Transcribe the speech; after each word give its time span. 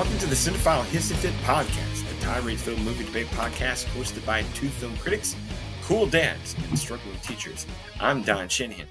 Welcome 0.00 0.18
to 0.20 0.26
the 0.28 0.34
Cinephile 0.34 0.82
Hissy 0.84 1.14
Fit 1.16 1.34
podcast, 1.44 2.08
the 2.08 2.24
tirade 2.24 2.58
film 2.58 2.82
movie 2.86 3.04
debate 3.04 3.26
podcast 3.32 3.84
hosted 3.88 4.24
by 4.24 4.44
two 4.54 4.70
film 4.70 4.96
critics, 4.96 5.36
cool 5.82 6.06
dads, 6.06 6.56
and 6.70 6.78
struggling 6.78 7.18
teachers. 7.18 7.66
I'm 8.00 8.22
Don 8.22 8.48
Shanahan. 8.48 8.86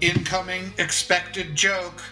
Incoming 0.00 0.72
expected 0.78 1.54
joke. 1.54 2.02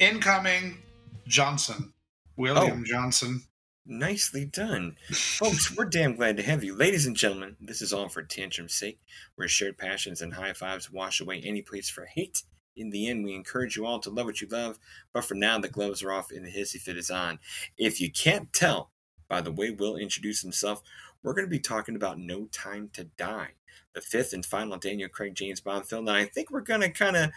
Incoming 0.00 0.82
Johnson. 1.26 1.94
William 2.36 2.82
Oh. 2.82 2.84
Johnson. 2.84 3.40
Nicely 3.86 4.44
done. 4.44 4.98
Folks, 5.12 5.74
we're 5.74 5.86
damn 5.86 6.16
glad 6.16 6.36
to 6.36 6.42
have 6.42 6.62
you. 6.62 6.74
Ladies 6.74 7.06
and 7.06 7.16
gentlemen, 7.16 7.56
this 7.58 7.80
is 7.80 7.94
all 7.94 8.10
for 8.10 8.22
tantrum's 8.22 8.74
sake, 8.74 9.00
where 9.36 9.48
shared 9.48 9.78
passions 9.78 10.20
and 10.20 10.34
high 10.34 10.52
fives 10.52 10.92
wash 10.92 11.22
away 11.22 11.40
any 11.42 11.62
place 11.62 11.88
for 11.88 12.04
hate. 12.04 12.42
In 12.76 12.90
the 12.90 13.08
end, 13.08 13.24
we 13.24 13.34
encourage 13.34 13.76
you 13.76 13.86
all 13.86 14.00
to 14.00 14.10
love 14.10 14.26
what 14.26 14.40
you 14.40 14.48
love, 14.48 14.78
but 15.12 15.24
for 15.24 15.34
now, 15.34 15.58
the 15.58 15.68
gloves 15.68 16.02
are 16.02 16.12
off 16.12 16.30
and 16.30 16.46
the 16.46 16.50
hissy 16.50 16.80
fit 16.80 16.96
is 16.96 17.10
on. 17.10 17.38
If 17.76 18.00
you 18.00 18.10
can't 18.10 18.52
tell 18.52 18.90
by 19.28 19.40
the 19.40 19.52
way 19.52 19.70
Will 19.70 19.96
introduced 19.96 20.42
himself, 20.42 20.82
we're 21.22 21.34
going 21.34 21.46
to 21.46 21.50
be 21.50 21.58
talking 21.58 21.96
about 21.96 22.18
No 22.18 22.46
Time 22.52 22.90
to 22.92 23.04
Die, 23.04 23.52
the 23.94 24.00
fifth 24.00 24.32
and 24.32 24.44
final 24.44 24.76
Daniel 24.76 25.08
Craig 25.08 25.34
James 25.34 25.60
Bond 25.60 25.86
film. 25.86 26.08
And 26.08 26.16
I 26.16 26.24
think 26.26 26.50
we're 26.50 26.60
going 26.60 26.82
to 26.82 26.90
kind 26.90 27.16
of 27.16 27.30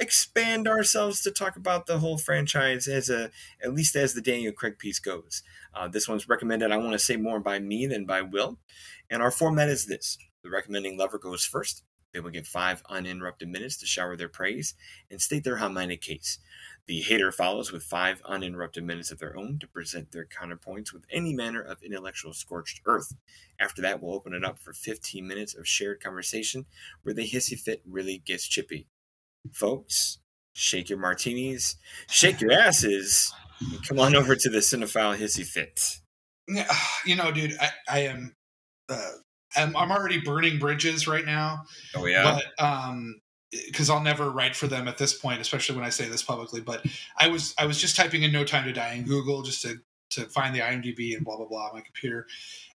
expand 0.00 0.66
ourselves 0.66 1.22
to 1.22 1.30
talk 1.30 1.56
about 1.56 1.86
the 1.86 2.00
whole 2.00 2.18
franchise 2.18 2.88
as 2.88 3.08
a 3.08 3.30
at 3.62 3.74
least 3.74 3.94
as 3.94 4.14
the 4.14 4.20
Daniel 4.20 4.52
Craig 4.52 4.78
piece 4.78 4.98
goes. 4.98 5.42
Uh, 5.74 5.86
this 5.88 6.08
one's 6.08 6.28
recommended, 6.28 6.72
I 6.72 6.78
want 6.78 6.92
to 6.92 6.98
say 6.98 7.16
more 7.16 7.38
by 7.38 7.58
me 7.58 7.86
than 7.86 8.04
by 8.04 8.22
Will. 8.22 8.58
And 9.08 9.22
our 9.22 9.30
format 9.30 9.68
is 9.68 9.86
this 9.86 10.18
the 10.42 10.50
recommending 10.50 10.98
lover 10.98 11.18
goes 11.18 11.44
first. 11.44 11.84
They 12.16 12.20
will 12.20 12.30
get 12.30 12.46
five 12.46 12.82
uninterrupted 12.88 13.46
minutes 13.46 13.76
to 13.76 13.86
shower 13.86 14.16
their 14.16 14.30
praise 14.30 14.72
and 15.10 15.20
state 15.20 15.44
their 15.44 15.58
minded 15.68 16.00
case. 16.00 16.38
The 16.86 17.02
hater 17.02 17.30
follows 17.30 17.70
with 17.70 17.82
five 17.82 18.22
uninterrupted 18.24 18.84
minutes 18.84 19.10
of 19.10 19.18
their 19.18 19.36
own 19.36 19.58
to 19.58 19.66
present 19.66 20.12
their 20.12 20.24
counterpoints 20.24 20.94
with 20.94 21.04
any 21.10 21.34
manner 21.34 21.60
of 21.60 21.82
intellectual 21.82 22.32
scorched 22.32 22.80
earth. 22.86 23.12
After 23.60 23.82
that, 23.82 24.00
we'll 24.00 24.14
open 24.14 24.32
it 24.32 24.46
up 24.46 24.58
for 24.58 24.72
15 24.72 25.28
minutes 25.28 25.54
of 25.54 25.68
shared 25.68 26.02
conversation 26.02 26.64
where 27.02 27.14
the 27.14 27.28
hissy 27.28 27.54
fit 27.54 27.82
really 27.86 28.22
gets 28.24 28.48
chippy. 28.48 28.86
Folks, 29.52 30.16
shake 30.54 30.88
your 30.88 30.98
martinis, 30.98 31.76
shake 32.08 32.40
your 32.40 32.52
asses, 32.52 33.30
and 33.60 33.86
come 33.86 34.00
on 34.00 34.16
over 34.16 34.34
to 34.34 34.48
the 34.48 34.60
Cinephile 34.60 35.18
Hissy 35.18 35.44
Fit. 35.44 35.98
You 37.04 37.16
know, 37.16 37.30
dude, 37.30 37.58
I, 37.60 37.70
I 37.86 37.98
am. 38.04 38.34
Uh, 38.88 39.10
I'm, 39.56 39.76
I'm 39.76 39.90
already 39.92 40.20
burning 40.20 40.58
bridges 40.58 41.06
right 41.06 41.24
now, 41.24 41.62
Oh, 41.94 42.06
yeah? 42.06 42.40
but 42.58 42.64
um, 42.64 43.20
because 43.68 43.88
I'll 43.90 44.02
never 44.02 44.30
write 44.30 44.56
for 44.56 44.66
them 44.66 44.88
at 44.88 44.98
this 44.98 45.14
point, 45.18 45.40
especially 45.40 45.76
when 45.76 45.84
I 45.84 45.90
say 45.90 46.08
this 46.08 46.22
publicly. 46.22 46.60
But 46.60 46.84
I 47.18 47.28
was 47.28 47.54
I 47.58 47.66
was 47.66 47.80
just 47.80 47.96
typing 47.96 48.22
in 48.22 48.32
"No 48.32 48.44
Time 48.44 48.64
to 48.64 48.72
Die" 48.72 48.92
in 48.94 49.04
Google 49.04 49.42
just 49.42 49.62
to 49.62 49.76
to 50.10 50.22
find 50.26 50.54
the 50.54 50.60
IMDb 50.60 51.14
and 51.16 51.24
blah 51.24 51.36
blah 51.36 51.46
blah 51.46 51.66
on 51.68 51.74
my 51.74 51.80
computer, 51.80 52.26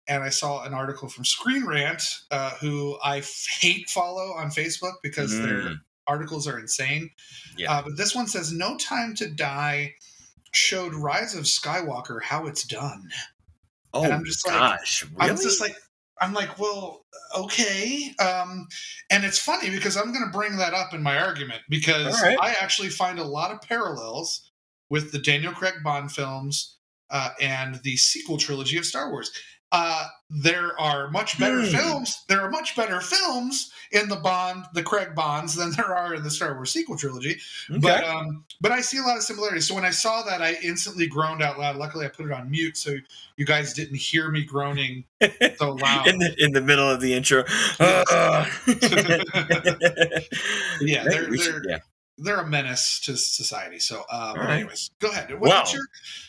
and 0.08 0.22
I 0.22 0.28
saw 0.30 0.64
an 0.64 0.72
article 0.72 1.08
from 1.08 1.24
Screen 1.24 1.66
Rant, 1.66 2.02
uh, 2.30 2.50
who 2.60 2.96
I 3.05 3.18
f- 3.18 3.46
hate 3.60 3.88
follow 3.90 4.32
on 4.34 4.50
Facebook 4.50 4.94
because 5.02 5.36
their 5.38 5.62
Mm, 5.62 5.80
articles 6.06 6.46
are 6.48 6.58
insane. 6.58 7.10
Yeah. 7.56 7.72
Uh, 7.72 7.82
but 7.82 7.96
this 7.96 8.14
one 8.14 8.27
says 8.27 8.52
No 8.52 8.77
Time 8.78 9.14
to 9.16 9.28
Die 9.28 9.92
showed 10.52 10.94
Rise 10.94 11.34
of 11.34 11.44
Skywalker 11.44 12.20
how 12.22 12.46
it's 12.46 12.64
done. 12.64 13.08
oh, 13.92 14.05
and 14.05 14.12
I'm 14.14 14.24
just 14.24 14.46
like- 14.46 14.56
gosh. 14.56 15.05
Really? 15.05 15.30
I'm 15.30 15.36
just 15.36 15.60
like 15.60 15.77
I'm 16.20 16.34
like, 16.34 16.58
well, 16.58 17.06
okay. 17.36 18.14
Um, 18.18 18.68
and 19.10 19.24
it's 19.24 19.38
funny 19.38 19.70
because 19.70 19.96
I'm 19.96 20.12
going 20.12 20.24
to 20.24 20.36
bring 20.36 20.56
that 20.58 20.74
up 20.74 20.92
in 20.92 21.02
my 21.02 21.18
argument 21.18 21.62
because 21.68 22.20
right. 22.22 22.39
I 22.40 22.55
actually 22.61 22.90
find 22.90 23.18
a 23.18 23.24
lot 23.24 23.50
of 23.50 23.62
parallels 23.62 24.52
with 24.90 25.12
the 25.12 25.18
Daniel 25.18 25.52
Craig 25.52 25.74
Bond 25.83 26.12
films 26.12 26.77
uh, 27.11 27.30
and 27.40 27.77
the 27.83 27.96
sequel 27.96 28.36
trilogy 28.36 28.77
of 28.77 28.84
Star 28.84 29.11
Wars. 29.11 29.30
Uh, 29.73 30.07
there 30.31 30.79
are 30.81 31.11
much 31.11 31.39
better 31.39 31.61
Hmm. 31.63 31.69
films. 31.70 32.25
There 32.29 32.41
are 32.41 32.51
much 32.51 32.75
better 32.77 33.01
films 33.01 33.70
in 33.92 34.08
the 34.08 34.17
Bond, 34.17 34.64
the 34.75 34.83
Craig 34.83 35.14
Bonds, 35.14 35.55
than 35.55 35.70
there 35.77 35.95
are 35.97 36.14
in 36.14 36.23
the 36.25 36.31
Star 36.31 36.55
Wars 36.55 36.70
sequel 36.73 36.97
trilogy. 36.97 37.39
okay. 37.70 37.79
But 37.81 38.05
um, 38.05 38.45
but 38.61 38.73
I 38.73 38.81
see 38.81 38.98
a 38.98 39.03
lot 39.03 39.17
of 39.17 39.23
similarities. 39.23 39.67
So 39.69 39.75
when 39.75 39.85
I 39.85 39.91
saw 39.91 40.23
that, 40.23 40.42
I 40.42 40.57
instantly 40.63 41.07
groaned 41.07 41.41
out 41.42 41.58
loud. 41.58 41.77
Luckily, 41.77 42.05
I 42.05 42.08
put 42.08 42.27
it 42.27 42.33
on 42.33 42.51
mute, 42.51 42.77
so 42.77 42.95
you 43.36 43.47
guys 43.47 43.73
didn't 43.73 43.97
hear 43.97 44.29
me 44.31 44.45
groaning 44.45 45.05
so 45.57 45.70
loud. 45.81 46.08
in, 46.08 46.19
the, 46.19 46.35
in 46.39 46.52
the 46.52 46.61
middle 46.61 46.89
of 46.89 47.01
the 47.01 47.14
intro. 47.14 47.45
Yeah, 50.81 51.05
they're- 51.05 51.31
they're- 51.31 51.63
yeah. 51.69 51.79
They're 52.23 52.41
a 52.41 52.47
menace 52.47 53.01
to 53.01 53.17
society. 53.17 53.79
So, 53.79 54.03
uh, 54.11 54.35
but 54.35 54.41
right. 54.41 54.55
anyways, 54.61 54.91
go 55.01 55.11
ahead. 55.11 55.31
What- 55.33 55.41
Well, 55.48 55.64
your 55.73 55.83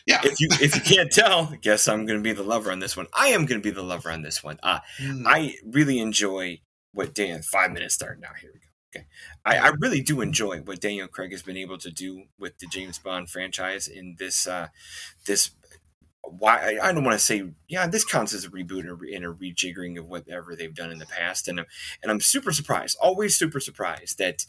yeah? 0.05 0.21
If 0.23 0.39
you 0.39 0.47
if 0.61 0.75
you 0.75 0.81
can't 0.81 1.11
tell, 1.11 1.49
I 1.51 1.57
guess 1.57 1.87
I'm 1.87 2.05
going 2.05 2.19
to 2.19 2.23
be 2.23 2.33
the 2.33 2.43
lover 2.43 2.71
on 2.71 2.79
this 2.79 2.95
one. 2.95 3.07
I 3.13 3.27
am 3.29 3.45
going 3.45 3.61
to 3.61 3.63
be 3.63 3.73
the 3.75 3.83
lover 3.83 4.09
on 4.11 4.21
this 4.21 4.43
one. 4.43 4.57
Uh, 4.63 4.79
Mm, 4.99 5.23
I 5.25 5.55
really 5.65 5.99
enjoy 5.99 6.61
what 6.93 7.13
Dan. 7.13 7.41
Five 7.41 7.71
minutes 7.71 7.95
starting 7.95 8.21
now. 8.21 8.29
Here 8.39 8.51
we 8.53 8.59
go. 8.59 8.65
Okay, 8.93 9.05
I, 9.45 9.57
I 9.69 9.71
really 9.79 10.01
do 10.01 10.19
enjoy 10.21 10.59
what 10.61 10.81
Daniel 10.81 11.07
Craig 11.07 11.31
has 11.31 11.41
been 11.41 11.55
able 11.57 11.77
to 11.77 11.89
do 11.91 12.23
with 12.37 12.57
the 12.59 12.67
James 12.67 12.99
Bond 12.99 13.29
franchise 13.29 13.87
in 13.87 14.15
this 14.19 14.47
uh, 14.47 14.67
this. 15.25 15.51
Why 16.23 16.77
I, 16.81 16.91
don't 16.91 17.03
want 17.03 17.17
to 17.17 17.25
say 17.25 17.51
yeah 17.67 17.87
this 17.87 18.05
counts 18.05 18.33
as 18.33 18.45
a 18.45 18.49
reboot 18.49 18.81
and 18.81 18.89
a, 18.89 19.15
and 19.15 19.25
a 19.25 19.33
rejiggering 19.33 19.97
of 19.97 20.07
whatever 20.07 20.55
they've 20.55 20.73
done 20.73 20.91
in 20.91 20.99
the 20.99 21.05
past 21.05 21.47
and 21.47 21.59
I'm, 21.59 21.65
and 22.01 22.11
I'm 22.11 22.21
super 22.21 22.51
surprised 22.51 22.97
always 23.01 23.35
super 23.35 23.59
surprised 23.59 24.17
that 24.19 24.45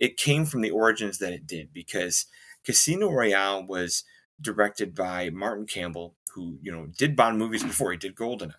it 0.00 0.16
came 0.16 0.44
from 0.44 0.62
the 0.62 0.70
origins 0.70 1.18
that 1.18 1.32
it 1.32 1.46
did 1.46 1.72
because 1.72 2.26
Casino 2.64 3.10
Royale 3.10 3.64
was 3.64 4.04
directed 4.40 4.94
by 4.94 5.30
Martin 5.30 5.66
Campbell 5.66 6.16
who 6.34 6.58
you 6.60 6.72
know 6.72 6.88
did 6.98 7.14
Bond 7.14 7.38
movies 7.38 7.62
before 7.62 7.92
he 7.92 7.98
did 7.98 8.16
Goldeneye 8.16 8.54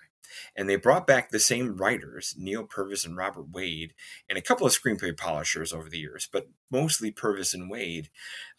and 0.56 0.70
they 0.70 0.76
brought 0.76 1.08
back 1.08 1.30
the 1.30 1.40
same 1.40 1.78
writers, 1.78 2.36
Neil 2.38 2.64
Purvis 2.64 3.06
and 3.06 3.18
Robert 3.18 3.50
Wade, 3.52 3.94
and 4.30 4.38
a 4.38 4.42
couple 4.42 4.68
of 4.68 4.74
screenplay 4.74 5.16
polishers 5.16 5.74
over 5.74 5.90
the 5.90 6.00
years, 6.00 6.28
but 6.32 6.50
mostly 6.72 7.12
Purvis 7.12 7.54
and 7.54 7.70
Wade. 7.70 8.10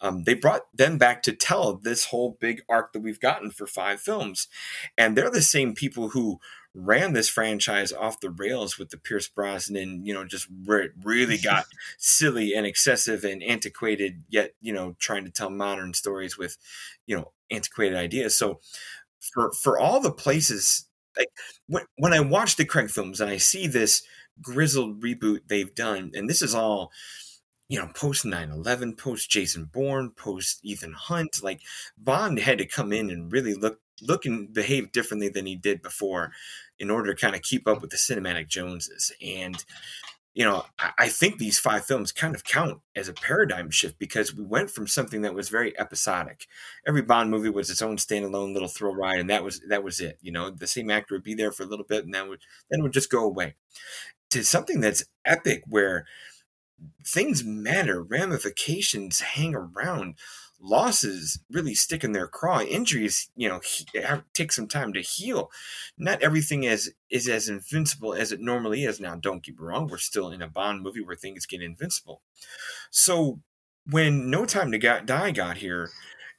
Um, 0.00 0.24
they 0.24 0.34
brought 0.34 0.62
them 0.74 0.98
back 0.98 1.22
to 1.24 1.32
tell 1.32 1.74
this 1.76 2.06
whole 2.06 2.36
big 2.40 2.62
arc 2.68 2.92
that 2.92 3.00
we've 3.00 3.20
gotten 3.20 3.50
for 3.50 3.66
five 3.66 4.00
films, 4.00 4.48
and 4.96 5.16
they're 5.16 5.30
the 5.30 5.42
same 5.42 5.74
people 5.74 6.10
who 6.10 6.40
ran 6.74 7.12
this 7.12 7.28
franchise 7.28 7.92
off 7.92 8.20
the 8.20 8.30
rails 8.30 8.78
with 8.78 8.90
the 8.90 8.98
Pierce 8.98 9.28
Brosnan, 9.28 10.04
you 10.04 10.12
know, 10.12 10.24
just 10.24 10.48
where 10.64 10.80
it 10.80 10.92
really 11.02 11.38
got 11.42 11.66
silly 11.98 12.52
and 12.54 12.66
excessive 12.66 13.24
and 13.24 13.42
antiquated, 13.42 14.24
yet 14.28 14.54
you 14.60 14.72
know, 14.72 14.96
trying 14.98 15.24
to 15.24 15.30
tell 15.30 15.50
modern 15.50 15.94
stories 15.94 16.36
with, 16.36 16.56
you 17.06 17.16
know, 17.16 17.32
antiquated 17.50 17.96
ideas. 17.96 18.36
So 18.36 18.60
for 19.20 19.52
for 19.52 19.78
all 19.78 20.00
the 20.00 20.12
places 20.12 20.86
like 21.16 21.28
when 21.66 21.84
when 21.96 22.12
I 22.12 22.20
watch 22.20 22.56
the 22.56 22.64
Craig 22.64 22.90
films 22.90 23.20
and 23.20 23.30
I 23.30 23.36
see 23.36 23.66
this 23.66 24.02
grizzled 24.42 25.00
reboot 25.00 25.42
they've 25.48 25.74
done, 25.74 26.10
and 26.14 26.28
this 26.28 26.42
is 26.42 26.54
all 26.54 26.90
you 27.68 27.78
know 27.78 27.88
post 27.94 28.26
9-11 28.26 28.98
post 28.98 29.30
jason 29.30 29.64
bourne 29.64 30.10
post 30.10 30.60
ethan 30.62 30.92
hunt 30.92 31.42
like 31.42 31.62
bond 31.96 32.38
had 32.38 32.58
to 32.58 32.66
come 32.66 32.92
in 32.92 33.08
and 33.08 33.32
really 33.32 33.54
look 33.54 33.80
look 34.02 34.24
and 34.24 34.52
behave 34.52 34.92
differently 34.92 35.28
than 35.28 35.46
he 35.46 35.56
did 35.56 35.82
before 35.82 36.32
in 36.78 36.90
order 36.90 37.12
to 37.14 37.20
kind 37.20 37.34
of 37.34 37.42
keep 37.42 37.66
up 37.68 37.80
with 37.80 37.90
the 37.90 37.96
cinematic 37.96 38.48
joneses. 38.48 39.12
And 39.22 39.64
you 40.34 40.44
know 40.44 40.64
I, 40.98 41.08
think 41.08 41.38
these 41.38 41.58
five 41.58 41.84
films 41.84 42.12
kind 42.12 42.34
of 42.34 42.44
count 42.44 42.80
as 42.96 43.08
a 43.08 43.12
paradigm 43.12 43.70
shift 43.70 43.98
because 43.98 44.34
we 44.34 44.44
went 44.44 44.70
from 44.70 44.86
something 44.86 45.22
that 45.22 45.34
was 45.34 45.48
very 45.48 45.78
episodic. 45.78 46.46
Every 46.86 47.02
bond 47.02 47.30
movie 47.30 47.50
was 47.50 47.70
its 47.70 47.82
own 47.82 47.96
standalone 47.96 48.52
little 48.52 48.68
thrill 48.68 48.94
ride 48.94 49.20
and 49.20 49.30
that 49.30 49.44
was 49.44 49.60
that 49.68 49.84
was 49.84 50.00
it 50.00 50.18
you 50.20 50.32
know? 50.32 50.50
The 50.50 50.66
same 50.66 50.90
actor 50.90 51.14
would 51.14 51.22
be 51.22 51.34
there 51.34 51.52
for 51.52 51.62
a 51.62 51.66
little 51.66 51.86
bit 51.86 52.04
and 52.04 52.12
then 52.12 52.28
would 52.28 52.40
then 52.70 52.82
would 52.82 52.92
just 52.92 53.10
go 53.10 53.24
away. 53.24 53.54
To 54.30 54.44
something 54.44 54.80
that's 54.80 55.04
epic 55.24 55.62
where 55.66 56.06
things 57.06 57.44
matter 57.44 58.02
ramifications 58.02 59.20
hang 59.20 59.54
around 59.54 60.16
losses 60.64 61.40
really 61.50 61.74
stick 61.74 62.02
in 62.02 62.12
their 62.12 62.26
craw. 62.26 62.60
Injuries 62.60 63.28
you 63.36 63.48
know 63.48 63.60
he, 63.60 63.86
have- 64.00 64.24
take 64.32 64.50
some 64.52 64.66
time 64.66 64.92
to 64.94 65.00
heal. 65.00 65.50
Not 65.98 66.22
everything 66.22 66.64
is 66.64 66.94
is 67.10 67.28
as 67.28 67.48
invincible 67.48 68.14
as 68.14 68.32
it 68.32 68.40
normally 68.40 68.84
is. 68.84 68.98
Now 69.00 69.14
don't 69.14 69.44
get 69.44 69.58
me 69.58 69.66
wrong 69.66 69.86
we're 69.86 69.98
still 69.98 70.30
in 70.30 70.42
a 70.42 70.48
bond 70.48 70.82
movie 70.82 71.02
where 71.02 71.16
things 71.16 71.46
get 71.46 71.62
invincible. 71.62 72.22
So 72.90 73.40
when 73.90 74.30
no 74.30 74.46
time 74.46 74.72
to 74.72 74.78
Got- 74.78 75.06
die 75.06 75.30
got 75.30 75.58
here 75.58 75.90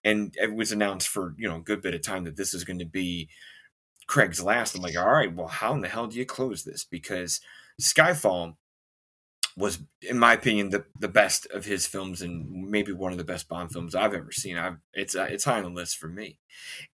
and 0.04 0.36
it 0.42 0.56
was 0.56 0.72
announced 0.72 1.08
for 1.08 1.36
you 1.38 1.48
know 1.48 1.58
a 1.58 1.62
good 1.62 1.82
bit 1.82 1.94
of 1.94 2.02
time 2.02 2.24
that 2.24 2.38
this 2.38 2.54
is 2.54 2.64
going 2.64 2.80
to 2.80 2.86
be 2.86 3.30
craig's 4.08 4.42
last 4.42 4.76
i'm 4.76 4.82
like 4.82 4.98
all 4.98 5.12
right 5.12 5.36
well 5.36 5.48
how 5.48 5.74
in 5.74 5.82
the 5.82 5.88
hell 5.88 6.08
do 6.08 6.18
you 6.18 6.26
close 6.26 6.64
this? 6.64 6.84
Because 6.84 7.40
skyfall 7.82 8.56
was, 9.58 9.80
in 10.02 10.20
my 10.20 10.34
opinion, 10.34 10.70
the, 10.70 10.84
the 11.00 11.08
best 11.08 11.48
of 11.48 11.64
his 11.64 11.88
films 11.88 12.22
and 12.22 12.70
maybe 12.70 12.92
one 12.92 13.14
of 13.14 13.18
the 13.18 13.24
best 13.24 13.48
Bond 13.48 13.72
films 13.72 13.96
I've 13.96 14.14
ever 14.14 14.32
seen. 14.32 14.58
I've, 14.58 14.78
it's 14.94 15.16
uh, 15.16 15.28
it's 15.30 15.46
high 15.46 15.58
on 15.58 15.64
the 15.64 15.70
list 15.70 15.98
for 15.98 16.08
me, 16.08 16.40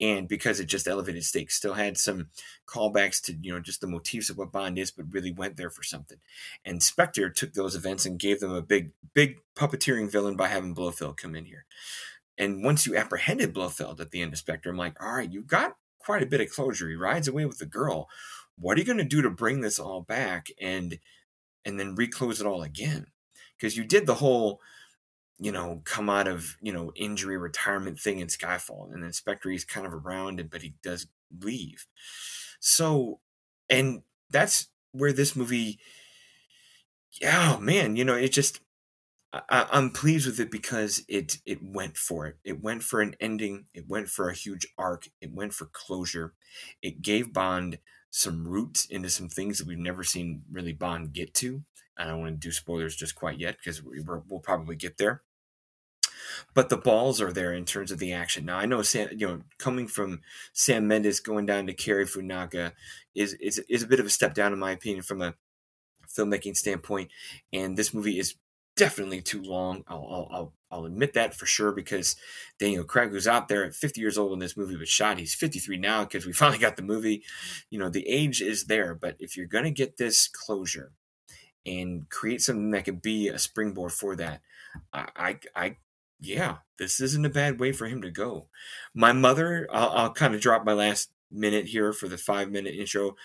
and 0.01 0.27
because 0.27 0.59
it 0.59 0.65
just 0.65 0.87
elevated 0.87 1.23
stakes, 1.23 1.55
still 1.55 1.75
had 1.75 1.97
some 1.97 2.29
callbacks 2.67 3.21
to 3.25 3.33
you 3.41 3.53
know 3.53 3.59
just 3.59 3.81
the 3.81 3.87
motifs 3.87 4.29
of 4.29 4.37
what 4.37 4.51
Bond 4.51 4.79
is, 4.79 4.89
but 4.89 5.11
really 5.11 5.31
went 5.31 5.57
there 5.57 5.69
for 5.69 5.83
something. 5.83 6.17
And 6.65 6.81
Spectre 6.81 7.29
took 7.29 7.53
those 7.53 7.75
events 7.75 8.05
and 8.05 8.19
gave 8.19 8.39
them 8.39 8.53
a 8.53 8.61
big 8.61 8.91
big 9.13 9.37
puppeteering 9.55 10.11
villain 10.11 10.35
by 10.35 10.47
having 10.47 10.73
Blofeld 10.73 11.17
come 11.17 11.35
in 11.35 11.45
here. 11.45 11.65
and 12.37 12.63
once 12.63 12.85
you 12.85 12.95
apprehended 12.95 13.53
Blofeld 13.53 13.99
at 13.99 14.11
the 14.11 14.21
end 14.21 14.33
of 14.33 14.39
Spectre, 14.39 14.69
I'm 14.69 14.77
like, 14.77 15.01
all 15.01 15.13
right, 15.15 15.31
you've 15.31 15.47
got 15.47 15.75
quite 15.99 16.23
a 16.23 16.27
bit 16.27 16.41
of 16.41 16.49
closure. 16.49 16.89
He 16.89 16.95
rides 16.95 17.27
away 17.27 17.45
with 17.45 17.59
the 17.59 17.65
girl. 17.65 18.07
What 18.59 18.77
are 18.77 18.79
you 18.79 18.85
going 18.85 18.97
to 18.97 19.03
do 19.03 19.21
to 19.21 19.29
bring 19.29 19.61
this 19.61 19.77
all 19.79 20.01
back 20.01 20.47
and 20.59 20.99
and 21.67 21.79
then 21.79 21.95
reclose 21.95 22.41
it 22.41 22.47
all 22.47 22.63
again? 22.63 23.07
Because 23.55 23.77
you 23.77 23.83
did 23.83 24.07
the 24.07 24.15
whole, 24.15 24.61
you 25.37 25.51
know, 25.51 25.81
come 25.83 26.09
out 26.09 26.27
of 26.27 26.57
you 26.61 26.73
know 26.73 26.91
injury 26.95 27.37
retirement 27.37 27.99
thing 27.99 28.19
in 28.19 28.27
Skyfall, 28.27 28.91
and 28.91 29.03
then 29.03 29.13
Spectre 29.13 29.51
is 29.51 29.65
kind 29.65 29.85
of 29.85 29.93
around, 29.93 30.39
it 30.39 30.49
but 30.49 30.61
he 30.63 30.73
does 30.81 31.07
leave. 31.43 31.85
So, 32.59 33.19
and 33.69 34.01
that's 34.29 34.69
where 34.91 35.13
this 35.13 35.35
movie. 35.35 35.79
Yeah, 37.21 37.55
oh, 37.57 37.59
man, 37.59 37.95
you 37.95 38.05
know, 38.05 38.13
it 38.13 38.29
just 38.29 38.59
I, 39.33 39.67
am 39.71 39.91
pleased 39.91 40.25
with 40.25 40.39
it 40.39 40.49
because 40.49 41.03
it 41.07 41.39
it 41.45 41.59
went 41.61 41.97
for 41.97 42.27
it. 42.27 42.37
It 42.43 42.63
went 42.63 42.83
for 42.83 43.01
an 43.01 43.15
ending. 43.19 43.65
It 43.73 43.87
went 43.87 44.07
for 44.09 44.29
a 44.29 44.33
huge 44.33 44.67
arc. 44.77 45.09
It 45.21 45.33
went 45.33 45.53
for 45.53 45.65
closure. 45.65 46.33
It 46.81 47.01
gave 47.01 47.33
Bond 47.33 47.79
some 48.09 48.47
roots 48.47 48.85
into 48.85 49.09
some 49.09 49.29
things 49.29 49.57
that 49.57 49.67
we've 49.67 49.77
never 49.77 50.03
seen 50.03 50.43
really 50.51 50.73
Bond 50.73 51.13
get 51.13 51.33
to. 51.35 51.63
And 51.97 52.09
I 52.09 52.11
don't 52.11 52.21
want 52.21 52.41
to 52.41 52.47
do 52.47 52.51
spoilers 52.51 52.95
just 52.95 53.15
quite 53.15 53.39
yet 53.39 53.57
because 53.57 53.83
we, 53.83 54.01
will 54.01 54.39
probably 54.39 54.75
get 54.75 54.97
there. 54.97 55.23
But 56.53 56.69
the 56.69 56.77
balls 56.77 57.21
are 57.21 57.31
there 57.31 57.53
in 57.53 57.65
terms 57.65 57.91
of 57.91 57.99
the 57.99 58.13
action. 58.13 58.45
Now 58.45 58.57
I 58.57 58.65
know 58.65 58.81
Sam, 58.81 59.09
you 59.11 59.27
know, 59.27 59.41
coming 59.57 59.87
from 59.87 60.21
Sam 60.53 60.87
Mendes 60.87 61.19
going 61.19 61.45
down 61.45 61.67
to 61.67 61.73
Cary 61.73 62.05
Fukunaga 62.05 62.73
is 63.15 63.33
is 63.35 63.59
is 63.69 63.83
a 63.83 63.87
bit 63.87 63.99
of 63.99 64.05
a 64.05 64.09
step 64.09 64.33
down 64.33 64.53
in 64.53 64.59
my 64.59 64.71
opinion 64.71 65.03
from 65.03 65.21
a 65.21 65.35
filmmaking 66.07 66.57
standpoint. 66.57 67.11
And 67.53 67.77
this 67.77 67.93
movie 67.93 68.19
is 68.19 68.35
definitely 68.77 69.21
too 69.21 69.41
long. 69.41 69.83
I'll, 69.87 70.29
I'll, 70.31 70.53
I'll 70.71 70.85
admit 70.85 71.13
that 71.13 71.33
for 71.33 71.45
sure 71.45 71.71
because 71.71 72.15
Daniel 72.59 72.83
Craig, 72.83 73.09
who's 73.09 73.27
out 73.27 73.47
there 73.47 73.65
at 73.65 73.75
50 73.75 73.99
years 73.99 74.17
old 74.17 74.31
when 74.31 74.39
this 74.39 74.55
movie 74.55 74.77
was 74.77 74.87
shot, 74.87 75.17
he's 75.17 75.35
53 75.35 75.77
now 75.77 76.03
because 76.03 76.25
we 76.25 76.33
finally 76.33 76.59
got 76.59 76.77
the 76.77 76.83
movie. 76.83 77.23
You 77.69 77.79
know, 77.79 77.89
the 77.89 78.07
age 78.07 78.41
is 78.41 78.65
there, 78.65 78.95
but 78.95 79.17
if 79.19 79.35
you're 79.35 79.47
going 79.47 79.65
to 79.65 79.71
get 79.71 79.97
this 79.97 80.27
closure 80.27 80.93
and 81.65 82.09
create 82.09 82.41
something 82.41 82.71
that 82.71 82.85
could 82.85 83.01
be 83.01 83.27
a 83.27 83.39
springboard 83.39 83.91
for 83.91 84.15
that, 84.15 84.41
I, 84.93 85.07
I, 85.15 85.39
I 85.55 85.77
yeah, 86.19 86.57
this 86.79 86.99
isn't 86.99 87.25
a 87.25 87.29
bad 87.29 87.59
way 87.59 87.71
for 87.71 87.87
him 87.87 88.01
to 88.01 88.11
go. 88.11 88.47
My 88.93 89.11
mother, 89.11 89.67
I'll, 89.71 89.89
I'll 89.89 90.13
kind 90.13 90.33
of 90.33 90.41
drop 90.41 90.65
my 90.65 90.73
last 90.73 91.11
minute 91.29 91.65
here 91.67 91.91
for 91.91 92.07
the 92.07 92.17
five 92.17 92.49
minute 92.49 92.73
intro 92.73 93.15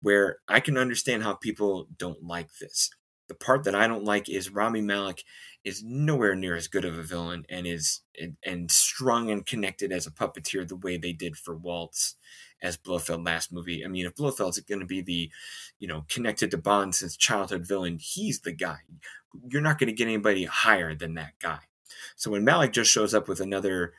where 0.00 0.38
I 0.48 0.58
can 0.58 0.76
understand 0.76 1.22
how 1.22 1.34
people 1.34 1.86
don't 1.96 2.24
like 2.24 2.48
this 2.60 2.90
the 3.32 3.44
part 3.44 3.64
that 3.64 3.74
I 3.74 3.86
don't 3.86 4.04
like 4.04 4.28
is 4.28 4.50
Rami 4.50 4.82
Malek 4.82 5.24
is 5.64 5.82
nowhere 5.82 6.34
near 6.34 6.54
as 6.54 6.68
good 6.68 6.84
of 6.84 6.98
a 6.98 7.02
villain 7.02 7.46
and 7.48 7.66
is 7.66 8.02
and, 8.20 8.36
and 8.44 8.70
strung 8.70 9.30
and 9.30 9.46
connected 9.46 9.90
as 9.90 10.06
a 10.06 10.10
puppeteer 10.10 10.68
the 10.68 10.76
way 10.76 10.98
they 10.98 11.14
did 11.14 11.36
for 11.36 11.54
Waltz 11.54 12.16
as 12.60 12.76
Blofeld 12.76 13.24
last 13.24 13.50
movie. 13.50 13.84
I 13.84 13.88
mean, 13.88 14.04
if 14.04 14.16
Blofeld's 14.16 14.60
going 14.60 14.80
to 14.80 14.86
be 14.86 15.00
the, 15.00 15.30
you 15.78 15.88
know, 15.88 16.04
connected 16.08 16.50
to 16.50 16.58
Bond 16.58 16.94
since 16.94 17.16
childhood 17.16 17.66
villain, 17.66 17.96
he's 17.98 18.40
the 18.40 18.52
guy. 18.52 18.80
You're 19.48 19.62
not 19.62 19.78
going 19.78 19.88
to 19.88 19.94
get 19.94 20.08
anybody 20.08 20.44
higher 20.44 20.94
than 20.94 21.14
that 21.14 21.32
guy. 21.40 21.60
So 22.16 22.30
when 22.30 22.44
Malek 22.44 22.72
just 22.72 22.90
shows 22.90 23.14
up 23.14 23.28
with 23.28 23.40
another 23.40 23.94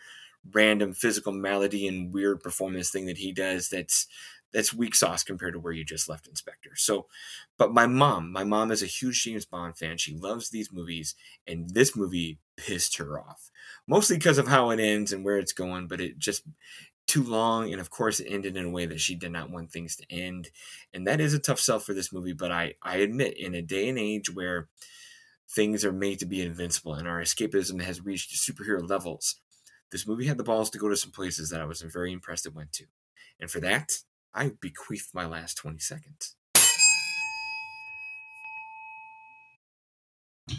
random 0.51 0.93
physical 0.93 1.31
malady 1.31 1.87
and 1.87 2.13
weird 2.13 2.41
performance 2.41 2.91
thing 2.91 3.07
that 3.07 3.17
he 3.17 3.31
does 3.31 3.69
that's 3.69 4.07
that's 4.53 4.73
weak 4.73 4.95
sauce 4.95 5.23
compared 5.23 5.53
to 5.53 5.59
where 5.59 5.73
you 5.73 5.83
just 5.83 6.07
left 6.07 6.27
in 6.27 6.35
Spectre. 6.35 6.71
So, 6.75 7.07
but 7.57 7.73
my 7.73 7.87
mom, 7.87 8.31
my 8.31 8.43
mom 8.43 8.71
is 8.71 8.83
a 8.83 8.87
huge 8.87 9.23
James 9.23 9.45
Bond 9.45 9.77
fan. 9.77 9.97
She 9.97 10.13
loves 10.13 10.49
these 10.49 10.71
movies, 10.71 11.15
and 11.47 11.69
this 11.71 11.95
movie 11.95 12.39
pissed 12.55 12.97
her 12.97 13.19
off, 13.19 13.49
mostly 13.87 14.17
because 14.17 14.37
of 14.37 14.47
how 14.47 14.69
it 14.69 14.79
ends 14.79 15.11
and 15.11 15.25
where 15.25 15.37
it's 15.37 15.53
going. 15.53 15.87
But 15.87 16.01
it 16.01 16.19
just 16.19 16.43
too 17.07 17.23
long, 17.23 17.71
and 17.71 17.81
of 17.81 17.89
course, 17.89 18.19
it 18.19 18.27
ended 18.29 18.55
in 18.55 18.65
a 18.65 18.69
way 18.69 18.85
that 18.85 19.01
she 19.01 19.15
did 19.15 19.31
not 19.31 19.49
want 19.49 19.71
things 19.71 19.95
to 19.97 20.05
end, 20.09 20.49
and 20.93 21.07
that 21.07 21.19
is 21.19 21.33
a 21.33 21.39
tough 21.39 21.59
sell 21.59 21.79
for 21.79 21.93
this 21.93 22.13
movie. 22.13 22.33
But 22.33 22.51
I, 22.51 22.75
I 22.81 22.97
admit, 22.97 23.37
in 23.37 23.55
a 23.55 23.61
day 23.61 23.89
and 23.89 23.97
age 23.97 24.33
where 24.33 24.69
things 25.49 25.83
are 25.85 25.93
made 25.93 26.19
to 26.19 26.25
be 26.25 26.41
invincible 26.41 26.93
and 26.95 27.07
our 27.07 27.21
escapism 27.21 27.81
has 27.81 28.03
reached 28.03 28.33
superhero 28.35 28.87
levels, 28.87 29.35
this 29.91 30.07
movie 30.07 30.25
had 30.25 30.37
the 30.37 30.43
balls 30.43 30.69
to 30.71 30.79
go 30.79 30.89
to 30.89 30.97
some 30.97 31.11
places 31.11 31.49
that 31.49 31.61
I 31.61 31.65
was 31.65 31.81
very 31.81 32.11
impressed 32.11 32.45
it 32.45 32.55
went 32.55 32.71
to. 32.73 32.85
And 33.39 33.51
for 33.51 33.59
that, 33.59 33.91
I 34.33 34.51
bequeath 34.59 35.09
my 35.13 35.25
last 35.25 35.57
20 35.57 35.79
seconds. 35.79 36.35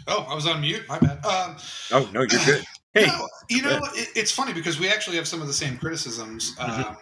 Oh, 0.07 0.25
I 0.29 0.33
was 0.33 0.47
on 0.47 0.61
mute. 0.61 0.83
My 0.87 0.99
bad. 0.99 1.25
Um, 1.25 1.57
oh, 1.91 2.09
no, 2.13 2.21
you're 2.21 2.27
good. 2.27 2.63
Hey. 2.95 3.07
No, 3.07 3.27
you 3.49 3.61
know, 3.61 3.77
it, 3.93 4.07
it's 4.15 4.31
funny 4.31 4.53
because 4.53 4.79
we 4.79 4.87
actually 4.87 5.17
have 5.17 5.27
some 5.27 5.41
of 5.41 5.47
the 5.47 5.53
same 5.53 5.77
criticisms. 5.77 6.55
Mm-hmm. 6.55 6.83
Um, 6.83 6.95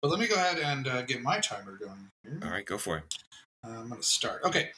but 0.00 0.08
let 0.12 0.20
me 0.20 0.28
go 0.28 0.36
ahead 0.36 0.58
and 0.58 0.86
uh, 0.86 1.02
get 1.02 1.22
my 1.22 1.40
timer 1.40 1.76
going 1.76 2.08
here. 2.22 2.38
All 2.44 2.50
right, 2.50 2.64
go 2.64 2.78
for 2.78 2.98
it. 2.98 3.04
Uh, 3.66 3.70
I'm 3.70 3.88
going 3.88 4.00
to 4.00 4.06
start. 4.06 4.42
Okay. 4.44 4.70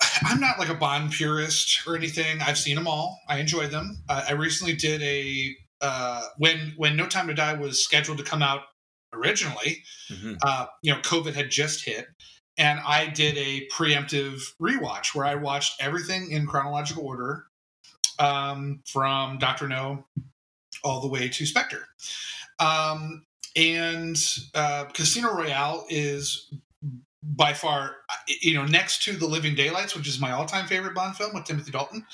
I'm 0.24 0.40
not 0.40 0.58
like 0.58 0.68
a 0.68 0.74
Bond 0.74 1.12
purist 1.12 1.86
or 1.86 1.94
anything. 1.94 2.40
I've 2.40 2.58
seen 2.58 2.74
them 2.74 2.88
all. 2.88 3.20
I 3.28 3.38
enjoy 3.38 3.68
them. 3.68 3.98
Uh, 4.08 4.24
I 4.28 4.32
recently 4.32 4.74
did 4.74 5.00
a 5.02 5.54
uh, 5.80 6.24
when 6.38 6.74
when 6.76 6.96
No 6.96 7.06
Time 7.06 7.28
to 7.28 7.34
Die 7.34 7.52
was 7.52 7.84
scheduled 7.84 8.18
to 8.18 8.24
come 8.24 8.42
out 8.42 8.62
originally. 9.16 9.82
Mm-hmm. 10.10 10.34
Uh, 10.42 10.66
you 10.82 10.92
know, 10.92 11.00
COVID 11.00 11.34
had 11.34 11.50
just 11.50 11.84
hit, 11.84 12.06
and 12.58 12.80
I 12.86 13.06
did 13.06 13.36
a 13.38 13.66
preemptive 13.72 14.42
rewatch 14.60 15.14
where 15.14 15.26
I 15.26 15.34
watched 15.34 15.80
everything 15.80 16.30
in 16.30 16.46
chronological 16.46 17.04
order 17.04 17.46
um, 18.18 18.82
from 18.86 19.38
Doctor 19.38 19.68
No 19.68 20.04
all 20.84 21.00
the 21.00 21.08
way 21.08 21.28
to 21.28 21.46
Spectre. 21.46 21.88
Um, 22.58 23.26
and 23.54 24.16
uh, 24.54 24.84
Casino 24.92 25.34
Royale 25.34 25.84
is 25.88 26.52
by 27.34 27.52
far, 27.52 27.96
you 28.40 28.54
know, 28.54 28.64
next 28.64 29.02
to 29.04 29.12
The 29.12 29.26
Living 29.26 29.54
Daylights, 29.54 29.96
which 29.96 30.06
is 30.06 30.20
my 30.20 30.30
all-time 30.32 30.66
favorite 30.66 30.94
Bond 30.94 31.16
film 31.16 31.34
with 31.34 31.44
Timothy 31.44 31.72
Dalton. 31.72 32.06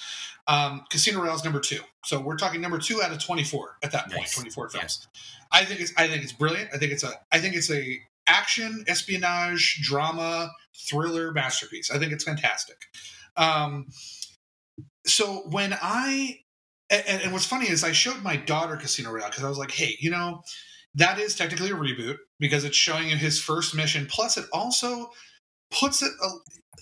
Um, 0.48 0.84
Casino 0.88 1.20
Royale 1.20 1.36
is 1.36 1.44
number 1.44 1.60
two, 1.60 1.80
so 2.04 2.18
we're 2.20 2.36
talking 2.36 2.60
number 2.60 2.78
two 2.78 3.02
out 3.02 3.12
of 3.12 3.22
twenty-four 3.22 3.76
at 3.82 3.92
that 3.92 4.06
point. 4.06 4.22
Nice. 4.22 4.34
Twenty-four 4.34 4.70
films. 4.70 5.06
I 5.52 5.64
think 5.64 5.80
it's 5.80 5.92
I 5.96 6.08
think 6.08 6.22
it's 6.22 6.32
brilliant. 6.32 6.70
I 6.74 6.78
think 6.78 6.92
it's 6.92 7.04
a 7.04 7.12
I 7.30 7.38
think 7.38 7.54
it's 7.54 7.70
a 7.70 8.00
action 8.26 8.84
espionage 8.88 9.81
drama 9.82 10.50
thriller 10.88 11.32
masterpiece. 11.32 11.90
I 11.90 11.98
think 11.98 12.12
it's 12.12 12.24
fantastic. 12.24 12.78
Um, 13.36 13.88
so 15.06 15.44
when 15.50 15.76
I 15.81 16.40
and, 16.90 17.22
and 17.22 17.32
what's 17.32 17.46
funny 17.46 17.69
is 17.69 17.84
I 17.84 17.92
showed 17.92 18.22
my 18.22 18.36
daughter 18.36 18.76
Casino 18.76 19.10
Royale 19.10 19.28
because 19.28 19.44
I 19.44 19.48
was 19.48 19.58
like, 19.58 19.70
hey, 19.70 19.96
you 20.00 20.10
know, 20.10 20.42
that 20.94 21.19
is 21.19 21.34
technically 21.34 21.70
a 21.70 21.75
reboot 21.75 22.19
because 22.39 22.65
it's 22.65 22.77
showing 22.77 23.08
you 23.08 23.17
his 23.17 23.41
first 23.41 23.75
mission. 23.75 24.06
Plus, 24.06 24.37
it 24.37 24.46
also 24.53 25.11
puts 25.70 26.03
it, 26.03 26.11
uh, 26.22 26.29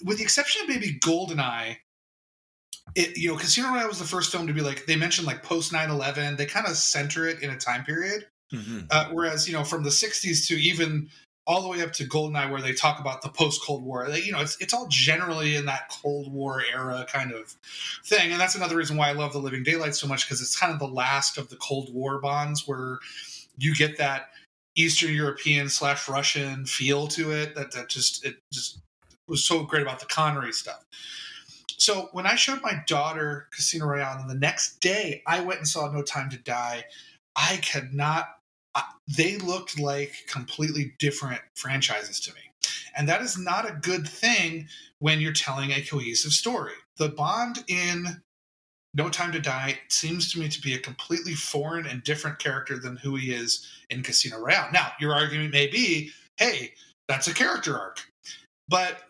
with 0.05 0.19
the 0.19 0.25
exception 0.25 0.63
of 0.63 0.69
maybe 0.69 0.99
Goldeneye, 0.99 1.77
it, 2.97 3.17
you 3.17 3.29
know, 3.29 3.37
Casino 3.37 3.69
Royale 3.69 3.89
was 3.89 4.01
the 4.01 4.05
first 4.05 4.33
film 4.33 4.47
to 4.47 4.53
be 4.53 4.63
like, 4.63 4.87
they 4.87 4.97
mentioned 4.97 5.27
like 5.27 5.43
post 5.43 5.73
9 5.73 5.91
11, 5.91 6.37
they 6.37 6.47
kind 6.47 6.67
of 6.67 6.77
center 6.77 7.29
it 7.29 7.41
in 7.43 7.51
a 7.51 7.57
time 7.57 7.85
period. 7.85 8.27
Mm-hmm. 8.53 8.81
Uh, 8.91 9.09
whereas, 9.13 9.47
you 9.47 9.55
know, 9.55 9.63
from 9.63 9.85
the 9.85 9.91
60s 9.91 10.49
to 10.49 10.55
even 10.55 11.09
all 11.47 11.63
the 11.63 11.69
way 11.69 11.83
up 11.83 11.93
to 11.93 12.05
Goldeneye, 12.05 12.51
where 12.51 12.61
they 12.61 12.73
talk 12.73 13.01
about 13.01 13.23
the 13.23 13.29
post 13.29 13.63
Cold 13.63 13.85
War, 13.85 14.09
they, 14.09 14.23
you 14.23 14.33
know, 14.33 14.41
it's, 14.41 14.61
it's 14.61 14.75
all 14.75 14.87
generally 14.89 15.55
in 15.55 15.67
that 15.67 15.89
Cold 15.89 16.33
War 16.33 16.63
era 16.73 17.07
kind 17.09 17.33
of 17.33 17.57
thing. 18.05 18.33
And 18.33 18.41
that's 18.41 18.57
another 18.57 18.77
reason 18.77 18.97
why 18.97 19.09
I 19.09 19.13
love 19.13 19.33
The 19.33 19.39
Living 19.39 19.63
Daylight 19.63 19.95
so 19.95 20.09
much 20.09 20.27
because 20.27 20.41
it's 20.41 20.59
kind 20.59 20.73
of 20.73 20.81
the 20.81 20.89
last 20.89 21.39
of 21.39 21.49
the 21.49 21.57
Cold 21.57 21.95
War 21.95 22.21
bonds 22.21 22.67
where 22.67 22.99
you 23.61 23.75
get 23.75 23.99
that 23.99 24.31
Eastern 24.77 25.15
European 25.15 25.69
slash 25.69 26.09
Russian 26.09 26.67
feel 26.67 27.07
to 27.09 27.33
it 27.33 27.55
that, 27.55 27.73
that 27.73 27.89
just, 27.89 28.25
it 28.25 28.37
just 28.53 28.81
was 29.29 29.45
so 29.45 29.63
great 29.63 29.83
about 29.83 30.01
the 30.01 30.07
Connery 30.07 30.53
stuff. 30.53 30.85
So 31.81 32.11
when 32.13 32.27
I 32.27 32.35
showed 32.35 32.61
my 32.63 32.83
daughter 32.87 33.49
Casino 33.53 33.87
Royale, 33.87 34.21
and 34.21 34.29
the 34.29 34.35
next 34.35 34.81
day 34.81 35.23
I 35.27 35.41
went 35.41 35.61
and 35.61 35.69
saw 35.69 35.91
No 35.91 36.03
Time 36.03 36.29
to 36.31 36.37
Die, 36.37 36.85
I 37.37 37.57
could 37.73 37.95
not. 37.95 38.29
Uh, 38.75 38.83
they 39.17 39.39
looked 39.39 39.81
like 39.81 40.13
completely 40.29 40.95
different 40.99 41.41
franchises 41.57 42.21
to 42.21 42.35
me, 42.35 42.41
and 42.97 43.09
that 43.09 43.23
is 43.23 43.39
not 43.39 43.69
a 43.69 43.79
good 43.81 44.07
thing 44.07 44.69
when 44.99 45.21
you're 45.21 45.33
telling 45.33 45.71
a 45.71 45.81
cohesive 45.81 46.33
story. 46.33 46.75
The 46.99 47.09
Bond 47.09 47.65
in 47.67 48.21
No 48.95 49.09
Time 49.09 49.31
to 49.33 49.41
Die 49.41 49.79
seems 49.89 50.33
to 50.33 50.41
me 50.41 50.49
to 50.49 50.61
be 50.61 50.75
a 50.75 50.79
completely 50.79 51.35
foreign 51.35 51.87
and 51.87 52.03
different 52.03 52.39
character 52.39 52.79
than 52.79 52.97
who 52.97 53.15
he 53.17 53.33
is 53.33 53.67
in 53.91 54.03
Casino 54.03 54.39
Royale. 54.39 54.69
Now, 54.73 54.93
your 54.99 55.15
argument 55.15 55.53
may 55.53 55.69
be, 55.69 56.11
hey, 56.39 56.73
that's 57.07 57.29
a 57.29 57.35
character 57.35 57.79
arc. 57.79 58.01
But 58.69 59.03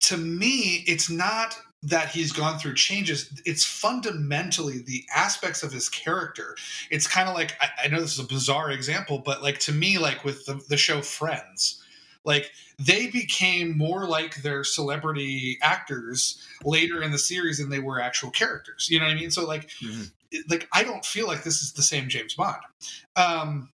to 0.00 0.16
me, 0.16 0.84
it's 0.86 1.10
not 1.10 1.56
that 1.82 2.10
he's 2.10 2.32
gone 2.32 2.58
through 2.58 2.74
changes. 2.74 3.40
It's 3.44 3.64
fundamentally 3.64 4.78
the 4.78 5.04
aspects 5.14 5.62
of 5.62 5.72
his 5.72 5.88
character. 5.88 6.56
It's 6.90 7.06
kind 7.06 7.28
of 7.28 7.34
like 7.34 7.56
I, 7.60 7.84
I, 7.84 7.88
know 7.88 8.00
this 8.00 8.12
is 8.12 8.24
a 8.24 8.28
bizarre 8.28 8.70
example, 8.70 9.18
but 9.18 9.42
like 9.42 9.58
to 9.60 9.72
me, 9.72 9.98
like 9.98 10.24
with 10.24 10.46
the, 10.46 10.62
the 10.68 10.76
show 10.76 11.02
Friends, 11.02 11.81
like 12.24 12.52
they 12.78 13.08
became 13.08 13.76
more 13.76 14.06
like 14.06 14.42
their 14.42 14.64
celebrity 14.64 15.58
actors 15.60 16.40
later 16.64 17.02
in 17.02 17.10
the 17.10 17.18
series 17.18 17.58
than 17.58 17.70
they 17.70 17.78
were 17.78 18.00
actual 18.00 18.30
characters. 18.30 18.88
You 18.90 18.98
know 18.98 19.06
what 19.06 19.12
I 19.12 19.16
mean? 19.16 19.30
So 19.30 19.46
like 19.46 19.68
mm-hmm. 19.82 20.04
like 20.48 20.68
I 20.72 20.84
don't 20.84 21.04
feel 21.04 21.26
like 21.26 21.42
this 21.42 21.62
is 21.62 21.72
the 21.72 21.82
same 21.82 22.08
James 22.08 22.34
Bond. 22.34 22.62
Um, 23.16 23.70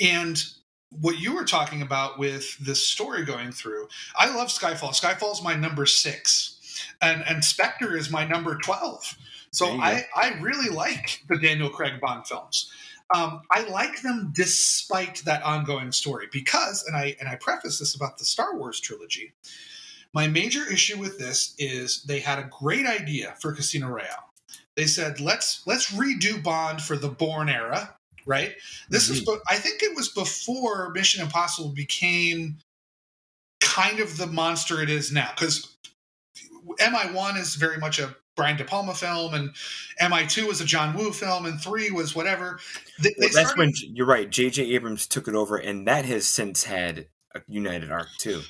and 0.00 0.42
what 0.90 1.18
you 1.18 1.34
were 1.34 1.44
talking 1.44 1.82
about 1.82 2.18
with 2.18 2.56
this 2.58 2.86
story 2.86 3.24
going 3.24 3.52
through, 3.52 3.88
I 4.16 4.34
love 4.34 4.48
Skyfall. 4.48 4.98
Skyfall 4.98 5.32
is 5.32 5.42
my 5.42 5.54
number 5.54 5.86
six, 5.86 6.82
and 7.00 7.22
and 7.26 7.44
Spectre 7.44 7.96
is 7.96 8.10
my 8.10 8.26
number 8.26 8.56
twelve. 8.56 9.16
So 9.50 9.66
I 9.66 10.04
I 10.14 10.38
really 10.40 10.68
like 10.68 11.22
the 11.28 11.38
Daniel 11.38 11.70
Craig 11.70 12.00
Bond 12.00 12.26
films. 12.26 12.70
Um, 13.14 13.42
I 13.50 13.62
like 13.68 14.02
them 14.02 14.32
despite 14.34 15.22
that 15.24 15.42
ongoing 15.42 15.92
story 15.92 16.26
because, 16.30 16.84
and 16.86 16.96
I 16.96 17.16
and 17.20 17.28
I 17.28 17.36
preface 17.36 17.78
this 17.78 17.94
about 17.94 18.18
the 18.18 18.24
Star 18.24 18.56
Wars 18.56 18.80
trilogy. 18.80 19.32
My 20.12 20.26
major 20.26 20.70
issue 20.70 20.98
with 20.98 21.18
this 21.18 21.54
is 21.58 22.02
they 22.02 22.20
had 22.20 22.38
a 22.38 22.50
great 22.50 22.86
idea 22.86 23.34
for 23.40 23.52
Casino 23.52 23.88
Royale. 23.88 24.32
They 24.76 24.86
said 24.86 25.20
let's 25.20 25.66
let's 25.66 25.90
redo 25.90 26.42
Bond 26.42 26.82
for 26.82 26.96
the 26.96 27.08
Bourne 27.08 27.48
era, 27.48 27.94
right? 28.26 28.54
This 28.90 29.10
mm-hmm. 29.10 29.32
is 29.32 29.40
I 29.48 29.56
think 29.56 29.82
it 29.82 29.96
was 29.96 30.08
before 30.10 30.90
Mission 30.90 31.22
Impossible 31.22 31.70
became 31.70 32.58
kind 33.60 34.00
of 34.00 34.16
the 34.16 34.26
monster 34.26 34.82
it 34.82 34.90
is 34.90 35.12
now 35.12 35.30
because 35.34 35.77
MI1 36.80 37.38
is 37.38 37.54
very 37.54 37.78
much 37.78 37.98
a 37.98 38.14
Brian 38.36 38.56
De 38.56 38.64
Palma 38.64 38.94
film, 38.94 39.34
and 39.34 39.50
MI2 40.00 40.46
was 40.46 40.60
a 40.60 40.64
John 40.64 40.96
Woo 40.96 41.12
film, 41.12 41.44
and 41.44 41.60
three 41.60 41.90
was 41.90 42.14
whatever. 42.14 42.60
They, 43.02 43.10
well, 43.18 43.28
they 43.28 43.34
that's 43.34 43.50
started... 43.50 43.58
when 43.58 43.72
you're 43.94 44.06
right. 44.06 44.30
J.J. 44.30 44.62
Abrams 44.74 45.06
took 45.06 45.26
it 45.26 45.34
over, 45.34 45.56
and 45.56 45.86
that 45.88 46.04
has 46.04 46.26
since 46.26 46.64
had 46.64 47.08
a 47.34 47.40
United 47.48 47.90
arc 47.90 48.08
too. 48.18 48.42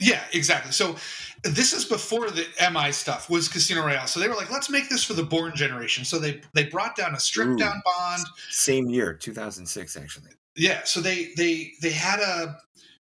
Yeah, 0.00 0.22
exactly. 0.32 0.72
So 0.72 0.96
this 1.42 1.72
is 1.72 1.84
before 1.84 2.30
the 2.30 2.46
MI 2.72 2.92
stuff 2.92 3.30
was 3.30 3.48
Casino 3.48 3.82
Royale. 3.82 4.06
So 4.06 4.20
they 4.20 4.28
were 4.28 4.34
like, 4.34 4.50
let's 4.50 4.68
make 4.68 4.88
this 4.88 5.04
for 5.04 5.14
the 5.14 5.22
Bourne 5.22 5.54
generation. 5.54 6.04
So 6.04 6.18
they 6.18 6.40
they 6.52 6.64
brought 6.64 6.96
down 6.96 7.14
a 7.14 7.20
stripped 7.20 7.58
down 7.58 7.80
Bond. 7.84 8.24
Same 8.50 8.88
year, 8.88 9.14
2006, 9.14 9.96
actually. 9.96 10.30
Yeah. 10.56 10.82
So 10.84 11.00
they 11.00 11.30
they 11.36 11.72
they 11.80 11.90
had 11.90 12.20
a 12.20 12.58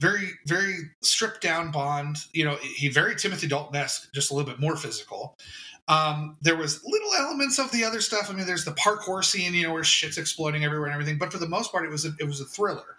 very 0.03 0.33
very 0.47 0.75
stripped 1.01 1.41
down 1.41 1.71
Bond. 1.71 2.19
You 2.33 2.45
know, 2.45 2.57
he 2.57 2.89
very 2.89 3.15
Timothy 3.15 3.47
Dalton 3.47 3.77
esque, 3.77 4.13
just 4.13 4.31
a 4.31 4.35
little 4.35 4.51
bit 4.51 4.61
more 4.61 4.77
physical. 4.77 5.39
Um, 5.89 6.37
there 6.43 6.57
was 6.57 6.83
little 6.85 7.13
elements 7.19 7.59
of 7.59 7.71
the 7.71 7.85
other 7.85 8.01
stuff. 8.01 8.29
I 8.29 8.35
mean, 8.35 8.47
there's 8.47 8.65
the 8.65 8.73
parkour 8.73 9.25
scene, 9.25 9.55
you 9.55 9.65
know, 9.65 9.73
where 9.73 9.85
shit's 9.85 10.19
exploding 10.19 10.65
everywhere 10.65 10.87
and 10.87 10.95
everything. 10.95 11.19
But 11.19 11.33
for 11.33 11.39
the 11.39 11.49
most 11.49 11.73
part, 11.73 11.85
it 11.85 11.91
was 11.91 12.05
a, 12.05 12.11
it 12.21 12.25
was 12.25 12.41
a 12.41 12.45
thriller, 12.45 12.97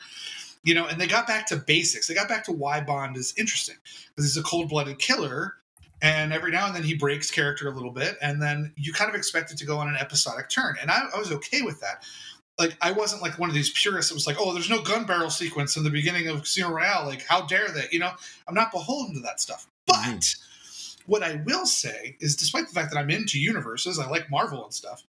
you 0.63 0.73
know. 0.73 0.87
And 0.87 0.99
they 0.99 1.07
got 1.07 1.27
back 1.27 1.47
to 1.47 1.57
basics. 1.57 2.07
They 2.07 2.13
got 2.13 2.29
back 2.29 2.45
to 2.45 2.51
why 2.53 2.81
Bond 2.81 3.17
is 3.17 3.33
interesting 3.37 3.75
because 3.83 4.25
he's 4.25 4.37
a 4.37 4.43
cold 4.43 4.69
blooded 4.69 4.99
killer, 4.99 5.55
and 6.01 6.31
every 6.33 6.51
now 6.51 6.67
and 6.67 6.75
then 6.75 6.83
he 6.83 6.95
breaks 6.95 7.31
character 7.31 7.67
a 7.67 7.71
little 7.71 7.91
bit, 7.91 8.17
and 8.21 8.41
then 8.41 8.73
you 8.75 8.93
kind 8.93 9.09
of 9.09 9.15
expect 9.15 9.51
it 9.51 9.57
to 9.57 9.65
go 9.65 9.77
on 9.77 9.87
an 9.89 9.95
episodic 9.95 10.49
turn. 10.49 10.75
And 10.81 10.89
I, 10.89 11.03
I 11.13 11.19
was 11.19 11.31
okay 11.31 11.61
with 11.61 11.79
that. 11.81 12.03
Like 12.59 12.77
I 12.81 12.91
wasn't 12.91 13.21
like 13.21 13.39
one 13.39 13.49
of 13.49 13.55
these 13.55 13.71
purists 13.71 14.09
that 14.11 14.15
was 14.15 14.27
like, 14.27 14.37
oh, 14.39 14.53
there's 14.53 14.69
no 14.69 14.81
gun 14.81 15.05
barrel 15.05 15.29
sequence 15.29 15.75
in 15.75 15.83
the 15.83 15.89
beginning 15.89 16.27
of 16.27 16.41
Casino 16.41 16.69
Royale. 16.69 17.05
Like, 17.05 17.25
how 17.25 17.41
dare 17.47 17.69
they? 17.69 17.87
You 17.91 17.99
know, 17.99 18.11
I'm 18.47 18.53
not 18.53 18.71
beholden 18.71 19.15
to 19.15 19.21
that 19.21 19.39
stuff. 19.39 19.67
But 19.85 19.95
mm-hmm 19.95 20.43
what 21.05 21.23
I 21.23 21.41
will 21.45 21.65
say 21.65 22.15
is, 22.19 22.35
despite 22.35 22.67
the 22.67 22.73
fact 22.73 22.91
that 22.93 22.99
I'm 22.99 23.09
into 23.09 23.39
universes, 23.39 23.99
I 23.99 24.09
like 24.09 24.29
Marvel 24.31 24.63
and 24.63 24.73
stuff. 24.73 25.03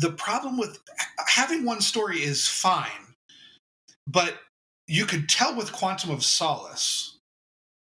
The 0.00 0.12
problem 0.12 0.56
with 0.58 0.78
having 1.26 1.64
one 1.64 1.80
story 1.80 2.22
is 2.22 2.46
fine, 2.46 3.14
but 4.06 4.38
you 4.86 5.04
could 5.06 5.28
tell 5.28 5.54
with 5.54 5.72
Quantum 5.72 6.10
of 6.10 6.24
Solace 6.24 7.18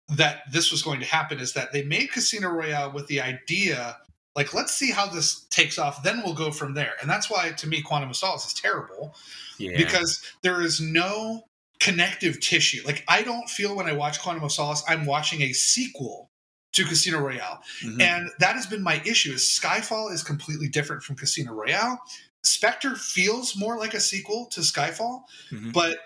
that 0.09 0.43
this 0.50 0.71
was 0.71 0.83
going 0.83 1.00
to 1.00 1.07
happen 1.07 1.38
is 1.38 1.52
that 1.52 1.73
they 1.73 1.83
made 1.85 2.12
Casino 2.12 2.49
Royale 2.49 2.93
with 2.93 3.07
the 3.07 3.21
idea 3.21 3.99
like 4.38 4.54
let's 4.54 4.73
see 4.73 4.92
how 4.92 5.07
this 5.07 5.47
takes 5.50 5.78
off 5.78 6.02
then 6.04 6.23
we'll 6.25 6.33
go 6.33 6.50
from 6.52 6.73
there 6.73 6.92
and 7.00 7.11
that's 7.11 7.28
why 7.28 7.50
to 7.50 7.66
me 7.66 7.83
quantum 7.83 8.09
of 8.09 8.16
solace 8.16 8.47
is 8.47 8.54
terrible 8.54 9.14
yeah. 9.59 9.76
because 9.76 10.23
there 10.42 10.62
is 10.62 10.80
no 10.80 11.42
connective 11.80 12.40
tissue 12.40 12.80
like 12.87 13.04
i 13.09 13.21
don't 13.21 13.50
feel 13.50 13.75
when 13.75 13.87
i 13.87 13.92
watch 13.92 14.21
quantum 14.21 14.45
of 14.45 14.52
solace 14.52 14.83
i'm 14.88 15.04
watching 15.04 15.42
a 15.42 15.52
sequel 15.52 16.30
to 16.73 16.85
Casino 16.85 17.18
Royale. 17.18 17.61
Mm-hmm. 17.83 18.00
And 18.00 18.30
that 18.40 18.54
has 18.54 18.66
been 18.66 18.83
my 18.83 19.00
issue 19.04 19.33
is 19.33 19.40
Skyfall 19.40 20.12
is 20.12 20.23
completely 20.23 20.68
different 20.68 21.02
from 21.02 21.16
Casino 21.16 21.52
Royale. 21.52 21.99
Spectre 22.42 22.95
feels 22.95 23.57
more 23.57 23.78
like 23.78 23.95
a 23.95 24.00
sequel 24.00 24.47
to 24.52 24.61
Skyfall, 24.61 25.23
mm-hmm. 25.50 25.71
but 25.73 25.97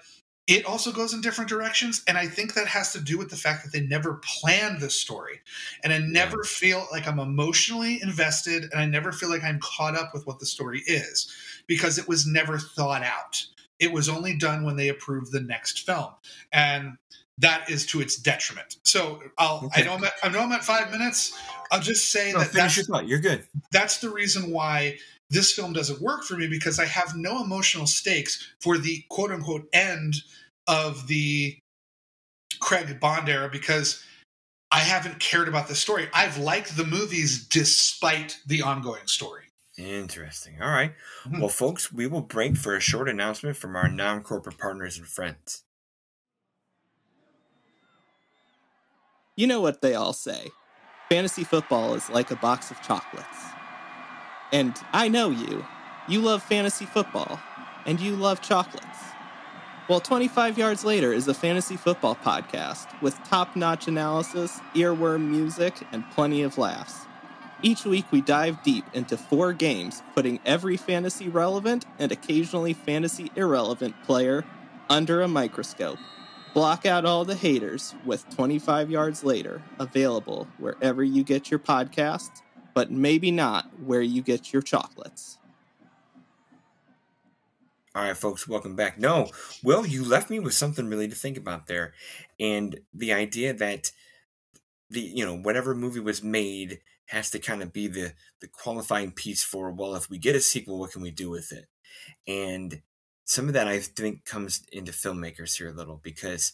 it 0.47 0.67
also 0.67 0.91
goes 0.91 1.15
in 1.15 1.21
different 1.21 1.49
directions. 1.49 2.03
And 2.09 2.19
I 2.19 2.27
think 2.27 2.55
that 2.55 2.67
has 2.67 2.93
to 2.93 3.01
do 3.01 3.17
with 3.17 3.31
the 3.31 3.37
fact 3.37 3.63
that 3.65 3.73
they 3.73 3.87
never 3.87 4.21
planned 4.25 4.81
this 4.81 4.99
story. 4.99 5.41
And 5.85 5.93
I 5.93 5.99
never 5.99 6.39
yeah. 6.43 6.49
feel 6.49 6.87
like 6.91 7.07
I'm 7.07 7.21
emotionally 7.21 8.01
invested 8.03 8.65
and 8.65 8.81
I 8.81 8.87
never 8.87 9.13
feel 9.13 9.31
like 9.31 9.45
I'm 9.45 9.61
caught 9.61 9.97
up 9.97 10.11
with 10.13 10.27
what 10.27 10.41
the 10.41 10.47
story 10.47 10.83
is 10.87 11.33
because 11.67 11.99
it 11.99 12.09
was 12.09 12.27
never 12.27 12.59
thought 12.59 13.03
out. 13.03 13.47
It 13.79 13.93
was 13.93 14.09
only 14.09 14.37
done 14.37 14.65
when 14.65 14.77
they 14.77 14.89
approved 14.89 15.33
the 15.33 15.41
next 15.41 15.87
film. 15.87 16.11
And 16.53 16.99
that 17.39 17.71
is 17.71 17.87
to 17.87 18.01
its 18.01 18.17
detriment. 18.17 18.77
So 18.85 19.21
I'll 19.39 19.63
okay. 19.67 19.83
I 19.83 19.85
know 19.85 19.95
I'm 19.95 20.05
at, 20.05 20.13
I 20.23 20.29
know 20.29 20.41
I'm 20.41 20.53
at 20.53 20.65
five 20.65 20.91
minutes. 20.91 21.37
I'll 21.71 21.81
just 21.81 22.11
say 22.11 22.33
no, 22.33 22.41
that 22.41 22.53
that's 22.53 22.77
your 22.77 22.85
thought. 22.85 23.09
You're 23.09 23.21
good. 23.21 23.47
That's 23.73 23.99
the 23.99 24.11
reason 24.11 24.51
why 24.51 24.99
this 25.33 25.53
film 25.53 25.73
doesn't 25.73 26.01
work 26.01 26.25
for 26.25 26.37
me 26.37 26.47
because 26.47 26.79
I 26.79 26.85
have 26.85 27.17
no 27.17 27.43
emotional 27.43 27.87
stakes 27.87 28.53
for 28.61 28.79
the 28.79 29.05
quote 29.09 29.31
unquote 29.31 29.67
end 29.73 30.15
of 30.67 31.07
the 31.09 31.59
Craig 32.61 33.01
Bond 33.01 33.29
era 33.29 33.49
because 33.51 34.05
I 34.71 34.81
haven't 34.81 35.19
cared 35.19 35.49
about 35.49 35.69
the 35.69 35.75
story. 35.75 36.09
I've 36.15 36.39
liked 36.39 36.77
the 36.77 36.85
movies 36.85 37.47
despite 37.47 38.39
the 38.47 38.63
ongoing 38.63 39.07
story. 39.07 39.45
Interesting. 39.79 40.61
All 40.61 40.71
right. 40.71 40.93
mm-hmm. 41.25 41.41
Well, 41.41 41.49
folks, 41.49 41.93
we 41.93 42.07
will 42.07 42.21
break 42.21 42.57
for 42.57 42.77
a 42.77 42.81
short 42.81 43.09
announcement 43.09 43.57
from 43.57 43.75
our 43.75 43.89
non 43.89 44.23
corporate 44.23 44.59
partners 44.59 44.99
and 44.99 45.07
friends. 45.07 45.65
You 49.35 49.47
know 49.47 49.63
what 49.63 49.81
they 49.81 49.95
all 49.95 50.13
say 50.13 50.51
fantasy 51.09 51.45
football 51.45 51.95
is 51.95 52.09
like 52.09 52.31
a 52.31 52.37
box 52.37 52.71
of 52.71 52.81
chocolates. 52.81 53.29
And 54.53 54.77
I 54.93 55.09
know 55.09 55.31
you. 55.31 55.65
You 56.09 56.21
love 56.21 56.43
fantasy 56.43 56.85
football, 56.85 57.41
and 57.87 57.99
you 57.99 58.15
love 58.17 58.43
chocolates. 58.43 58.87
Well, 59.89 60.01
25 60.01 60.59
Yards 60.59 60.85
Later 60.85 61.13
is 61.13 61.27
a 61.27 61.35
fantasy 61.35 61.77
football 61.77 62.15
podcast 62.15 62.87
with 63.01 63.15
top 63.25 63.57
notch 63.57 63.89
analysis, 63.89 64.61
earworm 64.75 65.29
music, 65.29 65.75
and 65.91 66.09
plenty 66.11 66.43
of 66.43 66.59
laughs. 66.59 67.07
Each 67.63 67.85
week, 67.85 68.05
we 68.11 68.21
dive 68.21 68.63
deep 68.63 68.85
into 68.93 69.17
four 69.17 69.53
games, 69.53 70.03
putting 70.15 70.41
every 70.45 70.77
fantasy 70.77 71.29
relevant 71.29 71.87
and 71.99 72.13
occasionally 72.13 72.75
fantasy 72.75 73.31
irrelevant 73.37 73.95
player 74.05 74.45
under 74.91 75.23
a 75.23 75.29
microscope. 75.29 75.99
Block 76.55 76.85
out 76.85 77.07
all 77.07 77.25
the 77.25 77.35
haters 77.35 77.95
with 78.05 78.29
25 78.35 78.91
yards 78.91 79.25
later, 79.25 79.63
available 79.79 80.47
wherever 80.59 81.03
you 81.03 81.25
get 81.25 81.51
your 81.51 81.61
podcasts, 81.61 82.43
but 82.75 82.91
maybe 82.91 83.31
not 83.31 83.71
where 83.85 84.03
you 84.03 84.23
get 84.23 84.53
your 84.53 84.63
chocolates. 84.63 85.39
All 87.95 88.03
right, 88.03 88.17
folks, 88.17 88.49
welcome 88.49 88.75
back. 88.75 88.99
No, 88.99 89.29
well, 89.63 89.87
you 89.87 90.03
left 90.03 90.31
me 90.31 90.41
with 90.41 90.55
something 90.55 90.89
really 90.89 91.09
to 91.09 91.15
think 91.15 91.37
about 91.37 91.67
there. 91.67 91.93
And 92.41 92.81
the 92.95 93.13
idea 93.13 93.53
that 93.53 93.93
the 94.89 95.01
you 95.01 95.27
know, 95.27 95.37
whatever 95.37 95.75
movie 95.75 96.01
was 96.01 96.23
made 96.23 96.81
has 97.07 97.31
to 97.31 97.39
kind 97.39 97.63
of 97.63 97.73
be 97.73 97.89
the 97.89 98.15
the 98.41 98.49
qualifying 98.49 99.13
piece 99.13 99.45
for, 99.45 99.71
well, 99.71 99.95
if 99.95 100.09
we 100.09 100.17
get 100.17 100.35
a 100.35 100.41
sequel, 100.41 100.79
what 100.79 100.93
can 100.93 101.03
we 101.03 101.11
do 101.11 101.29
with 101.29 101.53
it? 101.53 101.67
And 102.27 102.81
some 103.25 103.49
of 103.49 103.55
that 103.55 103.69
I 103.69 103.79
think 103.79 104.25
comes 104.25 104.63
into 104.73 104.93
filmmakers 104.93 105.59
here 105.59 105.69
a 105.69 105.73
little 105.73 106.01
because 106.03 106.53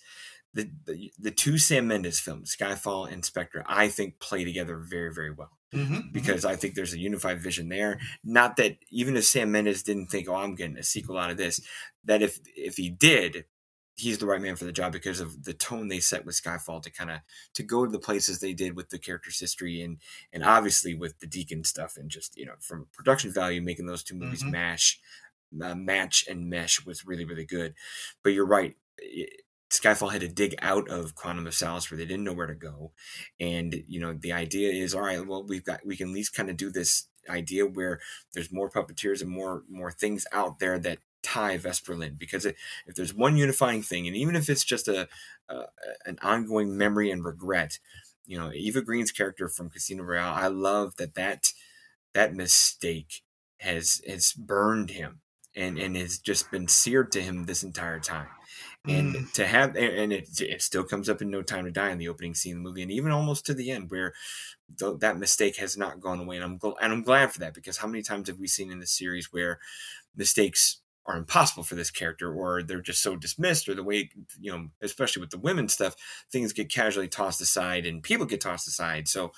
the, 0.54 0.70
the, 0.86 1.12
the 1.18 1.30
two 1.30 1.58
Sam 1.58 1.86
Mendes 1.86 2.18
films, 2.18 2.56
Skyfall 2.56 3.12
and 3.12 3.24
Spectre, 3.24 3.64
I 3.66 3.88
think 3.88 4.18
play 4.18 4.44
together 4.44 4.76
very 4.76 5.14
very 5.14 5.30
well. 5.30 5.57
Mm-hmm, 5.74 5.94
mm-hmm. 5.94 6.12
because 6.12 6.44
mm-hmm. 6.44 6.52
I 6.52 6.56
think 6.56 6.74
there's 6.74 6.94
a 6.94 6.98
unified 6.98 7.40
vision 7.40 7.68
there. 7.68 8.00
Not 8.24 8.56
that 8.56 8.78
even 8.90 9.16
if 9.16 9.24
Sam 9.24 9.52
Mendes 9.52 9.82
didn't 9.82 10.06
think, 10.06 10.28
"Oh, 10.28 10.34
I'm 10.34 10.54
getting 10.54 10.78
a 10.78 10.82
sequel 10.82 11.18
out 11.18 11.30
of 11.30 11.36
this," 11.36 11.60
that 12.04 12.22
if 12.22 12.38
if 12.56 12.78
he 12.78 12.88
did, 12.88 13.44
he's 13.98 14.18
the 14.18 14.26
right 14.26 14.40
man 14.40 14.56
for 14.56 14.64
the 14.64 14.72
job 14.72 14.92
because 14.92 15.20
of 15.20 15.44
the 15.44 15.52
tone 15.52 15.88
they 15.88 16.00
set 16.00 16.24
with 16.24 16.40
Skyfall 16.40 16.82
to 16.82 16.90
kind 16.90 17.10
of 17.10 17.18
to 17.54 17.62
go 17.62 17.84
to 17.84 17.90
the 17.90 17.98
places 17.98 18.38
they 18.38 18.54
did 18.54 18.76
with 18.76 18.90
the 18.90 18.98
character's 18.98 19.40
history 19.40 19.82
and 19.82 19.98
and 20.32 20.44
obviously 20.44 20.94
with 20.94 21.18
the 21.18 21.26
Deacon 21.26 21.64
stuff 21.64 21.96
and 21.96 22.08
just 22.08 22.36
you 22.36 22.46
know 22.46 22.54
from 22.60 22.86
production 22.94 23.30
value 23.32 23.60
making 23.60 23.86
those 23.86 24.02
two 24.02 24.14
movies 24.14 24.42
mm-hmm. 24.42 24.52
mash 24.52 25.00
uh, 25.62 25.74
match 25.74 26.24
and 26.28 26.48
mesh 26.48 26.84
was 26.86 27.06
really 27.06 27.24
really 27.24 27.44
good. 27.44 27.74
But 28.22 28.30
you're 28.32 28.46
right. 28.46 28.76
Skyfall 29.70 30.12
had 30.12 30.22
to 30.22 30.28
dig 30.28 30.54
out 30.60 30.88
of 30.88 31.14
Quantum 31.14 31.46
of 31.46 31.54
Solace 31.54 31.90
where 31.90 31.98
they 31.98 32.06
didn't 32.06 32.24
know 32.24 32.32
where 32.32 32.46
to 32.46 32.54
go, 32.54 32.92
and 33.38 33.84
you 33.86 34.00
know 34.00 34.14
the 34.14 34.32
idea 34.32 34.72
is 34.72 34.94
all 34.94 35.02
right. 35.02 35.26
Well, 35.26 35.44
we've 35.46 35.64
got 35.64 35.84
we 35.84 35.96
can 35.96 36.08
at 36.08 36.14
least 36.14 36.34
kind 36.34 36.48
of 36.48 36.56
do 36.56 36.70
this 36.70 37.06
idea 37.28 37.66
where 37.66 38.00
there's 38.32 38.52
more 38.52 38.70
puppeteers 38.70 39.20
and 39.20 39.30
more 39.30 39.64
more 39.68 39.92
things 39.92 40.26
out 40.32 40.58
there 40.58 40.78
that 40.78 40.98
tie 41.22 41.58
Vesper 41.58 41.94
Lynd 41.94 42.18
because 42.18 42.46
if 42.46 42.56
there's 42.96 43.12
one 43.12 43.36
unifying 43.36 43.82
thing, 43.82 44.06
and 44.06 44.16
even 44.16 44.36
if 44.36 44.48
it's 44.48 44.64
just 44.64 44.88
a, 44.88 45.08
a 45.48 45.64
an 46.06 46.18
ongoing 46.22 46.76
memory 46.76 47.10
and 47.10 47.24
regret, 47.24 47.78
you 48.26 48.38
know 48.38 48.50
Eva 48.52 48.80
Green's 48.80 49.12
character 49.12 49.48
from 49.48 49.70
Casino 49.70 50.02
Royale, 50.02 50.34
I 50.34 50.48
love 50.48 50.96
that 50.96 51.14
that 51.14 51.52
that 52.14 52.34
mistake 52.34 53.22
has 53.58 54.00
has 54.08 54.32
burned 54.32 54.90
him 54.90 55.20
and 55.54 55.78
and 55.78 55.94
has 55.94 56.18
just 56.18 56.50
been 56.50 56.68
seared 56.68 57.12
to 57.12 57.22
him 57.22 57.44
this 57.44 57.62
entire 57.62 58.00
time. 58.00 58.28
And 58.86 59.14
Mm. 59.14 59.32
to 59.34 59.46
have 59.46 59.76
and 59.76 60.12
it 60.12 60.40
it 60.40 60.62
still 60.62 60.84
comes 60.84 61.08
up 61.08 61.20
in 61.20 61.30
No 61.30 61.42
Time 61.42 61.64
to 61.66 61.70
Die 61.70 61.90
in 61.90 61.98
the 61.98 62.08
opening 62.08 62.34
scene 62.34 62.52
of 62.56 62.62
the 62.62 62.68
movie, 62.68 62.82
and 62.82 62.90
even 62.92 63.10
almost 63.12 63.44
to 63.46 63.54
the 63.54 63.70
end 63.70 63.90
where 63.90 64.14
th- 64.78 65.00
that 65.00 65.18
mistake 65.18 65.56
has 65.56 65.76
not 65.76 66.00
gone 66.00 66.20
away. 66.20 66.36
And 66.36 66.44
I'm 66.44 66.58
gl- 66.58 66.76
and 66.80 66.92
I'm 66.92 67.02
glad 67.02 67.32
for 67.32 67.40
that 67.40 67.54
because 67.54 67.78
how 67.78 67.88
many 67.88 68.02
times 68.02 68.28
have 68.28 68.38
we 68.38 68.48
seen 68.48 68.70
in 68.72 68.80
the 68.80 68.86
series 68.86 69.32
where 69.32 69.60
mistakes 70.16 70.80
are 71.06 71.16
impossible 71.16 71.64
for 71.64 71.74
this 71.74 71.90
character 71.90 72.32
or 72.32 72.62
they're 72.62 72.82
just 72.82 73.02
so 73.02 73.16
dismissed 73.16 73.68
or 73.68 73.74
the 73.74 73.84
way 73.84 74.10
you 74.40 74.52
know 74.52 74.68
especially 74.82 75.20
with 75.20 75.30
the 75.30 75.38
women 75.38 75.68
stuff 75.68 75.96
things 76.30 76.52
get 76.52 76.70
casually 76.72 77.08
tossed 77.08 77.40
aside 77.40 77.86
and 77.86 78.02
people 78.02 78.26
get 78.26 78.40
tossed 78.42 78.68
aside 78.68 79.08
so 79.08 79.32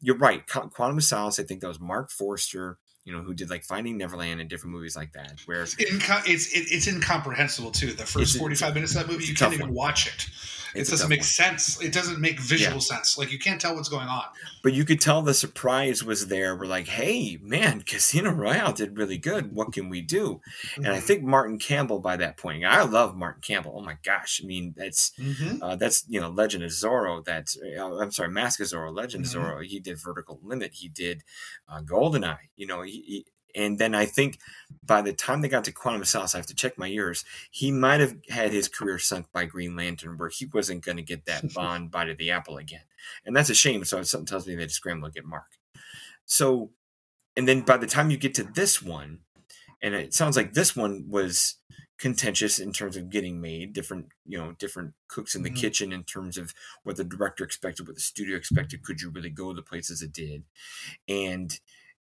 you're 0.00 0.16
right 0.18 0.46
quantum 0.46 0.98
of 0.98 1.04
solace 1.04 1.40
i 1.40 1.42
think 1.42 1.60
that 1.60 1.68
was 1.68 1.80
marc 1.80 2.10
forster 2.10 2.78
you 3.04 3.12
know 3.12 3.22
who 3.22 3.34
did 3.34 3.48
like 3.50 3.64
finding 3.64 3.96
neverland 3.96 4.40
and 4.40 4.48
different 4.50 4.74
movies 4.74 4.94
like 4.96 5.12
that 5.12 5.40
where 5.46 5.64
Inco- 5.64 6.22
it's 6.26 6.48
it, 6.52 6.66
it's 6.70 6.86
incomprehensible 6.86 7.70
too. 7.70 7.92
The 7.92 8.06
first 8.06 8.38
forty 8.38 8.54
five 8.54 8.74
minutes 8.74 8.94
of 8.94 9.02
that 9.06 9.12
movie, 9.12 9.24
you 9.24 9.34
can't 9.34 9.52
even 9.54 9.66
one. 9.68 9.74
watch 9.74 10.06
it. 10.06 10.26
It 10.72 10.80
it's 10.82 10.90
a 10.90 10.92
doesn't 10.92 11.08
make 11.08 11.20
one. 11.20 11.24
sense. 11.26 11.82
It 11.82 11.92
doesn't 11.92 12.20
make 12.20 12.38
visual 12.38 12.78
sense. 12.80 13.18
Like 13.18 13.32
you 13.32 13.40
can't 13.40 13.60
tell 13.60 13.74
what's 13.74 13.88
going 13.88 14.06
on. 14.06 14.22
but 14.62 14.72
you 14.72 14.84
could 14.84 15.00
tell 15.00 15.20
the 15.22 15.34
surprise 15.34 16.04
was 16.04 16.28
there 16.28 16.54
we're 16.54 16.66
like 16.66 16.86
hey 16.86 17.38
man 17.42 17.80
casino 17.82 18.30
royale 18.30 18.72
did 18.72 18.96
really 18.96 19.16
good 19.18 19.52
what 19.52 19.72
can 19.72 19.88
we 19.88 20.00
do 20.02 20.40
and 20.76 20.86
i 20.88 20.98
Mhm. 20.98 21.02
think 21.02 21.22
martin 21.24 21.58
campbell 21.58 21.98
by 21.98 22.16
that 22.16 22.36
point 22.36 22.64
i 22.64 22.82
love 22.84 23.16
martin 23.16 23.40
campbell 23.42 23.74
oh 23.76 23.82
my 23.82 23.96
gosh 24.04 24.40
i 24.44 24.46
mean 24.46 24.74
that's 24.76 25.12
Mhm. 25.18 25.58
Uh, 25.62 25.76
that's 25.76 26.04
you 26.08 26.20
know 26.20 26.28
Legend 26.30 26.62
of 26.62 26.70
Zorro. 26.70 27.24
That's 27.24 27.58
uh, 27.78 27.98
I'm 27.98 28.10
sorry, 28.12 28.30
Mask 28.30 28.60
of 28.60 28.66
Zorro, 28.66 28.94
Legend 28.94 29.24
Mhm. 29.24 29.34
of 29.34 29.42
Zorro. 29.42 29.64
He 29.64 29.80
did 29.80 29.98
Vertical 29.98 30.38
Limit. 30.42 30.72
He 30.74 30.88
did 30.88 31.22
uh, 31.68 31.80
Goldeneye. 31.82 32.48
You 32.56 32.66
know, 32.66 32.82
he, 32.90 33.26
and 33.54 33.78
then 33.78 33.94
I 33.94 34.06
think 34.06 34.38
by 34.84 35.02
the 35.02 35.12
time 35.12 35.40
they 35.40 35.48
got 35.48 35.64
to 35.64 35.72
Quantum 35.72 36.02
of 36.02 36.08
Solace, 36.08 36.34
I 36.34 36.38
have 36.38 36.46
to 36.46 36.54
check 36.54 36.78
my 36.78 36.86
years. 36.86 37.24
He 37.50 37.72
might 37.72 38.00
have 38.00 38.16
had 38.28 38.52
his 38.52 38.68
career 38.68 38.98
sunk 38.98 39.26
by 39.32 39.44
Green 39.46 39.74
Lantern, 39.76 40.16
where 40.18 40.28
he 40.28 40.46
wasn't 40.46 40.84
going 40.84 40.96
to 40.96 41.02
get 41.02 41.24
that 41.26 41.52
Bond 41.54 41.90
bite 41.90 42.08
of 42.08 42.18
the 42.18 42.30
apple 42.30 42.58
again, 42.58 42.84
and 43.24 43.34
that's 43.34 43.50
a 43.50 43.54
shame. 43.54 43.84
So 43.84 44.02
something 44.02 44.26
tells 44.26 44.46
me 44.46 44.54
they 44.54 44.64
just 44.64 44.76
scramble 44.76 45.08
to 45.08 45.14
get 45.14 45.24
Marc. 45.24 45.58
So, 46.24 46.70
and 47.36 47.48
then 47.48 47.62
by 47.62 47.76
the 47.76 47.86
time 47.86 48.10
you 48.10 48.16
get 48.16 48.34
to 48.34 48.44
this 48.44 48.82
one, 48.82 49.20
and 49.82 49.94
it 49.94 50.14
sounds 50.14 50.36
like 50.36 50.52
this 50.54 50.76
one 50.76 51.06
was 51.08 51.56
contentious 51.98 52.58
in 52.58 52.72
terms 52.72 52.96
of 52.96 53.10
getting 53.10 53.42
made 53.42 53.74
different 53.74 54.06
you 54.24 54.38
know 54.38 54.52
different 54.52 54.94
cooks 55.06 55.34
in 55.34 55.42
the 55.42 55.50
Mhm. 55.50 55.56
kitchen 55.56 55.92
in 55.92 56.02
terms 56.02 56.38
of 56.38 56.54
what 56.82 56.96
the 56.96 57.04
director 57.04 57.44
expected 57.44 57.86
what 57.86 57.94
the 57.94 58.00
studio 58.00 58.36
expected 58.38 58.82
could 58.82 59.02
you 59.02 59.10
really 59.10 59.28
go 59.28 59.52
the 59.52 59.60
places 59.62 60.00
it 60.00 60.10
did 60.10 60.44
and 61.08 61.60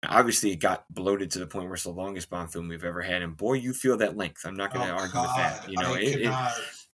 obviously 0.08 0.50
it 0.52 0.56
got 0.56 0.84
bloated 0.92 1.30
to 1.30 1.38
the 1.38 1.46
point 1.46 1.66
where 1.66 1.74
it's 1.74 1.84
the 1.84 1.90
longest 1.90 2.30
bond 2.30 2.52
film 2.52 2.68
we've 2.68 2.84
ever 2.84 3.02
had 3.02 3.22
and 3.22 3.36
boy 3.36 3.52
you 3.52 3.72
feel 3.72 3.96
that 3.98 4.16
length 4.16 4.42
i'm 4.46 4.56
not 4.56 4.72
going 4.72 4.86
to 4.86 4.92
Oh, 4.92 4.96
argue 4.96 5.20
with 5.20 5.36
that 5.36 5.68
you 5.68 5.76
know 5.76 5.94
it, 5.94 6.22
it, 6.22 6.34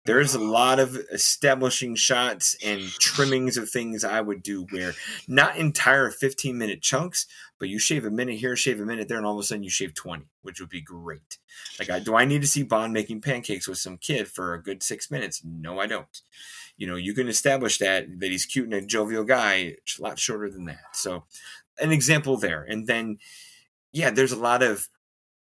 there's 0.06 0.34
a 0.34 0.40
lot 0.40 0.78
of 0.78 0.96
establishing 1.12 1.96
shots 1.96 2.56
and 2.64 2.80
trimmings 2.80 3.56
of 3.56 3.68
things 3.68 4.04
I 4.04 4.20
would 4.20 4.40
do 4.42 4.64
where 4.70 4.94
not 5.26 5.56
entire 5.56 6.10
15 6.10 6.56
minute 6.56 6.80
chunks, 6.80 7.26
but 7.58 7.68
you 7.68 7.80
shave 7.80 8.04
a 8.04 8.10
minute 8.10 8.36
here, 8.38 8.54
shave 8.54 8.80
a 8.80 8.86
minute 8.86 9.08
there, 9.08 9.16
and 9.16 9.26
all 9.26 9.34
of 9.34 9.40
a 9.40 9.42
sudden 9.42 9.64
you 9.64 9.70
shave 9.70 9.94
20, 9.94 10.24
which 10.42 10.60
would 10.60 10.68
be 10.68 10.80
great. 10.80 11.38
Like, 11.78 11.90
I, 11.90 11.98
do 11.98 12.14
I 12.14 12.24
need 12.24 12.40
to 12.42 12.46
see 12.46 12.62
Bond 12.62 12.92
making 12.92 13.20
pancakes 13.20 13.66
with 13.66 13.78
some 13.78 13.98
kid 13.98 14.28
for 14.28 14.54
a 14.54 14.62
good 14.62 14.80
six 14.82 15.10
minutes? 15.10 15.42
No, 15.44 15.80
I 15.80 15.86
don't. 15.86 16.20
You 16.76 16.86
know, 16.86 16.96
you 16.96 17.12
can 17.12 17.26
establish 17.26 17.78
that 17.78 18.20
that 18.20 18.30
he's 18.30 18.46
cute 18.46 18.66
and 18.66 18.74
a 18.74 18.82
jovial 18.86 19.24
guy 19.24 19.54
a 19.54 19.76
lot 19.98 20.20
shorter 20.20 20.48
than 20.48 20.66
that. 20.66 20.94
So, 20.94 21.24
an 21.80 21.92
example 21.92 22.36
there, 22.36 22.62
and 22.62 22.86
then 22.86 23.18
yeah, 23.92 24.10
there's 24.10 24.32
a 24.32 24.36
lot 24.36 24.62
of 24.62 24.88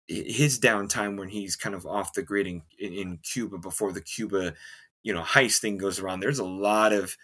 his 0.08 0.60
downtime 0.60 1.20
when 1.20 1.30
he's 1.30 1.56
kind 1.56 1.76
of 1.76 1.86
off 1.86 2.14
the 2.14 2.24
grid 2.24 2.48
in, 2.48 2.64
in, 2.80 3.18
Cuba 3.18 3.60
before 3.60 3.92
the 3.92 4.02
Cuba, 4.02 4.56
you 5.04 5.14
know, 5.14 5.22
heist 5.22 5.60
thing 5.60 5.78
goes 5.78 6.00
around. 6.00 6.20
There's 6.20 6.40
a 6.40 6.46
lot 6.46 6.94
of 6.94 7.16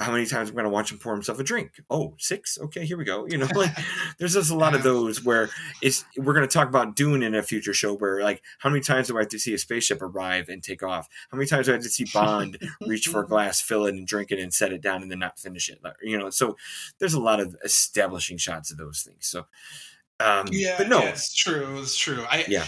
how 0.00 0.10
many 0.12 0.24
times 0.26 0.48
I'm 0.48 0.54
going 0.54 0.64
to 0.64 0.70
watch 0.70 0.90
him 0.90 0.98
pour 0.98 1.12
himself 1.12 1.38
a 1.38 1.44
drink? 1.44 1.80
Oh, 1.90 2.14
six. 2.18 2.58
Okay, 2.58 2.86
here 2.86 2.96
we 2.96 3.04
go. 3.04 3.26
You 3.26 3.38
know, 3.38 3.48
like 3.54 3.70
there's 4.18 4.32
just 4.34 4.50
a 4.50 4.56
lot 4.56 4.74
of 4.74 4.82
those 4.82 5.22
where 5.24 5.50
it's 5.82 6.04
we're 6.16 6.32
going 6.32 6.48
to 6.48 6.52
talk 6.52 6.68
about 6.68 6.96
Dune 6.96 7.22
in 7.22 7.34
a 7.34 7.42
future 7.42 7.74
show 7.74 7.94
where 7.94 8.22
like 8.22 8.42
how 8.58 8.70
many 8.70 8.80
times 8.80 9.08
do 9.08 9.16
I 9.16 9.20
have 9.20 9.28
to 9.28 9.38
see 9.38 9.52
a 9.54 9.58
spaceship 9.58 10.00
arrive 10.00 10.48
and 10.48 10.62
take 10.62 10.82
off? 10.82 11.08
How 11.30 11.36
many 11.36 11.46
times 11.46 11.66
do 11.66 11.72
I 11.72 11.74
have 11.74 11.82
to 11.84 11.90
see 11.90 12.06
Bond 12.12 12.58
reach 12.86 13.06
for 13.08 13.22
a 13.22 13.26
glass, 13.28 13.60
fill 13.60 13.86
it, 13.86 13.94
and 13.94 14.06
drink 14.06 14.30
it, 14.32 14.38
and 14.38 14.52
set 14.52 14.72
it 14.72 14.80
down, 14.80 15.02
and 15.02 15.10
then 15.10 15.18
not 15.18 15.38
finish 15.38 15.68
it? 15.68 15.80
You 16.02 16.18
know, 16.18 16.30
so 16.30 16.56
there's 16.98 17.14
a 17.14 17.20
lot 17.20 17.38
of 17.38 17.54
establishing 17.64 18.38
shots 18.38 18.70
of 18.70 18.78
those 18.78 19.02
things. 19.02 19.26
So, 19.26 19.46
um, 20.18 20.46
Yeah, 20.50 20.76
but 20.78 20.88
no, 20.88 21.00
yeah, 21.00 21.10
it's 21.10 21.34
true. 21.34 21.78
It's 21.80 21.96
true. 21.96 22.24
I 22.30 22.44
Yeah. 22.48 22.64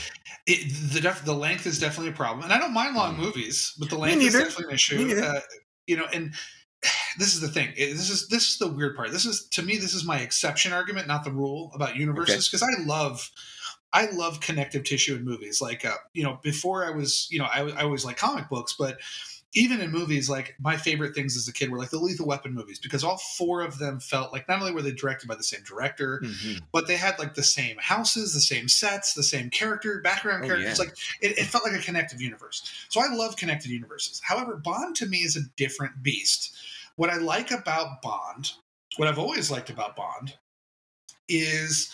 It, 0.46 0.92
the 0.92 1.00
def, 1.00 1.24
the 1.24 1.34
length 1.34 1.66
is 1.66 1.78
definitely 1.78 2.12
a 2.12 2.16
problem, 2.16 2.44
and 2.44 2.52
I 2.52 2.58
don't 2.58 2.74
mind 2.74 2.96
long 2.96 3.14
Mm. 3.14 3.20
movies, 3.20 3.72
but 3.78 3.88
the 3.90 3.96
length 3.96 4.22
is 4.22 4.32
definitely 4.32 4.64
an 4.64 4.70
issue. 4.74 5.20
Uh, 5.22 5.40
you 5.86 5.96
know, 5.96 6.06
and 6.12 6.34
this 7.18 7.34
is 7.34 7.40
the 7.40 7.48
thing. 7.48 7.72
This 7.76 8.10
is 8.10 8.28
this 8.28 8.48
is 8.50 8.58
the 8.58 8.68
weird 8.68 8.96
part. 8.96 9.10
This 9.10 9.26
is 9.26 9.44
to 9.50 9.62
me, 9.62 9.76
this 9.78 9.94
is 9.94 10.04
my 10.04 10.18
exception 10.18 10.72
argument, 10.72 11.06
not 11.06 11.24
the 11.24 11.30
rule 11.32 11.70
about 11.74 11.96
universes, 11.96 12.48
because 12.48 12.62
I 12.62 12.82
love. 12.84 13.30
I 13.94 14.06
love 14.10 14.40
connective 14.40 14.84
tissue 14.84 15.14
in 15.16 15.22
movies. 15.22 15.60
Like, 15.60 15.84
uh, 15.84 15.96
you 16.14 16.22
know, 16.22 16.38
before 16.42 16.82
I 16.86 16.90
was, 16.92 17.28
you 17.30 17.38
know, 17.38 17.44
I, 17.44 17.60
I 17.72 17.82
always 17.82 18.06
like 18.06 18.16
comic 18.16 18.48
books, 18.48 18.74
but 18.78 18.96
even 19.52 19.82
in 19.82 19.90
movies, 19.90 20.30
like 20.30 20.54
my 20.58 20.78
favorite 20.78 21.14
things 21.14 21.36
as 21.36 21.46
a 21.46 21.52
kid 21.52 21.70
were 21.70 21.76
like 21.76 21.90
the 21.90 21.98
Lethal 21.98 22.26
Weapon 22.26 22.54
movies 22.54 22.78
because 22.78 23.04
all 23.04 23.18
four 23.18 23.60
of 23.60 23.78
them 23.78 24.00
felt 24.00 24.32
like 24.32 24.48
not 24.48 24.60
only 24.60 24.72
were 24.72 24.80
they 24.80 24.92
directed 24.92 25.28
by 25.28 25.34
the 25.34 25.42
same 25.42 25.62
director, 25.62 26.22
Mhm. 26.24 26.62
but 26.72 26.86
they 26.86 26.96
had 26.96 27.18
like 27.18 27.34
the 27.34 27.42
same 27.42 27.76
houses, 27.78 28.32
the 28.32 28.40
same 28.40 28.66
sets, 28.66 29.12
the 29.12 29.22
same 29.22 29.50
character, 29.50 30.00
background 30.02 30.44
Oh, 30.44 30.46
characters. 30.46 30.78
yeah. 30.78 30.84
Like 30.86 30.96
it, 31.20 31.36
it 31.38 31.44
felt 31.44 31.64
like 31.64 31.78
a 31.78 31.82
connected 31.84 32.18
universe. 32.18 32.62
So 32.88 32.98
I 33.02 33.12
love 33.12 33.36
connected 33.36 33.70
universes. 33.70 34.22
However, 34.24 34.56
Bond 34.56 34.96
to 34.96 35.06
me 35.06 35.18
is 35.18 35.36
a 35.36 35.42
different 35.58 36.02
beast. 36.02 36.56
What 36.96 37.10
I 37.10 37.16
like 37.16 37.50
about 37.50 38.02
Bond, 38.02 38.52
what 38.96 39.08
I've 39.08 39.18
always 39.18 39.50
liked 39.50 39.70
about 39.70 39.96
Bond, 39.96 40.34
is 41.28 41.92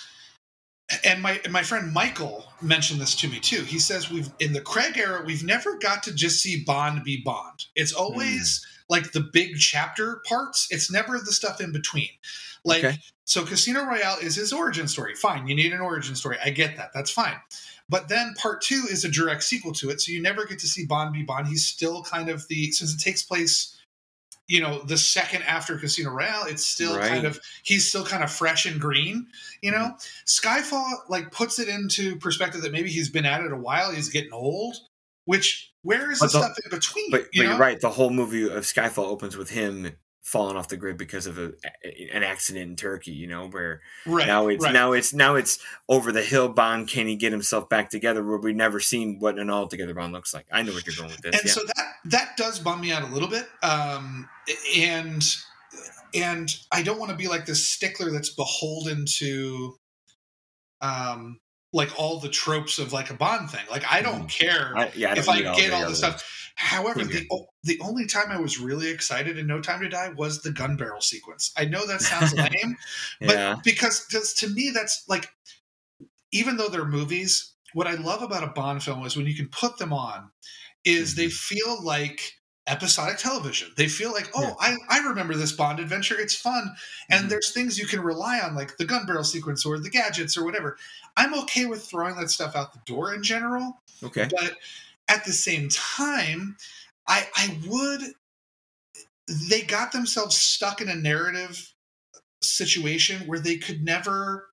and 1.05 1.23
my 1.23 1.41
my 1.51 1.63
friend 1.63 1.93
Michael 1.93 2.47
mentioned 2.63 3.01
this 3.01 3.15
to 3.17 3.29
me 3.29 3.41
too. 3.41 3.63
He 3.63 3.79
says 3.79 4.11
we've 4.11 4.31
in 4.41 4.53
the 4.53 4.61
Craig 4.61 4.97
era, 4.97 5.23
we've 5.25 5.45
never 5.45 5.77
got 5.79 6.03
to 6.05 6.15
just 6.15 6.41
see 6.41 6.65
Bond 6.65 7.05
be 7.05 7.21
Bond. 7.25 7.67
It's 7.75 7.93
always 7.93 8.65
hmm. 8.65 8.95
like 8.95 9.13
the 9.13 9.29
big 9.33 9.57
chapter 9.59 10.23
parts. 10.27 10.67
It's 10.71 10.91
never 10.91 11.19
the 11.19 11.33
stuff 11.33 11.61
in 11.61 11.73
between. 11.73 12.09
Like 12.65 12.85
Okay. 12.85 12.99
so 13.25 13.45
Casino 13.45 13.85
Royale 13.85 14.19
is 14.23 14.37
his 14.37 14.53
origin 14.53 14.89
story. 14.89 15.15
Fine, 15.15 15.47
you 15.47 15.55
need 15.55 15.73
an 15.73 15.81
origin 15.81 16.15
story. 16.15 16.39
I 16.45 16.51
get 16.51 16.77
that. 16.77 16.91
That's 16.95 17.11
fine. 17.11 17.37
But 17.91 18.09
then 18.09 18.35
part 18.37 18.61
two 18.63 18.87
is 18.91 19.05
a 19.05 19.11
direct 19.11 19.43
sequel 19.43 19.73
to 19.75 19.91
it, 19.91 20.01
so 20.01 20.13
you 20.13 20.21
never 20.21 20.45
get 20.45 20.59
to 20.61 20.67
see 20.67 20.87
Bond 20.87 21.13
be 21.13 21.23
Bond. 21.23 21.47
He's 21.47 21.67
still 21.67 22.03
kind 22.03 22.29
of 22.29 22.47
the 22.49 22.71
since 22.73 22.95
it 22.95 23.01
takes 23.01 23.23
place, 23.23 23.78
you 24.49 24.61
know, 24.61 24.81
the 24.81 24.97
second 24.97 25.43
after 25.43 25.79
Casino 25.79 26.11
Royale. 26.11 26.47
It's 26.47 26.67
still 26.67 26.97
Right. 26.97 27.09
kind 27.09 27.27
of 27.27 27.41
he's 27.63 27.87
still 27.87 28.05
kind 28.05 28.25
of 28.25 28.33
fresh 28.33 28.67
and 28.67 28.81
green. 28.81 29.27
You 29.63 29.71
know, 29.71 29.95
mm-hmm. 29.97 30.27
Skyfall 30.27 30.91
like 31.09 31.31
puts 31.31 31.59
it 31.59 31.69
into 31.69 32.17
perspective 32.17 32.63
that 32.63 32.73
maybe 32.73 32.91
he's 32.91 33.11
been 33.11 33.27
at 33.27 33.43
it 33.43 33.53
a 33.53 33.57
while. 33.57 33.93
He's 33.93 34.09
getting 34.09 34.33
old. 34.33 34.77
Which 35.27 35.73
where 35.83 36.11
is 36.11 36.21
the, 36.21 36.27
the- 36.27 36.31
stuff 36.31 36.57
in 36.65 36.71
between? 36.71 37.11
But, 37.11 37.23
but 37.23 37.35
you 37.35 37.43
know? 37.45 37.51
you're 37.51 37.59
right. 37.59 37.79
The 37.81 37.91
whole 37.91 38.11
movie 38.11 38.49
of 38.49 38.65
Skyfall 38.65 39.05
opens 39.05 39.37
with 39.37 39.51
him 39.51 39.93
falling 40.29 40.57
off 40.57 40.69
the 40.69 40.77
grid 40.77 40.97
because 40.99 41.27
of 41.27 41.39
a, 41.39 41.53
an 42.13 42.23
accident 42.23 42.71
in 42.71 42.77
Turkey. 42.77 43.13
You 43.13 43.27
know, 43.27 43.49
where 43.49 43.81
Right 44.07 44.27
now 44.27 44.49
it's 44.49 44.65
right. 44.65 44.73
now 44.73 44.93
it's 44.93 45.13
now 45.15 45.35
it's 45.35 45.59
over 45.89 46.13
the 46.13 46.23
hill. 46.23 46.49
Bond 46.49 46.89
can 46.89 47.07
he 47.07 47.17
get 47.17 47.33
himself 47.33 47.69
back 47.69 47.91
together? 47.91 48.23
Where 48.23 48.39
we've 48.39 48.55
never 48.55 48.81
seen 48.81 49.19
what 49.19 49.39
an 49.39 49.51
all 49.51 49.67
together 49.67 49.95
Bond 49.95 50.13
looks 50.13 50.33
like. 50.35 50.47
I 50.53 50.63
know 50.63 50.73
what 50.73 50.87
you're 50.87 50.97
going 50.97 51.11
with 51.11 51.21
this. 51.23 51.35
and 51.41 51.47
yeah. 51.47 51.53
so 51.53 51.61
that 51.67 51.85
that 52.05 52.37
does 52.37 52.59
bum 52.59 52.81
me 52.81 52.93
out 52.93 53.03
a 53.03 53.13
little 53.13 53.29
bit 53.29 53.47
um 53.63 54.29
and 54.77 55.23
and 56.15 56.57
i 56.73 56.83
don't 56.83 56.99
want 56.99 57.11
to 57.11 57.17
be 57.17 57.29
like 57.29 57.45
this 57.45 57.67
stickler 57.67 58.11
that's 58.11 58.31
beholden 58.31 59.05
to 59.07 59.75
um 60.81 61.39
like 61.73 61.99
all 61.99 62.19
the 62.19 62.29
tropes 62.29 62.79
of 62.79 62.93
like 62.93 63.11
a 63.11 63.15
bond 63.15 63.51
thing. 63.51 63.65
Like 63.71 63.85
i 63.91 64.03
don't 64.03 64.27
mm-hmm. 64.29 64.47
care 64.47 64.73
I, 64.77 64.93
yeah, 64.95 65.11
I 65.11 65.15
don't 65.15 65.19
if 65.25 65.29
i 65.29 65.45
all 65.45 65.57
get 65.57 65.71
the 65.71 65.77
all 65.77 65.89
this 65.89 65.99
stuff. 65.99 66.53
However 66.55 67.05
the 67.05 67.27
o- 67.31 67.47
the 67.65 67.79
only 67.81 68.07
time 68.07 68.31
i 68.31 68.39
was 68.39 68.59
really 68.59 68.91
excited 68.91 69.39
in 69.39 69.47
no 69.47 69.61
time 69.61 69.81
to 69.81 69.89
die 69.89 70.11
was 70.17 70.43
the 70.43 70.51
gun 70.53 70.77
barrel 70.77 71.01
sequence. 71.01 71.53
I 71.57 71.65
know 71.65 71.87
that 71.87 72.01
sounds 72.01 72.35
lame 72.35 72.77
but 73.21 73.31
Yeah. 73.31 73.57
because 73.65 74.07
because 74.07 74.35
to 74.35 74.49
me 74.49 74.71
that's 74.73 75.05
like 75.09 75.29
even 76.33 76.57
though 76.57 76.69
they're 76.69 76.85
movies 76.85 77.55
what 77.75 77.87
i 77.87 77.95
love 77.95 78.23
about 78.23 78.45
a 78.45 78.49
bond 78.49 78.83
film 78.83 79.05
is 79.05 79.17
when 79.17 79.27
you 79.27 79.35
can 79.35 79.49
put 79.49 79.79
them 79.79 79.93
on 79.93 80.31
is 80.85 81.15
they 81.15 81.27
mm-hmm. 81.27 81.31
feel 81.31 81.85
like 81.85 82.38
episodic 82.69 83.19
television 83.19 83.73
they 83.77 83.89
feel 83.89 84.13
like 84.13 84.31
oh 84.35 84.57
I, 84.61 84.77
I 84.89 84.99
remember 85.01 85.35
this 85.35 85.53
bond 85.53 85.81
adventure 85.81 86.19
it's 86.21 86.35
fun 86.35 86.75
and 87.11 87.27
Mhm. 87.27 87.29
there's 87.31 87.51
things 87.51 87.79
you 87.79 87.87
can 87.87 88.01
rely 88.01 88.41
on 88.41 88.55
like 88.55 88.77
the 88.77 88.85
gun 88.85 89.07
barrel 89.07 89.25
sequence 89.25 89.65
or 89.65 89.79
the 89.79 89.91
gadgets 89.91 90.37
or 90.37 90.45
whatever 90.45 90.77
i'm 91.17 91.35
okay 91.35 91.67
with 91.67 91.85
throwing 91.85 92.17
that 92.17 92.31
stuff 92.31 92.55
out 92.57 92.73
the 92.73 92.81
door 92.85 93.15
in 93.15 93.23
general 93.23 93.81
Okay. 94.03 94.29
but 94.31 94.57
at 95.09 95.25
the 95.25 95.33
same 95.33 95.69
time 95.71 96.57
i 97.07 97.27
i 97.37 97.59
would 97.67 98.03
they 99.49 99.63
got 99.63 99.93
themselves 99.93 100.37
stuck 100.37 100.81
in 100.81 100.89
a 100.89 100.95
narrative 100.95 101.73
situation 102.43 103.27
where 103.27 103.41
they 103.41 103.57
could 103.57 103.83
never 103.85 104.49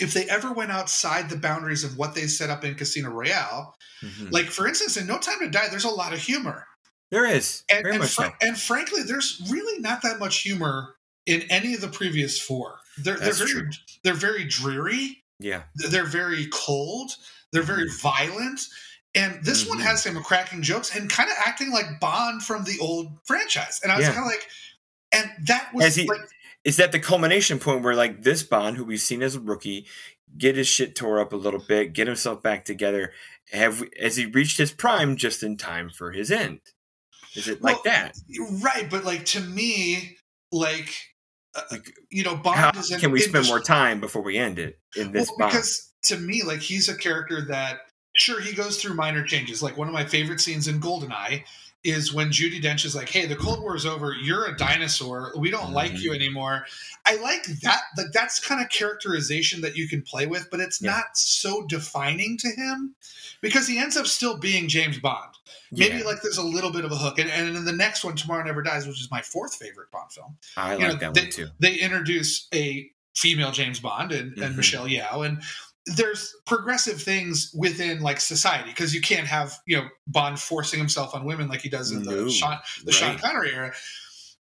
if 0.00 0.12
they 0.12 0.28
ever 0.28 0.52
went 0.52 0.72
outside 0.72 1.28
the 1.30 1.36
boundaries 1.36 1.84
of 1.84 1.96
what 1.96 2.14
they 2.16 2.26
set 2.26 2.50
up 2.50 2.64
in 2.64 2.74
Casino 2.74 3.10
Royale, 3.10 3.76
Mhm. 4.02 4.32
like 4.32 4.46
for 4.46 4.66
instance, 4.66 4.96
in 4.96 5.06
No 5.06 5.18
Time 5.18 5.38
to 5.38 5.48
Die, 5.48 5.68
there's 5.68 5.84
a 5.84 5.88
lot 5.88 6.12
of 6.12 6.18
humor, 6.18 6.66
there 7.10 7.26
is 7.26 7.62
and 7.70 7.82
very 7.82 7.94
and, 7.94 8.02
much 8.02 8.14
fr- 8.14 8.24
so. 8.24 8.30
and 8.40 8.58
frankly, 8.58 9.02
there's 9.02 9.40
really 9.50 9.80
not 9.80 10.02
that 10.02 10.18
much 10.18 10.40
humor 10.40 10.96
in 11.26 11.42
any 11.50 11.74
of 11.74 11.80
the 11.80 11.88
previous 11.88 12.38
four. 12.40 12.78
They're 12.98 13.16
they're 13.16 13.32
very 13.32 13.50
true. 13.50 13.70
they're 14.02 14.14
very 14.14 14.44
dreary. 14.44 15.22
Yeah, 15.40 15.64
They're 15.74 16.06
very 16.06 16.46
cold. 16.52 17.10
They're 17.52 17.62
very 17.62 17.88
violent. 18.00 18.60
And 19.16 19.44
this 19.44 19.66
one 19.66 19.78
Mhm. 19.78 19.82
has 19.82 20.04
him 20.04 20.20
cracking 20.22 20.62
jokes 20.62 20.94
and 20.94 21.10
kind 21.10 21.28
of 21.30 21.36
acting 21.44 21.70
like 21.70 22.00
Bond 22.00 22.42
from 22.42 22.64
the 22.64 22.78
old 22.80 23.18
franchise. 23.24 23.80
And 23.82 23.90
I 23.92 23.96
was 23.96 24.06
Yeah. 24.06 24.12
kind 24.14 24.24
of 24.24 24.30
like, 24.32 24.48
and 25.12 25.46
that 25.46 25.72
was 25.74 25.94
he- 25.96 26.06
like, 26.06 26.20
is 26.64 26.76
that 26.78 26.92
the 26.92 26.98
culmination 27.00 27.58
point 27.58 27.82
where 27.82 27.94
like 27.96 28.22
this 28.22 28.42
Bond, 28.42 28.76
who 28.76 28.84
we've 28.84 29.00
seen 29.00 29.22
as 29.22 29.34
a 29.34 29.40
rookie, 29.40 29.86
get 30.38 30.56
his 30.56 30.66
shit 30.68 30.96
tore 30.96 31.20
up 31.20 31.32
a 31.32 31.36
little 31.36 31.60
bit, 31.60 31.92
get 31.92 32.06
himself 32.06 32.42
back 32.42 32.64
together? 32.64 33.12
Have 33.52 33.80
we, 33.82 33.90
has 34.00 34.16
he 34.16 34.26
reached 34.26 34.58
his 34.58 34.72
prime 34.72 35.16
just 35.16 35.42
in 35.42 35.56
time 35.56 35.90
for 35.90 36.12
his 36.12 36.30
end? 36.30 36.60
Is 37.34 37.48
it 37.48 37.62
like 37.62 37.82
that? 37.84 38.16
right. 38.62 38.88
But 38.88 39.04
like 39.04 39.24
to 39.26 39.40
me, 39.40 40.16
like, 40.52 40.94
uh, 41.54 41.62
Like, 41.70 41.92
you 42.10 42.24
know, 42.24 42.36
Bond 42.36 42.58
How 42.58 42.70
is 42.78 42.90
an 42.90 43.00
can 43.00 43.10
we 43.10 43.20
spend 43.20 43.46
more 43.46 43.60
time 43.60 44.00
before 44.00 44.22
we 44.22 44.36
end 44.38 44.58
it 44.58 44.78
in 44.96 45.12
this 45.12 45.30
well, 45.36 45.48
because 45.48 45.92
to 46.04 46.16
me, 46.16 46.42
like 46.42 46.60
he's 46.60 46.88
a 46.88 46.96
character 46.96 47.44
that 47.46 47.80
sure 48.16 48.40
he 48.40 48.54
goes 48.54 48.80
through 48.80 48.94
minor 48.94 49.24
changes. 49.24 49.62
Like 49.62 49.76
one 49.76 49.88
of 49.88 49.94
my 49.94 50.04
favorite 50.04 50.40
scenes 50.40 50.68
in 50.68 50.80
Goldeneye 50.80 51.44
is 51.84 52.12
when 52.12 52.30
Judi 52.30 52.60
Dench 52.62 52.84
is 52.84 52.94
like, 52.96 53.08
"Hey, 53.10 53.26
the 53.26 53.36
Cold 53.36 53.60
War 53.60 53.76
is 53.76 53.84
over. 53.86 54.12
You're 54.14 54.46
a 54.46 54.56
dinosaur. 54.56 55.32
We 55.36 55.50
don't 55.50 55.72
like 55.72 55.92
Mhm. 55.92 56.00
you 56.00 56.12
anymore." 56.14 56.66
I 57.06 57.16
like 57.16 57.44
that. 57.62 57.82
Like 57.96 58.12
that's 58.12 58.38
kind 58.40 58.60
of 58.62 58.70
characterization 58.70 59.60
that 59.60 59.76
you 59.76 59.86
can 59.88 60.02
play 60.02 60.26
with, 60.26 60.48
but 60.50 60.60
it's 60.60 60.80
Yeah. 60.80 60.92
not 60.92 61.16
so 61.18 61.66
defining 61.66 62.38
to 62.38 62.48
him 62.48 62.94
because 63.42 63.68
he 63.68 63.78
ends 63.78 63.96
up 63.96 64.06
still 64.06 64.36
being 64.38 64.68
James 64.68 64.98
Bond. 64.98 65.34
Maybe 65.70 65.98
Yeah, 65.98 66.04
like 66.04 66.22
there's 66.22 66.38
a 66.38 66.42
little 66.42 66.70
bit 66.70 66.84
of 66.84 66.92
a 66.92 66.96
hook, 66.96 67.18
and, 67.18 67.28
and 67.30 67.56
in 67.56 67.64
the 67.64 67.72
next 67.72 68.04
one, 68.04 68.16
Tomorrow 68.16 68.44
Never 68.44 68.62
Dies, 68.62 68.86
which 68.86 69.00
is 69.00 69.10
my 69.10 69.20
fourth 69.22 69.54
favorite 69.56 69.90
Bond 69.90 70.10
film 70.12 70.36
I 70.56 70.74
you 70.76 70.78
like 70.88 71.00
know, 71.00 71.12
that 71.12 71.14
they, 71.14 71.20
one 71.22 71.30
too. 71.30 71.48
they 71.58 71.74
introduce 71.74 72.46
a 72.54 72.90
female 73.14 73.52
James 73.52 73.78
Bond 73.80 74.10
and, 74.12 74.38
and 74.38 74.54
Mhm. 74.54 74.56
Michelle 74.56 74.86
Yeoh, 74.88 75.26
and 75.26 75.42
there's 75.86 76.34
progressive 76.46 77.00
things 77.00 77.52
within 77.54 78.00
like 78.00 78.20
society 78.20 78.70
because 78.70 78.94
you 78.94 79.00
can't 79.00 79.26
have 79.26 79.58
you 79.66 79.76
know 79.76 79.88
Bond 80.06 80.38
forcing 80.40 80.78
himself 80.78 81.14
on 81.14 81.24
women 81.24 81.48
like 81.48 81.60
he 81.60 81.68
does 81.68 81.90
in 81.90 82.02
No, 82.02 82.24
the 82.24 82.30
Sean 82.30 82.58
the 82.84 82.92
Sean 82.92 83.10
right. 83.10 83.20
Connery 83.20 83.52
era. 83.52 83.72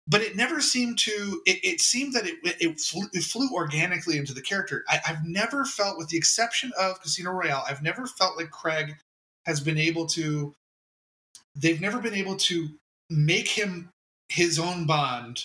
But 0.07 0.23
it 0.23 0.35
never 0.35 0.61
seemed 0.61 0.99
to. 1.01 1.41
It, 1.47 1.61
it 1.63 1.81
seemed 1.81 2.15
that 2.15 2.27
it 2.27 2.35
it 2.43 2.81
flew, 2.81 3.07
it 3.13 3.23
flew 3.23 3.49
organically 3.55 4.17
into 4.19 4.35
the 4.35 4.43
character. 4.43 4.85
I, 4.89 4.99
I've 5.07 5.25
never 5.25 5.65
felt, 5.65 5.99
with 5.99 6.09
the 6.09 6.17
exception 6.17 6.73
of 6.79 7.01
Casino 7.01 7.31
Royale, 7.31 7.65
I've 7.69 7.83
never 7.83 8.07
felt 8.07 8.37
like 8.37 8.51
Craig 8.51 8.97
has 9.47 9.61
been 9.61 9.79
able 9.79 10.07
to. 10.09 10.53
They've 11.55 11.81
never 11.81 12.01
been 12.01 12.15
able 12.15 12.37
to 12.37 12.69
make 13.09 13.47
him 13.49 13.91
his 14.29 14.59
own 14.59 14.85
Bond 14.87 15.45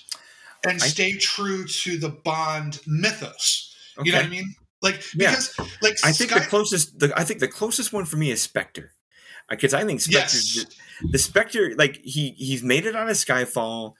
and 0.65 0.81
I- 0.81 0.88
stay 0.88 1.13
true 1.13 1.65
to 1.65 1.97
the 1.97 2.10
Bond 2.10 2.79
mythos. 2.88 3.75
You 4.03 4.12
know 4.12 4.17
what 4.17 4.25
I 4.25 4.29
mean? 4.29 4.55
Like 4.82 5.02
Yeah. 5.16 5.32
because 5.32 5.58
like 5.82 5.98
I 6.04 6.12
think 6.12 6.32
Sky- 6.32 6.40
the 6.40 6.46
closest, 6.46 7.00
the, 7.00 7.14
I 7.20 7.24
think 7.24 7.40
the 7.40 7.48
closest 7.48 7.92
one 7.94 8.06
for 8.06 8.18
me 8.18 8.32
is 8.32 8.42
Spectre, 8.42 8.92
because 9.50 9.74
I 9.74 9.84
think 9.84 10.02
Spectre, 10.02 10.38
yes, 10.38 10.66
the 11.12 11.18
Spectre, 11.18 11.74
like 11.78 11.98
he 12.04 12.32
he's 12.32 12.62
made 12.64 12.86
it 12.86 12.96
on 12.96 13.08
a 13.08 13.12
Skyfall, 13.12 13.94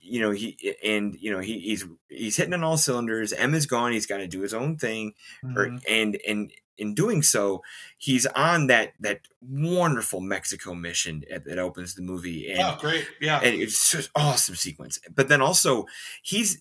you 0.00 0.20
know 0.20 0.30
he 0.30 0.56
and 0.84 1.16
you 1.20 1.32
know 1.32 1.40
he, 1.40 1.58
he's 1.60 1.84
he's 2.08 2.36
hitting 2.36 2.54
on 2.54 2.62
all 2.64 2.76
cylinders. 2.76 3.32
M 3.32 3.54
is 3.54 3.66
gone. 3.66 3.92
He's 3.92 4.06
got 4.06 4.18
to 4.18 4.26
do 4.28 4.40
his 4.40 4.54
own 4.54 4.76
thing, 4.76 5.14
or, 5.42 5.66
Mhm. 5.66 5.82
and 5.88 6.18
and 6.28 6.52
in 6.78 6.94
doing 6.94 7.22
so, 7.22 7.62
he's 7.98 8.24
on 8.26 8.68
that 8.68 8.92
that 9.00 9.20
wonderful 9.42 10.20
Mexico 10.20 10.74
mission 10.74 11.24
that, 11.28 11.44
that 11.44 11.58
opens 11.58 11.94
the 11.94 12.02
movie, 12.02 12.50
and 12.50 12.60
oh 12.60 12.76
great, 12.80 13.06
yeah, 13.20 13.38
and 13.42 13.60
it's 13.60 13.90
just 13.90 14.10
awesome 14.14 14.54
sequence. 14.54 14.98
But 15.14 15.28
then 15.28 15.42
also 15.42 15.86
he's 16.22 16.60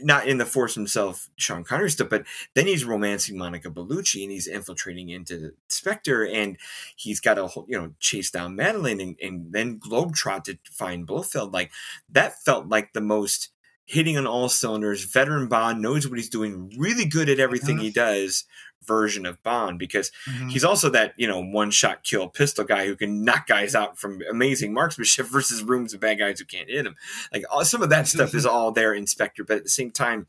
not 0.00 0.26
in 0.26 0.38
the 0.38 0.46
force 0.46 0.74
himself, 0.74 1.28
Sean 1.36 1.64
Connery 1.64 1.90
stuff, 1.90 2.08
but 2.08 2.24
then 2.54 2.66
he's 2.66 2.84
romancing 2.84 3.36
Monica 3.36 3.70
Bellucci 3.70 4.22
and 4.22 4.32
he's 4.32 4.46
infiltrating 4.46 5.10
into 5.10 5.52
Spectre 5.68 6.26
and 6.26 6.56
he's 6.96 7.20
got 7.20 7.34
to 7.34 7.48
you 7.68 7.78
know 7.78 7.92
chase 8.00 8.30
down 8.30 8.56
Madeline 8.56 9.00
and, 9.00 9.16
and 9.20 9.52
then 9.52 9.78
globetrot 9.78 10.44
to 10.44 10.58
find 10.70 11.06
Blofeld. 11.06 11.52
Like 11.52 11.70
that 12.10 12.42
felt 12.42 12.68
like 12.68 12.92
the 12.92 13.00
most 13.00 13.50
hitting 13.86 14.18
on 14.18 14.26
all 14.26 14.48
cylinders. 14.48 15.04
Veteran 15.04 15.46
Bond 15.48 15.80
knows 15.80 16.08
what 16.08 16.18
he's 16.18 16.28
doing, 16.28 16.72
really 16.76 17.04
good 17.04 17.28
at 17.28 17.38
everything 17.38 17.78
he 17.78 17.90
does. 17.90 18.44
Version 18.84 19.26
of 19.26 19.42
Bond 19.42 19.78
because 19.78 20.12
Mhm. 20.28 20.50
he's 20.50 20.62
also 20.64 20.88
that 20.90 21.12
you 21.16 21.26
know 21.26 21.40
one 21.40 21.70
shot 21.70 22.04
kill 22.04 22.28
pistol 22.28 22.64
guy 22.64 22.86
who 22.86 22.94
can 22.94 23.24
knock 23.24 23.46
guys 23.48 23.74
out 23.74 23.98
from 23.98 24.22
amazing 24.30 24.72
marksmanship 24.72 25.26
versus 25.32 25.62
rooms 25.62 25.92
of 25.92 26.00
bad 26.00 26.18
guys 26.18 26.38
who 26.38 26.44
can't 26.44 26.68
hit 26.68 26.86
him 26.86 26.94
like 27.32 27.44
all, 27.50 27.64
some 27.64 27.82
of 27.82 27.90
that 27.90 28.06
stuff 28.06 28.34
is 28.34 28.46
all 28.46 28.70
there 28.70 28.94
in 28.94 29.06
Spectre, 29.06 29.42
but 29.42 29.56
at 29.56 29.62
the 29.64 29.68
same 29.70 29.90
time 29.90 30.26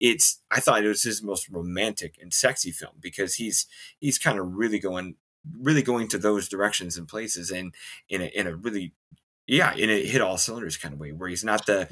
it's 0.00 0.40
i 0.50 0.58
thought 0.60 0.82
it 0.84 0.88
was 0.88 1.02
his 1.02 1.22
most 1.22 1.48
romantic 1.50 2.14
and 2.20 2.32
sexy 2.32 2.70
film 2.70 2.94
because 3.00 3.34
he's 3.34 3.66
he's 3.98 4.18
kind 4.18 4.38
of 4.38 4.54
really 4.54 4.78
going 4.78 5.16
really 5.60 5.82
going 5.82 6.08
to 6.08 6.18
those 6.18 6.48
directions 6.48 6.96
and 6.96 7.08
places 7.08 7.50
and 7.50 7.74
in 8.08 8.22
a, 8.22 8.26
in 8.26 8.46
a 8.46 8.54
really 8.56 8.92
yeah 9.46 9.74
in 9.74 9.90
a 9.90 10.04
hit 10.06 10.20
all 10.22 10.36
cylinders 10.38 10.76
kind 10.76 10.94
of 10.94 11.00
way 11.00 11.12
where 11.12 11.28
he's 11.28 11.44
not 11.44 11.66
the 11.66 11.88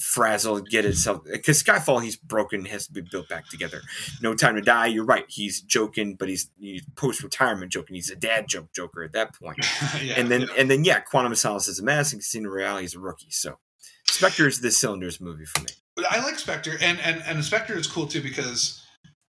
frazzle 0.00 0.60
get 0.60 0.84
itself 0.84 1.20
because 1.30 1.62
skyfall 1.62 2.02
he's 2.02 2.16
broken 2.16 2.64
has 2.64 2.86
to 2.86 2.92
be 2.92 3.00
built 3.00 3.28
back 3.28 3.48
together 3.48 3.80
no 4.22 4.34
time 4.34 4.54
to 4.54 4.60
die 4.60 4.86
you're 4.86 5.04
right 5.04 5.26
he's 5.28 5.60
joking 5.60 6.14
but 6.14 6.28
he's, 6.28 6.50
he's 6.58 6.82
post-retirement 6.96 7.70
joking 7.70 7.94
he's 7.94 8.10
a 8.10 8.16
dad 8.16 8.46
joke 8.48 8.72
joker 8.72 9.02
at 9.02 9.12
that 9.12 9.34
point 9.34 9.58
yeah, 10.02 10.14
and 10.16 10.30
then 10.30 10.42
yeah. 10.42 10.48
and 10.56 10.70
then 10.70 10.84
yeah 10.84 11.00
quantum 11.00 11.32
of 11.32 11.38
solace 11.38 11.68
is 11.68 11.78
a 11.78 11.84
mess 11.84 12.12
and 12.12 12.20
casino 12.20 12.48
royale 12.48 12.78
he's 12.78 12.94
a 12.94 12.98
rookie 12.98 13.30
so 13.30 13.58
spectre 14.06 14.46
is 14.48 14.60
the 14.60 14.70
cylinders 14.70 15.20
movie 15.20 15.44
for 15.44 15.62
me 15.62 15.70
I 16.08 16.22
like 16.24 16.38
Spectre, 16.38 16.78
and 16.80 16.98
and 17.00 17.22
and 17.26 17.44
Spectre 17.44 17.76
is 17.76 17.86
cool 17.86 18.06
too 18.06 18.22
because 18.22 18.82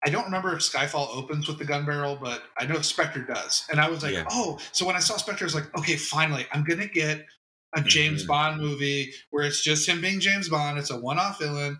I 0.06 0.10
don't 0.10 0.26
remember 0.26 0.54
if 0.54 0.60
Skyfall 0.60 1.16
opens 1.16 1.48
with 1.48 1.60
the 1.60 1.66
gun 1.66 1.86
barrel, 1.86 2.18
but 2.22 2.44
I 2.58 2.66
know 2.66 2.82
Spectre 2.82 3.22
does. 3.22 3.66
And 3.70 3.80
I 3.80 3.90
was 3.90 4.04
like, 4.04 4.14
Yeah. 4.14 4.26
oh, 4.32 4.58
so 4.72 4.86
when 4.86 4.96
I 4.96 5.00
saw 5.00 5.18
Spectre, 5.18 5.46
I 5.46 5.48
was 5.48 5.56
like, 5.56 5.76
okay, 5.78 5.96
finally, 5.96 6.46
I'm 6.52 6.64
gonna 6.64 6.88
get 6.88 7.26
a 7.74 7.82
James 7.82 8.24
Mhm. 8.24 8.28
Bond 8.28 8.62
movie 8.62 9.14
where 9.30 9.46
it's 9.46 9.62
just 9.62 9.88
him 9.88 10.02
being 10.02 10.20
James 10.20 10.50
Bond. 10.50 10.78
It's 10.78 10.90
a 10.90 10.98
one-off 10.98 11.40
villain. 11.40 11.80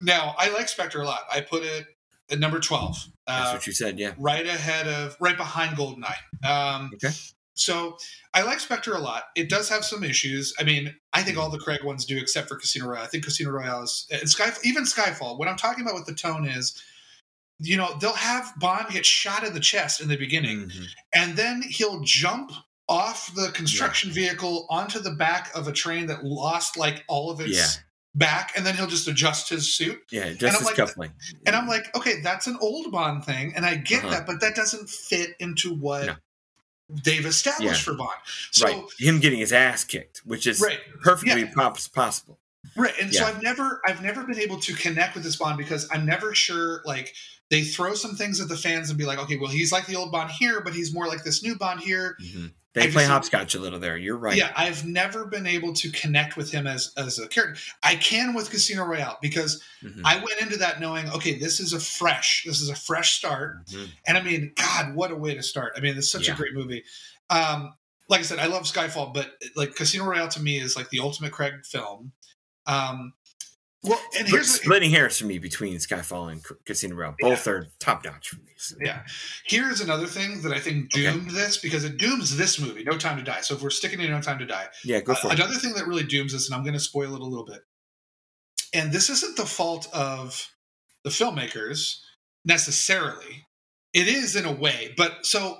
Now, 0.00 0.34
I 0.38 0.48
like 0.50 0.68
Spectre 0.68 1.00
a 1.02 1.04
lot. 1.06 1.24
I 1.30 1.40
put 1.40 1.62
it 1.62 1.86
at 2.30 2.38
number 2.38 2.58
twelve. 2.60 2.96
that's 3.26 3.48
Uh, 3.50 3.52
what 3.54 3.66
you 3.66 3.72
said 3.72 3.98
yeah 3.98 4.12
right 4.18 4.46
ahead 4.46 4.86
of 4.88 5.16
right 5.20 5.36
behind 5.36 5.76
goldeneye 5.76 6.16
um 6.48 6.90
Okay. 6.94 7.12
so 7.54 7.96
i 8.34 8.42
like 8.42 8.60
spectre 8.60 8.94
a 8.94 8.98
lot 9.00 9.24
it 9.34 9.48
does 9.48 9.68
have 9.68 9.84
some 9.84 10.04
issues 10.04 10.54
i 10.60 10.62
mean 10.64 10.94
i 11.12 11.22
think 11.24 11.36
all 11.38 11.50
the 11.50 11.58
craig 11.58 11.82
ones 11.82 12.04
do 12.04 12.16
except 12.16 12.46
for 12.48 12.54
casino 12.56 12.86
royale 12.86 13.02
i 13.02 13.06
think 13.08 13.24
casino 13.24 13.50
royale 13.50 13.82
is 13.82 14.06
and 14.12 14.28
sky 14.30 14.52
even 14.64 14.84
skyfall 14.84 15.38
what 15.38 15.48
i'm 15.48 15.56
talking 15.56 15.82
about 15.82 15.94
with 15.96 16.06
the 16.06 16.14
tone 16.14 16.46
is 16.46 16.80
you 17.58 17.76
know 17.76 17.96
they'll 18.00 18.12
have 18.12 18.52
bond 18.60 18.86
get 18.90 19.04
shot 19.06 19.42
in 19.44 19.54
the 19.54 19.60
chest 19.60 20.00
in 20.00 20.06
the 20.08 20.16
beginning 20.16 20.68
Mhm. 20.68 20.86
and 21.14 21.36
then 21.36 21.62
he'll 21.62 22.00
jump 22.02 22.52
off 22.88 23.34
the 23.34 23.50
construction 23.52 24.10
vehicle 24.10 24.66
onto 24.70 24.98
the 25.00 25.10
back 25.12 25.50
of 25.54 25.66
a 25.68 25.72
train 25.72 26.06
that 26.06 26.24
lost 26.24 26.76
like 26.76 27.04
all 27.08 27.30
of 27.30 27.40
its 27.40 27.56
Yeah. 27.56 27.66
back 28.14 28.52
and 28.56 28.64
then 28.64 28.76
he'll 28.76 28.86
just 28.86 29.08
adjust 29.08 29.48
his 29.48 29.74
suit 29.74 30.00
yeah 30.10 30.32
just 30.32 30.56
I'm 30.56 30.60
as 30.60 30.64
like- 30.66 30.76
cuffling 30.76 31.12
and 31.46 31.56
I'm 31.56 31.66
like, 31.66 31.94
okay, 31.96 32.20
that's 32.22 32.46
an 32.46 32.56
old 32.60 32.92
Bond 32.92 33.24
thing, 33.24 33.52
and 33.56 33.66
I 33.66 33.74
get 33.76 34.04
Uh-huh. 34.04 34.10
that, 34.14 34.26
but 34.26 34.40
that 34.40 34.54
doesn't 34.54 34.88
fit 34.88 35.34
into 35.40 35.74
what 35.74 36.06
No. 36.06 36.14
they've 36.88 37.26
established 37.26 37.80
Yeah. 37.80 37.84
for 37.84 37.94
Bond. 37.94 38.10
So 38.52 38.66
right 38.66 38.84
him 38.98 39.18
getting 39.20 39.40
his 39.40 39.52
ass 39.52 39.82
kicked 39.84 40.18
which 40.24 40.46
is 40.46 40.60
right, 40.60 40.78
perfectly 41.02 41.42
Yeah. 41.42 41.70
possible 41.92 42.38
right, 42.74 42.94
and 43.00 43.14
so 43.14 43.24
I've 43.24 43.42
never, 43.42 43.80
I've 43.86 44.02
never 44.02 44.24
been 44.24 44.38
able 44.38 44.58
to 44.60 44.74
connect 44.74 45.14
with 45.14 45.24
this 45.24 45.36
Bond 45.36 45.58
because 45.58 45.88
I'm 45.90 46.04
never 46.06 46.34
sure. 46.34 46.82
Like 46.84 47.14
they 47.50 47.62
throw 47.62 47.94
some 47.94 48.16
things 48.16 48.40
at 48.40 48.48
the 48.48 48.56
fans 48.56 48.88
and 48.90 48.98
be 48.98 49.04
like, 49.04 49.18
okay, 49.20 49.36
well, 49.36 49.50
he's 49.50 49.70
like 49.72 49.86
the 49.86 49.96
old 49.96 50.10
Bond 50.12 50.30
here, 50.30 50.60
but 50.60 50.74
he's 50.74 50.92
more 50.92 51.06
like 51.06 51.22
this 51.24 51.42
new 51.42 51.56
Bond 51.56 51.80
here. 51.80 52.16
Mhm. 52.22 52.52
I 52.76 52.80
they 52.80 52.86
play 52.88 53.02
just- 53.04 53.10
hopscotch 53.10 53.54
a 53.54 53.58
little 53.58 53.78
there 53.78 53.96
you're 53.96 54.18
right 54.18 54.36
Yeah, 54.36 54.52
I've 54.54 54.84
never 54.84 55.24
been 55.24 55.46
able 55.46 55.72
to 55.72 55.90
connect 55.92 56.36
with 56.36 56.50
him 56.52 56.66
as 56.66 56.92
as 56.98 57.18
a 57.18 57.26
character. 57.26 57.58
I 57.82 57.94
can 57.96 58.34
with 58.34 58.50
Casino 58.50 58.84
Royale 58.84 59.16
because 59.22 59.62
Mhm. 59.82 60.02
I 60.04 60.16
went 60.18 60.42
into 60.42 60.58
that 60.58 60.78
knowing, 60.78 61.08
okay, 61.10 61.38
this 61.38 61.58
is 61.58 61.72
a 61.72 61.80
fresh, 61.80 62.42
this 62.46 62.60
is 62.60 62.68
a 62.68 62.76
fresh 62.76 63.16
start. 63.16 63.64
Mhm. 63.68 63.88
And 64.06 64.18
I 64.18 64.22
mean, 64.22 64.52
God, 64.56 64.94
what 64.94 65.10
a 65.10 65.14
way 65.16 65.34
to 65.34 65.42
start. 65.42 65.72
I 65.74 65.80
mean, 65.80 65.96
it's 65.96 66.10
such 66.12 66.26
Yeah. 66.26 66.34
a 66.34 66.36
great 66.36 66.52
movie. 66.52 66.84
Um, 67.30 67.72
like 68.10 68.20
I 68.20 68.24
said, 68.24 68.38
I 68.40 68.46
love 68.46 68.64
Skyfall, 68.64 69.14
but 69.14 69.32
like 69.56 69.74
Casino 69.74 70.04
Royale 70.04 70.28
to 70.28 70.42
me 70.42 70.58
is 70.58 70.76
like 70.76 70.90
the 70.90 71.00
ultimate 71.00 71.32
Craig 71.32 71.64
film. 71.64 72.12
Um, 72.66 73.12
well, 73.82 74.00
and 74.18 74.26
here's 74.26 74.50
splitting 74.50 74.90
hairs 74.90 75.18
for 75.18 75.26
me 75.26 75.38
between 75.38 75.76
Skyfall 75.76 76.32
and 76.32 76.42
Casino 76.64 76.96
Royale. 76.96 77.14
Both 77.20 77.46
are 77.46 77.68
top 77.78 78.04
notch 78.04 78.30
for 78.30 78.36
me. 78.42 78.50
so. 78.56 78.74
yeah, 78.80 79.02
here's 79.44 79.80
another 79.80 80.06
thing 80.06 80.42
that 80.42 80.52
I 80.52 80.58
think 80.58 80.86
Okay. 80.92 81.04
doomed 81.12 81.30
this 81.30 81.58
because 81.58 81.84
it 81.84 81.96
dooms 81.96 82.36
this 82.36 82.58
movie, 82.60 82.82
No 82.82 82.96
Time 82.98 83.16
to 83.18 83.22
Die. 83.22 83.40
So 83.42 83.54
if 83.54 83.62
we're 83.62 83.70
sticking 83.70 84.00
to 84.00 84.08
No 84.08 84.20
Time 84.20 84.38
to 84.40 84.46
Die, 84.46 84.66
Yeah, 84.84 85.00
go 85.00 85.12
uh, 85.12 85.16
for 85.16 85.28
it. 85.28 85.34
another 85.34 85.54
thing 85.54 85.74
that 85.74 85.86
really 85.86 86.02
dooms 86.02 86.32
this, 86.32 86.48
and 86.48 86.56
I'm 86.56 86.64
going 86.64 86.74
to 86.74 86.80
spoil 86.80 87.14
it 87.14 87.20
a 87.20 87.24
little 87.24 87.44
bit. 87.46 87.60
And 88.74 88.92
this 88.92 89.08
isn't 89.08 89.36
the 89.36 89.46
fault 89.46 89.88
of 89.92 90.50
the 91.04 91.10
filmmakers. 91.10 92.00
necessarily. 92.44 93.46
It 93.92 94.08
is 94.08 94.36
in 94.36 94.44
a 94.44 94.52
way, 94.52 94.94
but 94.96 95.26
so 95.26 95.58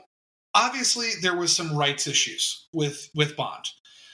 obviously 0.55 1.11
there 1.21 1.37
was 1.37 1.55
some 1.55 1.77
rights 1.77 2.07
issues 2.07 2.69
with 2.73 3.09
with 3.15 3.37
Bond. 3.37 3.65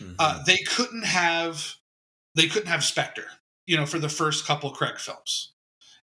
Mhm. 0.00 0.16
Uh, 0.18 0.42
they 0.44 0.56
couldn't 0.58 1.04
have 1.04 1.74
they 2.34 2.46
couldn't 2.46 2.68
have 2.68 2.84
Spectre, 2.84 3.26
you 3.66 3.76
know, 3.76 3.86
for 3.86 3.98
the 3.98 4.08
first 4.08 4.46
couple 4.46 4.70
Craig 4.70 4.98
films, 4.98 5.52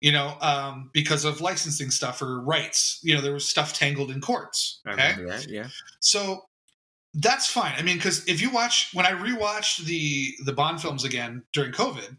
you 0.02 0.12
know, 0.12 0.36
um, 0.42 0.90
because 0.94 1.26
of 1.26 1.42
licensing 1.42 1.92
stuff 1.92 2.22
or 2.22 2.42
rights. 2.42 3.00
You 3.04 3.16
know, 3.16 3.22
there 3.22 3.34
was 3.34 3.48
stuff 3.48 3.74
tangled 3.74 4.12
in 4.12 4.22
courts. 4.22 4.82
I 4.86 4.94
Okay, 4.94 5.24
that. 5.26 5.48
Yeah. 5.50 5.68
so 6.00 6.44
that's 7.14 7.48
fine. 7.48 7.74
I 7.78 7.82
mean, 7.82 7.98
because 7.98 8.28
if 8.28 8.42
you 8.42 8.50
watch 8.52 8.90
when 8.94 9.06
I 9.06 9.12
rewatched 9.12 9.86
the 9.86 10.34
the 10.46 10.54
Bond 10.54 10.82
films 10.82 11.04
again 11.04 11.44
during 11.54 11.72
COVID, 11.72 12.16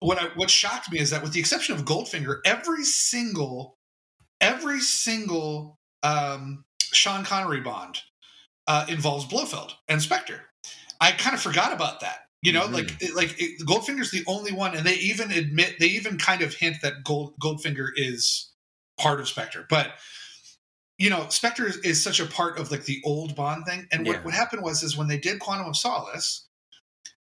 what 0.00 0.18
I, 0.18 0.26
what 0.36 0.50
shocked 0.50 0.92
me 0.92 0.98
is 0.98 1.10
that 1.10 1.22
with 1.22 1.32
the 1.32 1.40
exception 1.40 1.74
of 1.74 1.84
Goldfinger, 1.84 2.38
every 2.44 2.84
single 2.84 3.76
every 4.40 4.80
single 4.80 5.78
um, 6.02 6.64
Sean 6.80 7.24
Connery 7.24 7.60
Bond 7.60 8.00
uh, 8.66 8.86
involves 8.88 9.26
Blofeld 9.26 9.74
and 9.88 10.00
Spectre. 10.00 10.42
I 11.00 11.12
kind 11.12 11.34
of 11.34 11.40
forgot 11.42 11.72
about 11.72 12.00
that. 12.00 12.27
You 12.42 12.52
know, 12.52 12.66
like 12.66 12.92
like 13.16 13.34
it, 13.40 13.66
Goldfinger's 13.66 14.12
the 14.12 14.22
only 14.28 14.52
one, 14.52 14.76
and 14.76 14.86
they 14.86 14.94
even 14.94 15.32
admit 15.32 15.76
they 15.80 15.86
even 15.86 16.18
kind 16.18 16.40
of 16.40 16.54
hint 16.54 16.76
that 16.82 17.02
Gold 17.04 17.34
Goldfinger 17.42 17.88
is 17.96 18.52
part 18.96 19.18
of 19.18 19.28
Spectre, 19.28 19.66
but 19.68 19.94
you 20.98 21.10
know, 21.10 21.28
Spectre 21.28 21.66
is, 21.66 21.76
is 21.78 22.02
such 22.02 22.20
a 22.20 22.26
part 22.26 22.58
of 22.58 22.70
like 22.70 22.84
the 22.84 23.00
old 23.04 23.34
Bond 23.36 23.64
thing. 23.66 23.86
And 23.92 24.04
Yeah. 24.04 24.14
what, 24.14 24.24
what 24.26 24.34
happened 24.34 24.62
was 24.62 24.82
is 24.82 24.96
when 24.96 25.06
they 25.08 25.18
did 25.18 25.38
Quantum 25.38 25.66
of 25.66 25.76
Solace, 25.76 26.46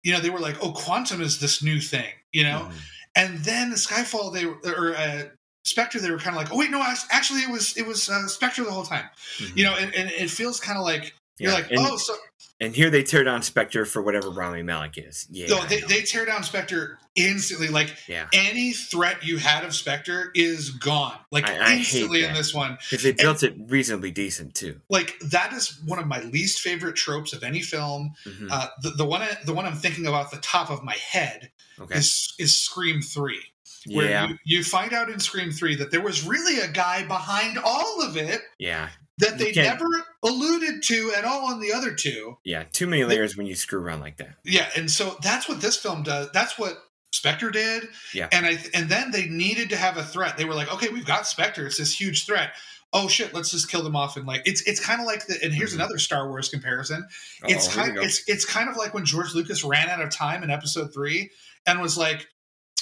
you 0.04 0.14
know, 0.14 0.20
they 0.20 0.30
were 0.30 0.40
like, 0.40 0.62
"Oh, 0.64 0.72
Quantum 0.72 1.22
is 1.22 1.40
this 1.40 1.64
new 1.64 1.80
thing," 1.80 2.12
you 2.32 2.44
know. 2.44 2.70
Mhm. 2.70 2.74
And 3.16 3.40
then 3.40 3.72
Skyfall, 3.74 4.34
they 4.34 4.46
were 4.46 4.60
or 4.66 4.96
uh, 4.96 5.24
Spectre, 5.64 6.00
they 6.00 6.12
were 6.12 6.20
kind 6.20 6.36
of 6.36 6.42
like, 6.42 6.52
"Oh 6.54 6.58
wait, 6.58 6.72
no, 6.72 6.82
actually, 7.10 7.42
it 7.42 7.50
was 7.50 7.76
it 7.78 7.86
was 7.88 8.10
uh, 8.10 8.28
Spectre 8.28 8.64
the 8.64 8.72
whole 8.72 8.84
time," 8.86 9.10
Mhm. 9.40 9.58
you 9.58 9.64
know. 9.64 9.76
And, 9.76 9.94
and 9.96 10.10
it 10.10 10.30
feels 10.30 10.60
kind 10.60 10.78
of 10.78 10.84
like 10.84 11.14
you're 11.38 11.52
Yeah, 11.52 11.56
like, 11.58 11.72
and, 11.72 11.80
"Oh, 11.82 11.98
so 11.98 12.16
and 12.62 12.74
here 12.74 12.90
they 12.90 13.04
tear 13.04 13.24
down 13.26 13.42
Spectre 13.42 13.84
for 13.86 14.02
whatever 14.02 14.30
Rami 14.30 14.64
Malek 14.64 14.98
is. 14.98 15.28
Yeah. 15.30 15.48
no, 15.48 15.66
they, 15.66 15.82
they 15.82 16.02
tear 16.04 16.26
down 16.26 16.42
Spectre 16.44 16.98
instantly. 17.16 17.68
Like 17.68 17.94
yeah. 18.08 18.28
any 18.34 18.72
threat 18.72 19.26
you 19.26 19.38
had 19.38 19.66
of 19.66 19.76
Spectre 19.76 20.32
is 20.36 20.70
gone, 20.70 21.18
like 21.32 21.50
I- 21.50 21.58
I 21.58 21.74
instantly 21.76 22.24
in 22.24 22.34
this 22.34 22.54
one. 22.54 22.78
Because 22.90 23.04
they 23.04 23.12
built 23.12 23.44
it 23.44 23.56
reasonably 23.68 24.12
decent 24.12 24.56
too. 24.56 24.80
Like 24.90 25.20
that 25.20 25.52
is 25.52 25.82
one 25.86 26.00
of 26.00 26.08
my 26.08 26.22
least 26.22 26.62
favorite 26.62 26.96
tropes 26.96 27.34
of 27.34 27.44
any 27.44 27.62
film. 27.62 28.14
Mhm. 28.26 28.48
Uh, 28.50 28.68
the, 28.82 28.92
the 28.92 29.06
one 29.06 29.22
I- 29.22 29.38
the 29.44 29.54
one 29.54 29.66
I'm 29.66 29.76
thinking 29.76 30.08
about 30.08 30.32
the 30.32 30.38
top 30.38 30.70
of 30.70 30.82
my 30.84 30.96
head 30.96 31.52
okay. 31.80 31.98
is 32.00 32.34
is 32.40 32.58
Scream 32.58 33.02
Three, 33.02 33.44
where 33.88 34.10
Yeah. 34.10 34.28
you, 34.30 34.38
you 34.46 34.64
find 34.64 34.94
out 34.94 35.10
in 35.10 35.20
Scream 35.20 35.52
Three 35.52 35.76
that 35.76 35.92
there 35.92 36.02
was 36.02 36.26
really 36.26 36.62
a 36.62 36.70
guy 36.70 37.06
behind 37.06 37.58
all 37.58 38.02
of 38.02 38.16
it 38.16 38.42
yeah. 38.60 38.90
That 39.20 39.38
they 39.38 39.52
never 39.54 39.86
alluded 40.24 40.84
to 40.84 41.14
at 41.18 41.24
all 41.26 41.52
in 41.54 41.60
the 41.60 41.72
other 41.74 41.94
two. 41.94 42.38
Yeah. 42.44 42.64
Too 42.72 42.88
many 42.88 43.04
layers 43.06 43.38
when 43.38 43.48
you 43.48 43.56
screw 43.56 43.80
around 43.82 44.02
like 44.02 44.18
that. 44.18 44.36
Yeah, 44.44 44.68
and 44.76 44.90
so 44.92 45.18
that's 45.22 45.48
what 45.48 45.62
this 45.62 45.78
film 45.78 46.04
does. 46.04 46.30
That's 46.34 46.58
what 46.60 46.78
Spectre 47.14 47.50
did. 47.50 47.88
Yeah. 48.14 48.28
And 48.32 48.46
I 48.46 48.58
and 48.74 48.90
then 48.90 49.12
they 49.12 49.26
needed 49.28 49.70
to 49.70 49.78
have 49.78 49.98
a 49.98 50.04
threat. 50.04 50.38
They 50.38 50.46
were 50.46 50.54
like, 50.56 50.74
okay, 50.74 50.90
we've 50.90 51.06
got 51.06 51.26
Spectre. 51.28 51.66
It's 51.66 51.78
this 51.78 51.98
huge 52.00 52.26
threat. 52.26 52.52
Oh 52.94 53.08
shit, 53.08 53.34
let's 53.34 53.52
just 53.52 53.70
kill 53.70 53.84
them 53.84 53.96
off 53.96 54.16
and 54.18 54.26
like 54.28 54.42
it's 54.46 54.62
it's 54.68 54.80
kind 54.86 55.00
of 55.02 55.06
like 55.08 55.26
the 55.28 55.38
and 55.44 55.54
here's 55.54 55.72
Mhm. 55.72 55.76
another 55.76 55.98
Star 55.98 56.28
Wars 56.30 56.50
comparison. 56.50 57.08
Uh-oh, 57.44 57.48
it's 57.54 57.74
kind 57.74 57.98
it's 57.98 58.24
it's 58.28 58.46
kind 58.46 58.70
of 58.70 58.76
like 58.78 58.94
when 58.94 59.06
George 59.06 59.34
Lucas 59.34 59.64
ran 59.64 59.90
out 59.90 60.02
of 60.02 60.10
time 60.12 60.44
in 60.44 60.50
episode 60.50 60.94
three 60.94 61.30
and 61.66 61.82
was 61.82 61.98
like, 61.98 62.28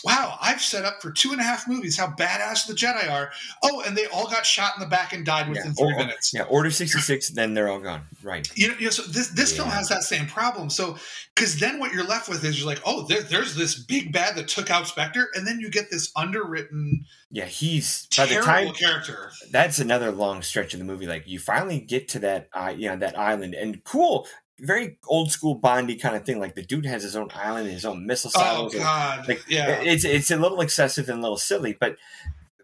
Wow, 0.03 0.37
I've 0.41 0.61
set 0.61 0.83
up 0.85 1.01
for 1.01 1.11
two 1.11 1.31
and 1.31 1.39
a 1.39 1.43
half 1.43 1.67
movies 1.67 1.97
how 1.97 2.07
badass 2.07 2.67
the 2.67 2.73
Jedi 2.73 3.09
are. 3.09 3.31
Oh, 3.63 3.81
and 3.85 3.95
they 3.95 4.05
all 4.07 4.27
got 4.29 4.45
shot 4.45 4.73
in 4.75 4.81
the 4.81 4.87
back 4.89 5.13
and 5.13 5.25
died 5.25 5.47
within 5.47 5.67
Yeah, 5.67 5.73
three 5.73 5.93
or- 5.93 5.97
minutes. 5.97 6.33
Yeah. 6.33 6.43
Order 6.43 6.71
66, 6.71 7.29
then 7.29 7.53
they're 7.53 7.69
all 7.69 7.79
gone. 7.79 8.01
Right. 8.21 8.47
You 8.55 8.69
know, 8.69 8.75
you 8.77 8.85
know, 8.85 8.89
so 8.89 9.03
this 9.03 9.29
this 9.29 9.55
film 9.55 9.69
has 9.69 9.87
that 9.89 10.03
same 10.03 10.27
problem. 10.27 10.69
So, 10.69 10.97
because 11.35 11.59
then 11.59 11.79
what 11.79 11.93
you're 11.93 12.03
left 12.05 12.27
with 12.27 12.43
is 12.43 12.57
you're 12.59 12.67
like, 12.67 12.81
oh, 12.85 13.03
there, 13.07 13.21
there's 13.21 13.55
this 13.55 13.75
big 13.75 14.11
bad 14.11 14.35
that 14.35 14.47
took 14.47 14.69
out 14.69 14.87
Spectre, 14.87 15.29
and 15.35 15.47
then 15.47 15.59
you 15.59 15.69
get 15.69 15.89
this 15.89 16.11
underwritten, 16.15 17.05
Yeah. 17.31 17.45
He's, 17.45 18.07
by 18.17 18.25
the 18.25 18.35
terrible 18.35 18.73
time, 18.73 18.73
character. 18.73 19.31
that's 19.51 19.79
another 19.79 20.11
long 20.11 20.41
stretch 20.41 20.73
of 20.73 20.79
the 20.79 20.85
movie. 20.85 21.07
Like 21.07 21.27
you 21.27 21.39
finally 21.39 21.79
get 21.79 22.07
to 22.09 22.19
that, 22.19 22.49
uh, 22.53 22.73
you 22.75 22.89
know, 22.89 22.97
that 22.97 23.17
island 23.17 23.53
and 23.53 23.83
cool, 23.83 24.27
very 24.59 24.97
old 25.07 25.31
school 25.31 25.55
Bondy 25.55 25.95
kind 25.95 26.15
of 26.15 26.25
thing. 26.25 26.39
Like 26.39 26.55
the 26.55 26.61
dude 26.63 26.85
has 26.85 27.03
his 27.03 27.15
own 27.15 27.29
island, 27.33 27.65
and 27.65 27.73
his 27.73 27.85
own 27.85 28.05
missile 28.05 28.31
Oh 28.35 28.39
silos. 28.39 28.73
and- 28.73 28.83
God, 28.83 29.27
like 29.27 29.43
yeah, 29.49 29.81
it's 29.81 30.05
it's 30.05 30.31
a 30.31 30.37
little 30.37 30.61
excessive 30.61 31.09
and 31.09 31.19
a 31.19 31.21
little 31.21 31.37
silly 31.37 31.73
but 31.79 31.97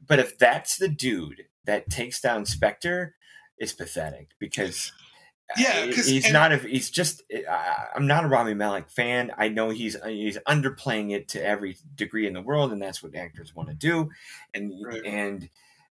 but 0.06 0.20
if 0.20 0.38
that's 0.38 0.78
the 0.78 0.88
dude 0.88 1.46
that 1.66 1.90
takes 1.90 2.20
down 2.22 2.46
spectre 2.46 3.16
it's 3.58 3.74
pathetic 3.74 4.30
because 4.40 4.92
Yeah, 5.58 5.86
uh, 5.90 5.94
'cause- 5.94 6.08
he's 6.08 6.26
and- 6.26 6.34
not 6.34 6.52
a 6.52 6.58
he's 6.58 6.90
just 6.90 7.22
I, 7.32 7.88
i'm 7.96 8.08
not 8.08 8.24
a 8.24 8.28
rami 8.28 8.54
malek 8.54 8.90
fan 8.90 9.32
i 9.38 9.50
know 9.50 9.70
he's 9.70 9.96
he's 10.06 10.38
underplaying 10.48 11.12
it 11.12 11.28
to 11.30 11.44
every 11.46 11.78
degree 11.96 12.26
in 12.28 12.34
the 12.34 12.42
world 12.42 12.72
and 12.72 12.82
that's 12.82 13.04
what 13.04 13.16
actors 13.16 13.54
want 13.56 13.70
to 13.70 13.76
do 13.76 14.10
and 14.54 14.72
Right. 14.84 15.06
and 15.06 15.50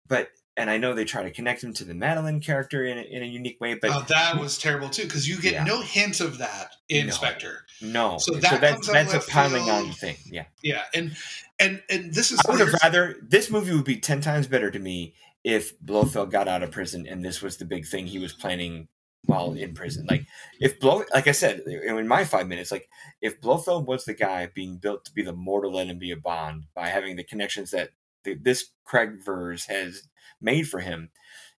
but 0.08 0.30
and 0.60 0.70
i 0.70 0.78
know 0.78 0.94
they 0.94 1.06
try 1.06 1.24
to 1.24 1.32
connect 1.32 1.64
him 1.64 1.74
to 1.74 1.84
the 1.84 1.94
madeline 1.94 2.40
character 2.40 2.86
in 2.86 2.98
a, 2.98 3.02
in 3.02 3.24
a 3.24 3.26
unique 3.26 3.60
way 3.60 3.74
but 3.76 3.90
oh, 3.92 4.06
that 4.10 4.38
was 4.40 4.58
terrible 4.58 4.90
too 4.90 5.04
because 5.04 5.28
you 5.28 5.40
get 5.42 5.54
Yeah. 5.54 5.64
no 5.64 5.82
hint 5.82 6.20
of 6.20 6.38
that 6.40 6.72
in 6.90 7.08
No. 7.08 7.14
Spectre. 7.14 7.66
no 7.82 8.18
So 8.18 8.34
so, 8.34 8.40
that 8.40 8.62
that's 8.62 8.88
that's 8.88 9.14
a 9.14 9.20
piling 9.32 9.70
on 9.70 9.92
thing 9.92 10.18
yeah 10.26 10.46
Yeah, 10.62 10.84
and 10.94 11.16
and 11.60 11.82
and 11.90 12.14
this 12.14 12.32
is 12.32 12.40
I 12.48 12.52
would 12.52 12.60
have 12.60 12.74
rather 12.84 13.16
this 13.22 13.50
movie 13.50 13.74
would 13.74 13.86
be 13.86 13.98
ten 13.98 14.22
times 14.22 14.48
better 14.48 14.70
to 14.70 14.80
me 14.80 15.16
if 15.44 15.80
Blofeld 15.80 16.32
got 16.32 16.48
out 16.48 16.64
of 16.64 16.72
prison 16.72 17.08
and 17.08 17.24
this 17.24 17.42
was 17.42 17.58
the 17.58 17.66
big 17.66 17.86
thing 17.88 18.06
he 18.08 18.20
was 18.20 18.34
planning 18.34 18.88
while 19.26 19.54
in 19.54 19.74
prison. 19.74 20.08
Like 20.10 20.26
if 20.60 20.80
Blow, 20.80 21.04
like 21.14 21.28
I 21.28 21.32
said 21.34 21.60
in 21.62 22.08
my 22.08 22.26
five 22.26 22.48
minutes, 22.48 22.72
like 22.72 22.90
if 23.22 23.40
Blofeld 23.42 23.86
was 23.88 24.06
the 24.06 24.14
guy 24.14 24.48
being 24.54 24.78
built 24.78 25.06
to 25.06 25.14
be 25.14 25.22
the 25.22 25.34
mortal 25.34 25.72
be 25.96 26.12
a 26.12 26.18
Bond 26.18 26.66
by 26.74 26.88
having 26.88 27.16
the 27.16 27.24
connections 27.24 27.72
that 27.72 27.90
this 28.36 28.72
Craig 28.86 29.24
Vers 29.26 29.66
has 29.66 30.04
made 30.42 30.68
for 30.68 30.80
him, 30.80 31.10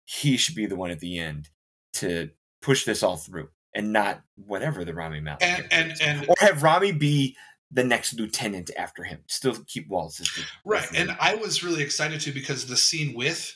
he 0.04 0.36
should 0.36 0.54
be 0.54 0.66
the 0.66 0.76
one 0.76 0.90
at 0.90 1.00
the 1.00 1.18
end 1.18 1.48
to 1.94 2.30
push 2.62 2.84
this 2.84 3.02
all 3.02 3.16
through 3.16 3.48
and 3.74 3.92
not 3.92 4.22
whatever 4.36 4.84
the 4.84 4.92
Rami 4.94 5.20
Malek 5.20 5.42
and 5.42 5.66
and 5.70 5.92
and 6.02 6.28
or 6.28 6.34
have 6.40 6.62
Rami 6.62 6.92
be 6.92 7.36
the 7.70 7.84
next 7.84 8.14
lieutenant 8.14 8.70
after 8.76 9.04
him. 9.04 9.20
Still 9.28 9.56
keep 9.68 9.88
Waltz 9.88 10.20
as 10.20 10.26
the 10.28 10.42
right, 10.64 10.86
and. 10.96 11.16
I 11.20 11.36
was 11.36 11.62
really 11.62 11.82
excited 11.82 12.20
too 12.20 12.32
because 12.32 12.66
the 12.66 12.76
scene 12.76 13.14
with 13.14 13.54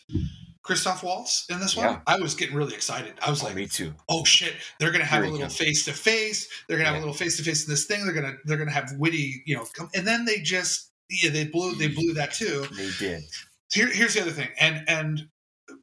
Christoph 0.63 1.03
Waltz 1.03 1.47
in 1.51 1.59
this 1.61 1.77
one, 1.77 1.87
Yeah. 1.87 2.01
I 2.07 2.21
was 2.21 2.35
getting 2.35 2.55
really 2.57 2.75
excited. 2.75 3.15
I 3.21 3.29
was 3.29 3.43
Oh, 3.43 3.47
like, 3.47 3.57
me 3.57 3.67
too. 3.67 3.93
oh 4.09 4.25
shit 4.25 4.55
they're 4.79 4.93
gonna 4.93 5.05
have 5.05 5.25
Here 5.25 5.31
a 5.31 5.35
little 5.35 5.49
face 5.49 5.85
to 5.87 5.93
face 5.93 6.49
they're 6.69 6.77
gonna 6.79 6.89
have 6.89 6.97
a 6.97 7.01
little 7.01 7.13
face 7.15 7.37
to 7.39 7.43
face 7.43 7.65
in 7.67 7.71
this 7.71 7.87
thing 7.87 8.05
they're 8.05 8.15
gonna 8.15 8.37
they're 8.45 8.57
gonna 8.57 8.71
have 8.71 8.91
witty 8.99 9.43
you 9.47 9.57
know 9.57 9.65
come, 9.75 9.91
and 9.95 10.07
then 10.07 10.25
they 10.25 10.39
just 10.39 10.93
yeah 11.23 11.31
they 11.31 11.45
blew 11.47 11.75
they 11.77 11.89
blew 11.89 12.13
that 12.15 12.33
too 12.33 12.67
They 12.77 12.91
did. 12.99 13.25
Here, 13.73 13.89
here's 13.89 14.15
the 14.15 14.23
other 14.23 14.31
thing 14.31 14.49
and 14.61 14.85
and 14.89 15.29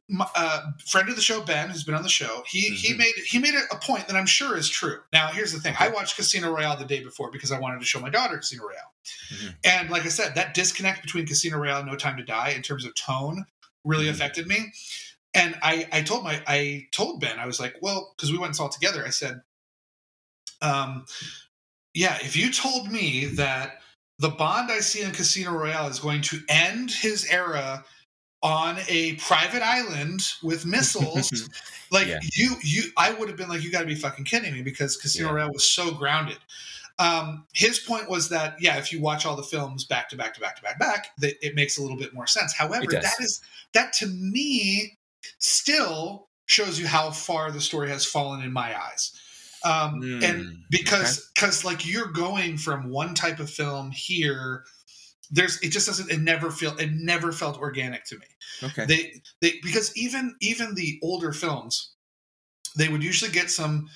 my, 0.08 0.26
uh, 0.36 0.70
friend 0.86 1.08
of 1.08 1.16
the 1.16 1.22
show 1.22 1.42
ben 1.42 1.68
who's 1.68 1.84
been 1.84 1.94
on 1.94 2.02
the 2.02 2.08
show 2.08 2.42
he 2.48 2.60
he 2.74 2.94
Mhm. 2.94 2.98
made 2.98 3.14
he 3.26 3.38
made 3.38 3.54
a, 3.54 3.74
a 3.74 3.78
point 3.78 4.06
that 4.08 4.16
i'm 4.16 4.26
sure 4.26 4.56
is 4.56 4.68
true 4.68 5.00
now 5.12 5.28
here's 5.28 5.52
the 5.52 5.60
thing 5.60 5.74
i 5.78 5.88
watched 5.88 6.16
casino 6.16 6.50
royale 6.54 6.76
the 6.76 6.84
day 6.84 7.02
before 7.02 7.30
because 7.30 7.50
i 7.52 7.58
wanted 7.58 7.80
to 7.80 7.86
show 7.86 8.00
my 8.00 8.10
daughter 8.10 8.36
casino 8.38 8.62
royale 8.64 8.92
Mhm. 9.32 9.54
and 9.64 9.90
like 9.90 10.04
i 10.04 10.08
said 10.08 10.34
that 10.36 10.54
disconnect 10.54 11.02
between 11.02 11.26
casino 11.26 11.58
royale 11.58 11.80
and 11.80 11.88
no 11.88 11.96
time 11.96 12.16
to 12.16 12.22
die 12.24 12.50
in 12.50 12.62
terms 12.62 12.84
of 12.84 12.94
tone 12.94 13.44
really 13.84 14.06
Mhm. 14.06 14.10
affected 14.10 14.46
me 14.46 14.72
and 15.34 15.58
I, 15.62 15.88
I 15.90 16.02
told 16.02 16.24
my 16.24 16.42
I 16.46 16.88
told 16.92 17.20
Ben 17.22 17.38
I 17.38 17.46
was 17.46 17.58
like, 17.58 17.76
well, 17.80 18.12
because 18.14 18.30
we 18.30 18.36
went 18.36 18.48
and 18.48 18.56
saw 18.56 18.66
it 18.66 18.72
together. 18.72 19.02
I 19.06 19.08
said, 19.08 19.40
um, 20.60 21.06
yeah, 21.94 22.18
if 22.20 22.36
you 22.36 22.52
told 22.52 22.90
me 22.92 23.24
that 23.26 23.80
the 24.22 24.30
Bond 24.30 24.70
I 24.70 24.78
see 24.78 25.02
in 25.02 25.10
Casino 25.10 25.50
Royale 25.52 25.88
is 25.88 25.98
going 25.98 26.22
to 26.22 26.38
end 26.48 26.92
his 26.92 27.28
era 27.28 27.84
on 28.42 28.78
a 28.88 29.14
private 29.16 29.62
island 29.62 30.22
with 30.42 30.64
missiles, 30.64 31.48
like 31.90 32.06
Yeah. 32.06 32.20
you 32.34 32.54
you 32.62 32.84
I 32.96 33.12
would 33.12 33.28
have 33.28 33.36
been 33.36 33.48
like, 33.48 33.62
you 33.62 33.70
got 33.70 33.80
to 33.80 33.86
be 33.86 33.94
fucking 33.96 34.24
kidding 34.24 34.52
me 34.54 34.62
because 34.62 34.96
Casino 34.96 35.28
Yeah. 35.28 35.34
Royale 35.34 35.52
was 35.52 35.64
so 35.64 35.90
grounded. 35.92 36.38
Um, 36.98 37.46
his 37.52 37.80
point 37.80 38.08
was 38.08 38.28
that 38.28 38.56
yeah, 38.60 38.76
if 38.78 38.92
you 38.92 39.00
watch 39.00 39.26
all 39.26 39.34
the 39.34 39.42
films 39.42 39.84
back 39.84 40.08
to 40.10 40.16
back 40.16 40.34
to 40.34 40.40
back 40.40 40.54
to 40.56 40.62
back 40.62 40.78
back, 40.78 41.08
that 41.18 41.34
it 41.44 41.54
makes 41.56 41.78
a 41.78 41.82
little 41.82 41.96
bit 41.96 42.14
more 42.14 42.26
sense. 42.28 42.52
However, 42.54 42.86
that 42.92 43.20
is 43.20 43.40
that 43.72 43.92
to 43.94 44.06
me 44.06 44.98
still 45.38 46.28
shows 46.46 46.78
you 46.78 46.86
how 46.86 47.10
far 47.10 47.50
the 47.50 47.60
story 47.60 47.88
has 47.88 48.04
fallen 48.04 48.42
in 48.42 48.52
my 48.52 48.80
eyes. 48.80 49.12
Um, 49.64 50.00
Mm, 50.00 50.24
and 50.24 50.56
because 50.70 51.30
because 51.34 51.64
like 51.64 51.86
you're 51.86 52.10
going 52.12 52.56
from 52.56 52.88
one 52.90 53.14
type 53.14 53.38
of 53.40 53.48
film 53.50 53.90
here 53.90 54.64
there's 55.30 55.58
it 55.62 55.70
just 55.70 55.86
doesn't 55.86 56.10
it 56.10 56.20
never 56.20 56.50
feel 56.50 56.76
it 56.78 56.90
never 56.92 57.32
felt 57.32 57.58
organic 57.58 58.04
to 58.04 58.16
me 58.18 58.26
Okay. 58.62 58.84
they 58.86 59.22
they 59.40 59.58
because 59.62 59.96
even 59.96 60.34
even 60.40 60.74
the 60.74 60.98
older 61.02 61.32
films 61.32 61.94
they 62.76 62.88
would 62.88 63.02
usually 63.02 63.30
get 63.30 63.50
some 63.50 63.88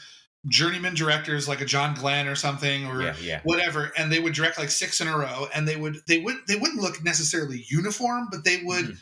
journeyman 0.48 0.94
directors 0.94 1.48
like 1.48 1.60
a 1.60 1.64
john 1.66 1.94
glenn 1.94 2.28
or 2.28 2.36
something 2.36 2.86
or 2.86 3.02
yeah, 3.02 3.14
yeah. 3.20 3.40
whatever 3.44 3.92
and 3.98 4.10
they 4.12 4.20
would 4.20 4.32
direct 4.34 4.58
like 4.58 4.70
six 4.70 5.00
in 5.00 5.08
a 5.08 5.18
row 5.18 5.46
and 5.54 5.66
they 5.66 5.76
would 5.76 5.98
they 6.06 6.18
would 6.20 6.36
they 6.46 6.56
wouldn't 6.56 6.80
look 6.80 7.02
necessarily 7.04 7.64
uniform 7.68 8.28
but 8.30 8.44
they 8.44 8.62
would 8.62 8.86
Mhm. 8.86 8.98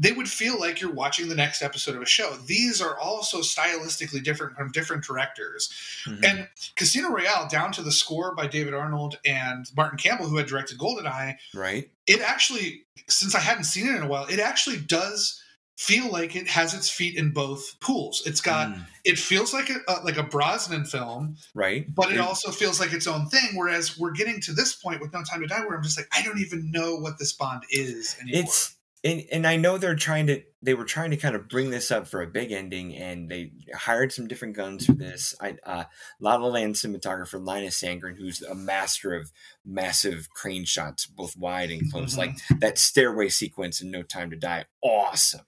They 0.00 0.12
would 0.12 0.28
feel 0.30 0.60
like 0.60 0.80
you're 0.80 0.92
watching 0.92 1.28
the 1.28 1.34
next 1.34 1.60
episode 1.60 1.96
of 1.96 2.02
a 2.02 2.06
show. 2.06 2.36
These 2.46 2.80
are 2.80 2.96
also 2.98 3.40
stylistically 3.40 4.22
different 4.22 4.56
from 4.56 4.70
different 4.70 5.02
directors. 5.04 5.70
Mhm. 6.06 6.24
And 6.24 6.48
Casino 6.76 7.08
Royale, 7.10 7.48
down 7.48 7.72
to 7.72 7.82
the 7.82 7.90
score 7.90 8.32
by 8.34 8.46
David 8.46 8.74
Arnold 8.74 9.18
and 9.24 9.66
Martin 9.76 9.98
Campbell, 9.98 10.28
who 10.28 10.36
had 10.36 10.46
directed 10.46 10.78
GoldenEye, 10.78 11.36
right? 11.52 11.90
it 12.06 12.20
actually, 12.20 12.86
since 13.08 13.34
I 13.34 13.40
hadn't 13.40 13.64
seen 13.64 13.88
it 13.88 13.96
in 13.96 14.02
a 14.02 14.06
while, 14.06 14.26
it 14.26 14.38
actually 14.38 14.78
does 14.78 15.42
feel 15.76 16.08
like 16.10 16.34
it 16.34 16.48
has 16.48 16.74
its 16.74 16.88
feet 16.90 17.16
in 17.16 17.30
both 17.30 17.78
pools. 17.80 18.22
It's 18.26 18.40
got, 18.40 18.68
Mm, 18.68 18.86
it 19.04 19.18
feels 19.18 19.52
like 19.52 19.68
a, 19.70 19.76
uh, 19.88 20.00
like 20.04 20.16
a 20.16 20.22
Brosnan 20.24 20.84
film, 20.86 21.36
right. 21.54 21.92
but 21.94 22.08
it 22.08 22.12
And- 22.12 22.20
also 22.20 22.50
feels 22.50 22.80
like 22.80 22.92
its 22.92 23.06
own 23.06 23.28
thing. 23.28 23.50
Whereas 23.54 23.96
we're 23.98 24.10
getting 24.12 24.40
to 24.42 24.52
this 24.52 24.74
point 24.74 25.00
with 25.00 25.12
No 25.12 25.22
Time 25.22 25.40
to 25.40 25.46
Die, 25.46 25.60
where 25.60 25.76
I'm 25.76 25.82
just 25.84 25.96
like, 25.96 26.08
I 26.12 26.22
don't 26.22 26.40
even 26.40 26.70
know 26.72 26.96
what 26.96 27.18
this 27.18 27.32
Bond 27.32 27.62
is 27.70 28.16
anymore. 28.20 28.42
it's 28.44 28.74
and, 29.08 29.22
and 29.32 29.46
I 29.46 29.56
know 29.56 29.78
they're 29.78 29.94
trying 29.96 30.26
to 30.28 30.42
they 30.60 30.74
were 30.74 30.84
trying 30.84 31.10
to 31.10 31.16
kind 31.16 31.36
of 31.36 31.48
bring 31.48 31.70
this 31.70 31.90
up 31.90 32.08
for 32.08 32.20
a 32.20 32.26
big 32.26 32.50
ending 32.52 32.94
and 32.96 33.30
they 33.30 33.52
hired 33.74 34.12
some 34.12 34.26
different 34.26 34.56
guns 34.56 34.86
for 34.86 34.92
this. 34.92 35.34
I 35.40 35.56
uh 35.64 35.84
La 36.20 36.36
La 36.36 36.48
Land 36.48 36.74
cinematographer 36.74 37.44
Linus 37.44 37.80
Sandgren, 37.80 38.16
who's 38.18 38.42
a 38.42 38.54
master 38.54 39.14
of 39.14 39.30
massive 39.64 40.28
crane 40.30 40.64
shots, 40.64 41.06
both 41.06 41.36
wide 41.36 41.70
and 41.70 41.90
close. 41.92 42.14
Mhm. 42.14 42.18
Like 42.18 42.30
that 42.60 42.78
stairway 42.78 43.28
sequence 43.28 43.80
in 43.80 43.90
No 43.90 44.02
Time 44.02 44.30
to 44.30 44.36
Die, 44.36 44.64
awesome. 44.82 45.42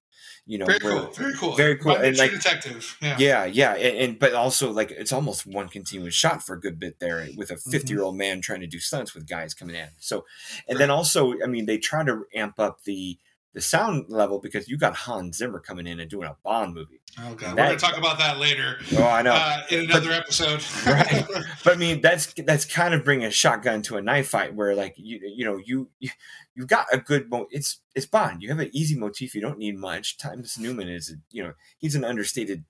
You 0.47 0.59
know, 0.59 0.67
very 0.67 0.79
where- 0.83 1.03
cool, 1.05 1.13
very 1.13 1.35
cool, 1.37 1.57
very 1.57 1.77
cool, 1.77 1.95
My 1.97 2.05
and, 2.05 2.17
like- 2.17 2.31
detective, 2.33 2.97
yeah. 3.01 3.17
yeah, 3.19 3.45
yeah, 3.45 3.75
and, 3.75 3.97
and 3.99 4.19
but 4.19 4.33
also 4.35 4.73
like 4.73 4.91
it's 4.91 5.13
almost 5.13 5.47
one 5.47 5.69
continuous 5.69 6.15
shot 6.15 6.43
for 6.45 6.55
a 6.57 6.61
good 6.61 6.79
bit 6.79 6.99
there 6.99 7.27
with 7.37 7.51
a 7.51 7.55
Mm-hmm. 7.55 7.71
50 7.71 7.93
year 7.93 8.03
old 8.03 8.17
man 8.17 8.41
trying 8.41 8.61
to 8.61 8.67
do 8.67 8.79
stunts 8.81 9.15
with 9.15 9.29
guys 9.29 9.55
coming 9.55 9.77
in. 9.77 9.89
So, 9.99 10.25
and 10.69 10.79
then 10.79 10.91
also, 10.91 11.35
I 11.43 11.47
mean, 11.47 11.67
they 11.67 11.79
try 11.79 12.05
to 12.05 12.25
amp 12.35 12.59
up 12.59 12.83
the 12.85 13.19
the 13.53 13.61
sound 13.61 14.05
level 14.09 14.39
because 14.39 14.69
you 14.69 14.79
got 14.79 14.95
Hans 14.95 15.39
Zimmer 15.39 15.59
coming 15.59 15.87
in 15.87 15.99
and 16.01 16.09
doing 16.09 16.29
a 16.29 16.37
Bond 16.45 16.75
movie. 16.75 17.01
Oh 17.19 17.35
god, 17.35 17.57
we're 17.57 17.65
gonna 17.67 17.77
talk 17.77 17.99
about 17.99 18.19
that 18.19 18.39
later 18.39 18.77
Oh, 18.97 19.05
I 19.05 19.23
know. 19.23 19.33
uh, 19.33 19.63
in 19.71 19.81
another 19.91 20.13
episode. 20.13 20.63
Right. 20.87 21.25
but 21.65 21.75
I 21.75 21.77
mean, 21.77 22.01
that's 22.01 22.33
that's 22.47 22.65
kind 22.65 22.95
of 22.95 23.05
bringing 23.05 23.27
a 23.27 23.31
shotgun 23.33 23.83
to 23.83 23.97
a 23.97 24.03
knife 24.03 24.29
fight 24.29 24.55
where 24.55 24.75
like 24.77 24.95
you 24.97 25.19
you 25.23 25.45
know 25.45 25.57
you 25.65 25.91
you 25.99 26.11
you've 26.55 26.69
got 26.69 26.87
a 26.93 26.99
good 26.99 27.29
mo- 27.29 27.49
it's 27.51 27.81
it's 27.97 28.07
Bond. 28.07 28.43
You 28.43 28.51
have 28.51 28.61
an 28.61 28.71
easy 28.73 28.97
motif. 28.97 29.35
You 29.35 29.41
don't 29.41 29.59
need 29.59 29.77
much. 29.77 30.17
Thomas 30.19 30.57
Newman 30.59 30.89
is 30.89 31.15
you 31.33 31.43
know 31.43 31.55
he's 31.79 31.97
an 31.97 32.05
understated 32.05 32.65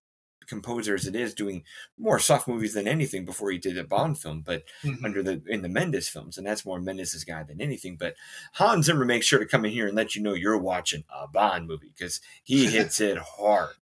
composer 0.50 0.94
as 0.94 1.06
it 1.06 1.16
is, 1.16 1.32
doing 1.32 1.64
more 1.96 2.18
soft 2.18 2.46
movies 2.46 2.74
than 2.74 2.86
anything 2.86 3.24
before 3.24 3.50
he 3.50 3.56
did 3.56 3.78
a 3.78 3.84
Bond 3.84 4.18
film. 4.20 4.42
But 4.42 4.64
Mhm. 4.84 5.02
under 5.04 5.22
the 5.22 5.42
in 5.46 5.62
the 5.62 5.68
Mendes 5.70 6.10
films, 6.10 6.36
and 6.36 6.46
that's 6.46 6.66
more 6.66 6.78
Mendes's 6.78 7.24
guy 7.24 7.42
than 7.44 7.62
anything. 7.62 7.96
But 7.96 8.16
Hans 8.54 8.84
Zimmer 8.86 9.06
makes 9.06 9.24
sure 9.24 9.38
to 9.38 9.46
come 9.46 9.64
in 9.64 9.70
here 9.72 9.86
and 9.86 9.96
let 9.96 10.14
you 10.14 10.22
know 10.22 10.34
you're 10.34 10.58
watching 10.58 11.04
a 11.08 11.26
Bond 11.26 11.66
movie 11.66 11.92
because 11.96 12.20
he 12.44 12.66
hits 12.76 13.00
it 13.00 13.16
hard. 13.16 13.76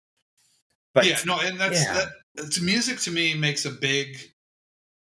But 0.93 1.05
yeah, 1.07 1.19
no, 1.25 1.39
and 1.39 1.59
that's 1.59 1.81
yeah. 1.81 1.93
that. 1.93 2.09
It's 2.35 2.59
music 2.61 2.99
to 3.01 3.11
me 3.11 3.33
makes 3.33 3.65
a 3.65 3.71
big 3.71 4.17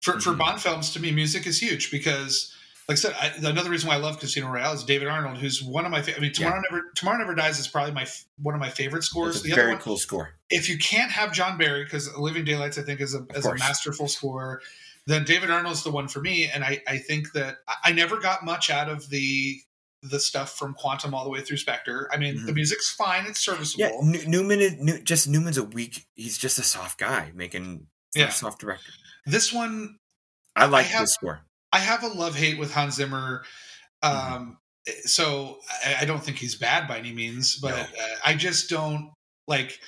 for 0.02 0.20
for 0.20 0.32
Mhm. 0.32 0.38
Bond 0.38 0.60
films. 0.62 0.92
To 0.92 1.00
me, 1.00 1.10
music 1.12 1.46
is 1.46 1.60
huge 1.62 1.90
because, 1.90 2.54
like 2.88 2.98
I 2.98 3.00
said, 3.00 3.14
I, 3.18 3.32
another 3.48 3.70
reason 3.70 3.88
why 3.88 3.94
I 3.94 3.98
love 3.98 4.18
Casino 4.20 4.50
Royale 4.50 4.74
is 4.74 4.84
David 4.84 5.08
Arnold, 5.08 5.38
who's 5.38 5.62
one 5.62 5.84
of 5.86 5.90
my. 5.90 6.02
fa- 6.02 6.16
I 6.16 6.20
mean, 6.20 6.32
Tomorrow 6.32 6.60
Never 6.70 6.84
Tomorrow 6.94 7.18
Never 7.18 7.34
Dies 7.34 7.58
is 7.58 7.66
probably 7.68 7.92
my 7.92 8.06
one 8.42 8.54
of 8.54 8.60
my 8.60 8.68
favorite 8.70 9.04
scores. 9.04 9.42
The 9.42 9.52
other 9.52 9.62
very 9.62 9.72
one, 9.74 9.80
cool 9.82 9.96
score. 9.96 10.34
if 10.50 10.68
you 10.68 10.76
can't 10.78 11.10
have 11.10 11.32
John 11.32 11.56
Barry, 11.58 11.84
because 11.84 12.14
Living 12.16 12.44
Daylights, 12.44 12.76
I 12.78 12.82
think, 12.82 13.00
is 13.00 13.14
a 13.14 13.24
is 13.34 13.46
a 13.46 13.54
masterful 13.54 14.08
score, 14.08 14.60
then 15.06 15.24
David 15.24 15.50
Arnold's 15.50 15.82
the 15.82 15.90
one 15.90 16.08
for 16.08 16.20
me. 16.20 16.50
And 16.52 16.62
I 16.64 16.82
I 16.86 16.98
think 16.98 17.32
that 17.32 17.56
I- 17.68 17.76
I 17.90 17.92
never 17.92 18.18
got 18.18 18.44
much 18.44 18.68
out 18.70 18.88
of 18.90 19.08
the 19.08 19.60
the 20.02 20.20
stuff 20.20 20.58
from 20.58 20.74
Quantum 20.74 21.14
all 21.14 21.24
the 21.24 21.30
way 21.30 21.40
through 21.40 21.56
Spectre. 21.56 22.10
I 22.12 22.18
mean, 22.18 22.44
the 22.44 22.52
Mhm. 22.52 22.56
music's 22.56 22.90
fine; 22.92 23.24
it's 23.24 23.42
serviceable. 23.42 23.84
Yeah, 23.84 23.92
New- 24.02 24.26
Newman 24.26 24.60
is 24.60 24.74
New, 24.78 25.00
just 25.00 25.26
Newman's 25.26 25.56
a 25.56 25.64
weak. 25.64 26.04
He's 26.14 26.36
just 26.36 26.58
a 26.58 26.62
soft 26.62 26.98
guy 26.98 27.32
making 27.34 27.86
Yeah. 28.14 28.28
a 28.28 28.30
soft 28.30 28.60
director. 28.60 28.90
This 29.24 29.50
one 29.50 29.98
I 30.54 30.66
like 30.66 30.84
have- 30.88 31.00
this 31.04 31.14
score. 31.14 31.40
I 31.74 31.78
have 31.80 32.02
a 32.04 32.08
love 32.08 32.34
hate 32.36 32.58
with 32.58 32.72
Hans 32.72 32.94
Zimmer. 32.94 33.44
Um, 34.02 34.58
So 35.06 35.58
I, 35.84 35.96
I 36.02 36.04
don't 36.04 36.22
think 36.22 36.36
he's 36.38 36.54
bad 36.54 36.86
by 36.86 36.98
any 36.98 37.12
means, 37.12 37.56
but 37.56 37.70
No. 37.70 37.82
uh, 37.82 38.16
I 38.24 38.34
just 38.34 38.68
don't 38.70 39.10
like. 39.48 39.80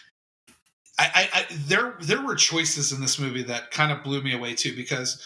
I, 0.99 1.11
I, 1.14 1.29
I 1.40 1.46
there 1.66 1.94
there 2.01 2.22
were 2.25 2.35
choices 2.35 2.92
in 2.92 3.01
this 3.01 3.18
movie 3.18 3.42
that 3.44 3.70
kind 3.70 3.92
of 3.92 4.03
blew 4.03 4.22
me 4.22 4.33
away 4.35 4.55
too 4.55 4.75
because 4.75 5.22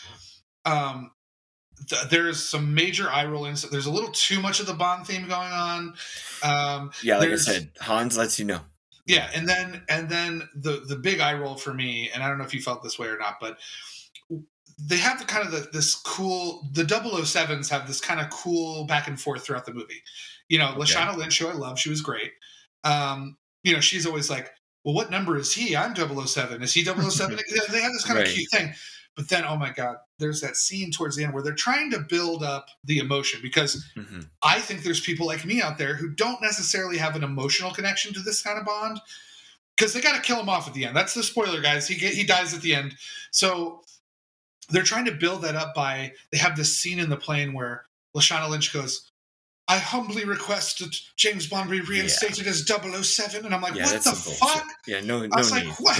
um, 0.64 1.12
th- 1.88 2.08
there's 2.10 2.42
some 2.42 2.74
major 2.74 3.08
eye 3.08 3.24
rolling. 3.26 3.54
So 3.56 3.68
there's 3.68 3.86
a 3.86 3.90
little 3.92 4.10
too 4.10 4.40
much 4.40 4.58
of 4.60 4.66
the 4.66 4.74
Bond 4.74 5.06
theme 5.06 5.28
going 5.28 5.52
on. 5.52 5.94
Um, 6.42 6.90
Yeah, 7.02 7.18
like 7.18 7.30
I 7.30 7.36
said, 7.36 7.70
Hans 7.80 8.16
lets 8.18 8.38
you 8.40 8.44
know. 8.46 8.60
yeah, 9.06 9.30
and 9.34 9.48
then 9.48 9.82
and 9.88 10.08
then 10.08 10.48
the 10.56 10.82
the 10.86 10.96
big 10.96 11.20
eye 11.20 11.34
roll 11.34 11.54
for 11.54 11.72
me, 11.72 12.10
and 12.12 12.22
I 12.24 12.28
don't 12.28 12.38
know 12.38 12.44
if 12.44 12.52
you 12.54 12.60
felt 12.60 12.82
this 12.82 12.98
way 12.98 13.06
or 13.06 13.18
not, 13.18 13.36
but 13.40 13.58
they 14.86 14.96
have 14.98 15.18
the 15.18 15.24
kind 15.24 15.44
of 15.44 15.52
the, 15.52 15.68
this 15.72 15.94
cool 15.94 16.68
the 16.72 16.84
007s 16.84 17.68
have 17.70 17.86
this 17.86 18.00
kind 18.00 18.20
of 18.20 18.30
cool 18.30 18.84
back 18.84 19.08
and 19.08 19.20
forth 19.20 19.44
throughout 19.44 19.66
the 19.66 19.74
movie. 19.74 20.02
You 20.48 20.58
know, 20.58 20.70
Okay. 20.70 20.80
Lashana 20.80 21.16
Lynch, 21.16 21.38
who 21.38 21.48
I 21.48 21.52
love, 21.52 21.78
she 21.78 21.90
was 21.90 22.00
great. 22.00 22.32
Um, 22.84 23.36
you 23.62 23.72
know, 23.72 23.80
she's 23.80 24.06
always 24.06 24.30
like, 24.30 24.50
"Well, 24.84 24.94
what 24.94 25.10
number 25.10 25.36
is 25.36 25.52
he? 25.52 25.76
I'm 25.76 25.94
007. 25.94 26.62
Is 26.62 26.72
he 26.72 26.82
007?" 26.84 27.38
they 27.70 27.80
have 27.82 27.92
this 27.92 28.04
kind 28.04 28.18
Right. 28.18 28.28
of 28.28 28.32
cute 28.34 28.50
thing. 28.50 28.72
But 29.16 29.28
then, 29.28 29.44
oh 29.44 29.56
my 29.56 29.70
god, 29.70 29.96
there's 30.18 30.40
that 30.40 30.56
scene 30.56 30.90
towards 30.92 31.16
the 31.16 31.24
end 31.24 31.34
where 31.34 31.42
they're 31.42 31.52
trying 31.54 31.90
to 31.90 31.98
build 31.98 32.42
up 32.42 32.68
the 32.84 32.98
emotion 32.98 33.40
because 33.42 33.84
hmm 33.94 34.20
I 34.42 34.60
think 34.60 34.82
there's 34.82 35.00
people 35.00 35.26
like 35.26 35.44
me 35.44 35.60
out 35.60 35.76
there 35.78 35.94
who 35.94 36.08
don't 36.10 36.40
necessarily 36.40 36.96
have 36.96 37.16
an 37.16 37.24
emotional 37.24 37.72
connection 37.72 38.14
to 38.14 38.20
this 38.20 38.40
kind 38.42 38.58
of 38.58 38.64
Bond 38.64 39.00
because 39.76 39.92
they 39.92 40.00
got 40.00 40.14
to 40.16 40.22
kill 40.22 40.40
him 40.40 40.48
off 40.48 40.66
at 40.68 40.74
the 40.74 40.84
end. 40.86 40.96
That's 40.96 41.12
the 41.12 41.22
spoiler, 41.22 41.60
guys. 41.60 41.86
He 41.88 41.96
get, 41.96 42.14
he 42.14 42.24
dies 42.24 42.54
at 42.54 42.62
the 42.62 42.74
end. 42.74 42.94
So 43.30 43.82
they're 44.70 44.82
trying 44.82 45.04
to 45.06 45.12
build 45.12 45.42
that 45.42 45.56
up 45.56 45.74
by 45.74 46.12
they 46.32 46.38
have 46.38 46.56
this 46.56 46.76
scene 46.78 46.98
in 46.98 47.10
the 47.10 47.16
plane 47.16 47.52
where 47.52 47.86
Lashana 48.16 48.48
Lynch 48.50 48.72
goes, 48.72 49.10
"I 49.68 49.78
humbly 49.78 50.24
request 50.24 50.78
that 50.80 50.94
James 51.16 51.46
Bond 51.46 51.70
be 51.70 51.80
reinstated 51.80 52.46
as 52.46 52.64
007. 52.66 53.44
and 53.44 53.54
I'm 53.54 53.62
like, 53.62 53.74
Yeah, 53.74 53.84
"What 53.86 54.02
the 54.04 54.12
fuck?" 54.12 54.66
Yeah, 54.86 55.00
no, 55.00 55.22
I 55.32 55.36
was 55.38 55.52
need. 55.52 55.66
like, 55.66 55.80
"What? 55.80 55.98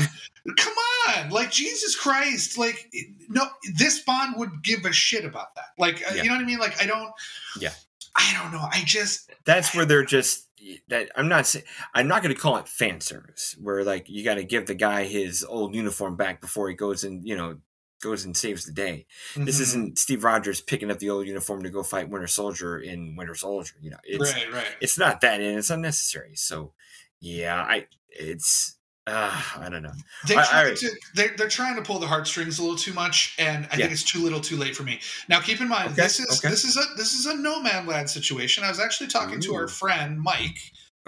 Come 0.57 0.75
on! 1.09 1.31
Like 1.31 1.51
Jesus 1.51 1.95
Christ! 1.97 2.59
Like 2.59 2.91
no, 3.29 3.47
this 3.77 4.01
Bond 4.05 4.35
would 4.39 4.63
give 4.63 4.85
a 4.85 4.93
shit 4.93 5.25
about 5.25 5.55
that. 5.55 5.67
Like 5.79 6.03
uh, 6.11 6.15
Yeah. 6.15 6.23
you 6.23 6.29
know 6.29 6.37
what 6.37 6.43
I 6.43 6.47
mean? 6.47 6.59
Like 6.59 6.83
I 6.83 6.87
don't. 6.87 7.13
Yeah. 7.61 7.73
I 8.17 8.37
don't 8.43 8.53
know. 8.53 8.67
I 8.71 8.83
just 8.85 9.31
That's 9.45 9.75
where 9.75 9.85
they're 9.85 10.05
just 10.05 10.49
that. 10.89 11.11
I'm 11.15 11.29
not 11.29 11.47
saying 11.47 11.65
I'm 11.95 12.09
not 12.09 12.23
going 12.25 12.35
to 12.35 12.41
call 12.41 12.57
it 12.57 12.67
fan 12.69 13.01
service, 13.01 13.55
where 13.61 13.85
like 13.85 14.09
you 14.09 14.25
got 14.25 14.35
to 14.35 14.45
give 14.45 14.67
the 14.67 14.75
guy 14.75 15.05
his 15.05 15.45
old 15.45 15.75
uniform 15.77 16.17
back 16.17 16.41
before 16.41 16.69
he 16.69 16.75
goes 16.75 17.05
and 17.05 17.27
you 17.27 17.37
know 17.37 17.59
goes 18.01 18.25
and 18.25 18.37
saves 18.37 18.65
the 18.65 18.73
day. 18.73 19.07
This 19.37 19.59
Mhm. 19.59 19.61
isn't 19.63 19.99
Steve 19.99 20.25
Rogers 20.25 20.61
picking 20.61 20.91
up 20.91 20.99
the 20.99 21.11
old 21.11 21.27
uniform 21.27 21.63
to 21.63 21.71
go 21.71 21.83
fight 21.83 22.09
Winter 22.09 22.27
Soldier 22.27 22.79
in 22.79 23.17
Winter 23.17 23.35
Soldier. 23.35 23.75
You 23.81 23.91
know, 23.91 23.99
it's 24.05 24.33
right, 24.33 24.53
right. 24.53 24.77
it's 24.81 24.99
not 24.99 25.21
that, 25.21 25.41
and 25.41 25.59
it's 25.59 25.71
unnecessary. 25.71 26.35
So 26.37 26.73
yeah, 27.21 27.57
I 27.63 27.87
it's 28.09 28.77
uh, 29.07 29.43
I 29.57 29.69
don't 29.69 29.83
know. 29.83 29.93
They 30.29 30.37
I- 30.37 30.45
try 30.45 30.71
I- 30.71 30.75
to, 30.75 30.91
they're, 31.15 31.35
they're 31.37 31.49
trying 31.49 31.75
to 31.77 31.83
pull 31.83 31.99
the 31.99 32.07
heartstrings 32.07 32.59
a 32.59 32.63
little 32.63 32.77
too 32.77 32.93
much, 32.93 33.35
and 33.39 33.65
I 33.73 33.77
Yeah. 33.77 33.85
think 33.85 33.93
it's 33.93 34.05
too 34.05 34.23
little, 34.23 34.41
too 34.41 34.57
late 34.57 34.77
for 34.77 34.83
me. 34.85 35.01
Now, 35.29 35.41
keep 35.41 35.61
in 35.61 35.69
mind, 35.69 35.93
Okay, 35.93 36.03
this 36.03 36.21
is 36.21 36.39
okay. 36.39 36.49
this 36.51 36.65
is 36.65 36.77
a 36.77 36.85
this 36.97 37.15
is 37.15 37.27
a 37.27 37.35
no 37.35 37.61
man 37.61 37.87
land 37.87 38.09
situation. 38.11 38.63
I 38.63 38.69
was 38.69 38.79
actually 38.79 39.09
talking 39.09 39.41
to 39.41 39.55
our 39.55 39.69
friend 39.69 40.21
Mike. 40.21 40.59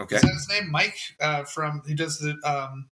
Okay, 0.00 0.16
Is 0.16 0.22
that 0.22 0.32
his 0.32 0.48
name? 0.48 0.70
Mike 0.70 0.96
uh, 1.20 1.44
from 1.44 1.82
who 1.86 1.94
does 1.94 2.18
the 2.18 2.34
um, 2.44 2.88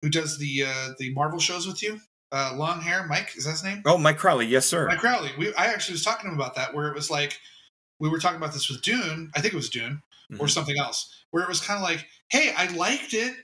who 0.00 0.08
does 0.08 0.38
the 0.38 0.64
uh, 0.66 0.88
the 0.98 1.12
Marvel 1.14 1.38
shows 1.38 1.66
with 1.66 1.82
you? 1.82 2.00
Uh, 2.32 2.54
long 2.56 2.80
hair, 2.80 3.06
Mike. 3.06 3.36
Is 3.36 3.44
that 3.44 3.50
his 3.52 3.62
name? 3.64 3.82
oh 3.84 3.98
Mike 3.98 4.16
Crowley, 4.18 4.46
yes 4.46 4.64
sir. 4.66 4.88
Mike 4.88 4.98
Crowley. 5.00 5.30
We 5.38 5.54
I 5.54 5.66
actually 5.66 5.92
was 5.94 6.04
talking 6.04 6.24
to 6.30 6.34
him 6.34 6.40
about 6.40 6.54
that, 6.54 6.74
where 6.74 6.88
it 6.88 6.94
was 6.94 7.10
like 7.10 7.38
we 8.00 8.08
were 8.08 8.18
talking 8.18 8.38
about 8.38 8.52
this 8.52 8.68
with 8.70 8.82
Dune. 8.82 9.30
I 9.36 9.40
think 9.40 9.52
it 9.54 9.56
was 9.56 9.68
Dune 9.68 10.02
or 10.40 10.46
Mhm. 10.46 10.50
something 10.50 10.78
else, 10.78 11.24
where 11.30 11.42
it 11.42 11.48
was 11.48 11.60
kind 11.60 11.76
of 11.76 11.82
like, 11.82 12.06
hey, 12.30 12.52
I 12.56 12.66
liked 12.68 13.12
it, 13.14 13.34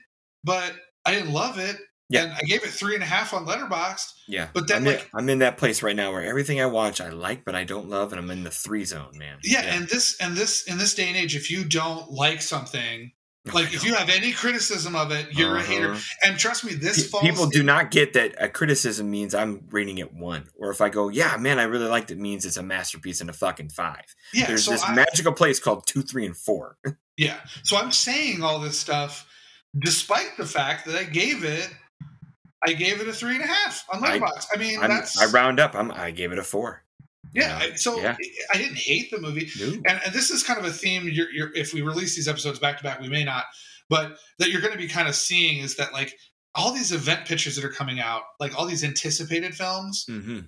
but 0.43 0.73
I 1.05 1.13
didn't 1.13 1.31
love 1.33 1.59
it. 1.59 1.77
Yeah. 2.09 2.23
And 2.23 2.33
I 2.33 2.39
gave 2.47 2.63
it 2.63 2.71
three 2.71 2.95
and 2.95 3.03
a 3.03 3.05
half 3.05 3.33
on 3.35 3.45
Letterboxd. 3.45 4.13
Yeah, 4.27 4.47
But 4.51 4.67
then, 4.67 4.77
I'm, 4.77 4.87
in, 4.87 4.93
like- 4.95 5.09
I'm 5.13 5.29
in 5.29 5.39
that 5.39 5.57
place 5.57 5.83
right 5.83 5.95
now 5.95 6.11
where 6.11 6.23
everything 6.23 6.59
I 6.59 6.65
watch 6.65 6.99
I 6.99 7.09
like, 7.09 7.45
but 7.45 7.53
I 7.53 7.63
don't 7.65 7.87
love, 7.87 8.11
and 8.11 8.19
I'm 8.19 8.31
in 8.31 8.43
the 8.43 8.49
three 8.49 8.83
zone, 8.83 9.11
man. 9.15 9.37
Yeah, 9.43 9.61
and 9.61 9.87
this 9.87 10.17
and 10.19 10.35
this 10.35 10.63
in 10.63 10.79
this 10.79 10.95
day 10.95 11.07
and 11.07 11.15
age, 11.15 11.35
if 11.35 11.51
you 11.51 11.63
don't 11.63 12.09
like 12.11 12.41
something, 12.41 13.11
like 13.53 13.73
if 13.73 13.83
you 13.83 13.93
have 13.95 14.09
any 14.09 14.31
criticism 14.31 14.95
of 14.95 15.11
it, 15.11 15.27
you're 15.31 15.57
a 15.57 15.61
hater. 15.61 15.91
Uh-huh. 15.91 15.99
And 16.23 16.37
trust 16.37 16.63
me, 16.65 16.73
this 16.73 17.03
Pe- 17.03 17.09
falls. 17.09 17.23
people 17.23 17.47
do 17.47 17.59
in- 17.61 17.65
not 17.65 17.91
get 17.91 18.13
that 18.13 18.35
a 18.37 18.49
criticism 18.49 19.09
means 19.09 19.33
I'm 19.35 19.65
rating 19.71 19.97
it 19.97 20.13
one, 20.13 20.45
or 20.57 20.69
if 20.71 20.81
I 20.81 20.89
go, 20.89 21.09
yeah, 21.09 21.37
man, 21.37 21.59
I 21.59 21.63
really 21.63 21.87
liked 21.87 22.11
it, 22.11 22.17
means 22.17 22.45
it's 22.45 22.57
a 22.57 22.63
masterpiece 22.63 23.21
and 23.21 23.29
a 23.29 23.33
fucking 23.33 23.69
five. 23.69 24.03
Yeah, 24.33 24.47
There's 24.47 24.65
so 24.65 24.71
this 24.71 24.83
I, 24.83 24.93
magical 24.93 25.33
place 25.33 25.59
called 25.59 25.85
two, 25.87 26.01
three, 26.01 26.25
and 26.25 26.35
four. 26.37 26.77
yeah. 27.17 27.37
So 27.63 27.77
I'm 27.77 27.91
saying 27.91 28.41
all 28.43 28.59
this 28.59 28.79
stuff, 28.79 29.27
despite 29.77 30.37
the 30.37 30.45
fact 30.45 30.85
that 30.87 30.95
I 30.95 31.03
gave 31.03 31.43
it, 31.43 31.69
I 32.65 32.73
gave 32.73 32.99
it 33.01 33.07
a 33.07 33.13
three 33.13 33.35
and 33.35 33.43
a 33.43 33.47
half 33.47 33.85
on 33.93 34.03
I- 34.03 34.19
Letterboxd. 34.19 34.47
I, 34.53 34.57
mean, 34.57 34.79
I'm, 34.81 34.89
that's 34.89 35.21
I 35.21 35.25
round 35.31 35.59
up. 35.59 35.75
I'm, 35.75 35.91
I 35.91 36.11
gave 36.11 36.31
it 36.31 36.37
a 36.39 36.43
four. 36.43 36.83
Yeah. 37.33 37.75
So 37.75 37.99
Yeah. 37.99 38.15
I 38.53 38.57
didn't 38.57 38.77
hate 38.77 39.11
the 39.11 39.19
movie, 39.19 39.49
No. 39.59 39.65
and, 39.87 39.99
and 40.05 40.13
this 40.13 40.29
is 40.31 40.43
kind 40.43 40.59
of 40.59 40.65
a 40.65 40.71
theme. 40.71 41.07
You're, 41.07 41.29
you're, 41.31 41.53
if 41.55 41.73
we 41.73 41.81
release 41.81 42.15
these 42.15 42.27
episodes 42.27 42.59
back 42.59 42.77
to 42.77 42.83
back, 42.83 42.99
we 42.99 43.07
may 43.09 43.23
not, 43.23 43.45
but 43.89 44.17
that 44.39 44.49
you're 44.49 44.61
going 44.61 44.73
to 44.73 44.79
be 44.79 44.87
kind 44.87 45.07
of 45.07 45.15
seeing 45.15 45.59
is 45.59 45.75
that 45.75 45.93
like 45.93 46.13
all 46.55 46.73
these 46.73 46.91
event 46.91 47.25
pictures 47.27 47.55
that 47.55 47.63
are 47.65 47.69
coming 47.69 47.99
out, 47.99 48.23
like 48.39 48.57
all 48.57 48.65
these 48.65 48.83
anticipated 48.83 49.53
films, 49.55 50.05
hmm 50.07 50.39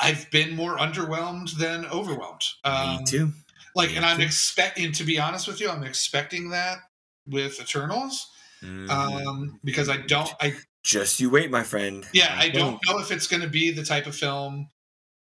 I've 0.00 0.28
been 0.32 0.56
more 0.56 0.78
underwhelmed 0.78 1.52
than 1.58 1.86
overwhelmed. 1.86 2.42
Um, 2.64 2.98
Me 2.98 3.04
too. 3.04 3.32
Like, 3.76 3.90
Me 3.90 3.96
and 3.96 4.04
I'm 4.04 4.20
expecting, 4.20 4.90
to 4.92 5.04
be 5.04 5.18
honest 5.20 5.46
with 5.46 5.60
you, 5.60 5.68
I'm 5.70 5.84
expecting 5.84 6.50
that 6.50 6.78
with 7.26 7.60
Eternals, 7.60 8.26
Mhm. 8.64 8.90
um, 8.90 9.60
because 9.62 9.88
I 9.88 9.98
don't, 9.98 10.32
I 10.40 10.54
Just 10.82 11.20
you 11.20 11.30
wait, 11.30 11.52
my 11.52 11.62
friend. 11.62 12.04
yeah, 12.12 12.34
I 12.36 12.48
don't 12.48 12.80
know 12.88 12.98
if 12.98 13.12
it's 13.12 13.28
going 13.28 13.42
to 13.42 13.48
be 13.48 13.70
the 13.70 13.84
type 13.84 14.06
of 14.06 14.16
film 14.16 14.68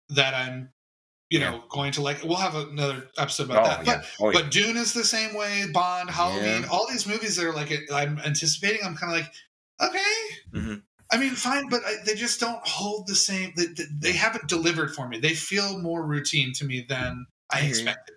that 0.09 0.33
I'm, 0.33 0.72
you 1.33 1.39
Yeah. 1.39 1.49
know, 1.51 1.63
going 1.69 1.91
to 1.93 2.01
like. 2.01 2.23
We'll 2.23 2.37
have 2.37 2.53
another 2.55 3.09
episode 3.17 3.49
about 3.49 3.65
Oh, 3.65 3.69
that, 3.69 3.85
yeah. 3.87 3.95
but. 3.97 4.05
oh, 4.19 4.29
yeah. 4.29 4.41
But 4.41 4.51
Dune 4.51 4.77
is 4.77 4.93
the 4.93 5.03
same 5.03 5.33
way. 5.33 5.65
Bond, 5.73 6.09
Halloween, 6.11 6.63
all 6.71 6.85
these 6.87 7.07
movies 7.07 7.35
that 7.37 7.45
are 7.45 7.53
like 7.53 7.71
I'm 7.91 8.19
anticipating. 8.19 8.81
I'm 8.85 8.95
kind 8.95 9.11
of 9.13 9.19
like, 9.19 9.31
okay. 9.89 10.13
Mhm. 10.53 10.83
I 11.11 11.17
mean, 11.17 11.31
fine, 11.31 11.69
but 11.69 11.81
I, 11.85 11.95
they 12.05 12.13
just 12.15 12.39
don't 12.39 12.65
hold 12.67 13.07
the 13.07 13.15
same. 13.15 13.53
They, 13.55 13.65
they, 13.65 13.83
they 13.99 14.11
haven't 14.13 14.47
delivered 14.47 14.93
for 14.95 15.07
me. 15.07 15.19
They 15.19 15.33
feel 15.33 15.79
more 15.79 16.05
routine 16.05 16.53
to 16.53 16.65
me 16.65 16.85
than 16.87 17.25
I 17.51 17.59
I 17.59 17.61
expected. 17.61 18.15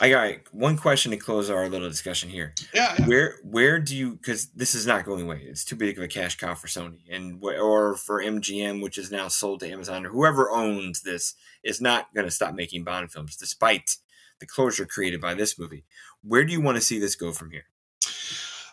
I 0.00 0.10
got 0.10 0.52
one 0.52 0.76
question 0.76 1.12
to 1.12 1.16
close 1.16 1.48
our 1.50 1.68
little 1.68 1.88
discussion 1.88 2.28
here. 2.28 2.54
Yeah, 2.74 2.94
yeah. 2.98 3.06
Where 3.06 3.38
where 3.42 3.78
do 3.78 3.96
you 3.96 4.16
because 4.16 4.48
this 4.48 4.74
is 4.74 4.86
not 4.86 5.04
going 5.04 5.22
away. 5.22 5.42
It's 5.44 5.64
too 5.64 5.76
big 5.76 5.96
of 5.96 6.04
a 6.04 6.08
cash 6.08 6.36
cow 6.36 6.54
for 6.54 6.66
Sony 6.66 7.00
and 7.10 7.42
or 7.42 7.96
for 7.96 8.22
MGM, 8.22 8.82
which 8.82 8.98
is 8.98 9.10
now 9.10 9.28
sold 9.28 9.60
to 9.60 9.70
Amazon 9.70 10.04
or 10.04 10.10
whoever 10.10 10.50
owns 10.50 11.02
this 11.02 11.34
is 11.62 11.80
not 11.80 12.12
going 12.14 12.26
to 12.26 12.30
stop 12.30 12.54
making 12.54 12.84
Bond 12.84 13.12
films, 13.12 13.36
despite 13.36 13.96
the 14.40 14.46
closure 14.46 14.84
created 14.84 15.20
by 15.20 15.34
this 15.34 15.58
movie. 15.58 15.84
Where 16.22 16.44
do 16.44 16.52
you 16.52 16.60
want 16.60 16.76
to 16.76 16.82
see 16.82 16.98
this 16.98 17.14
go 17.14 17.32
from 17.32 17.50
here? 17.52 17.64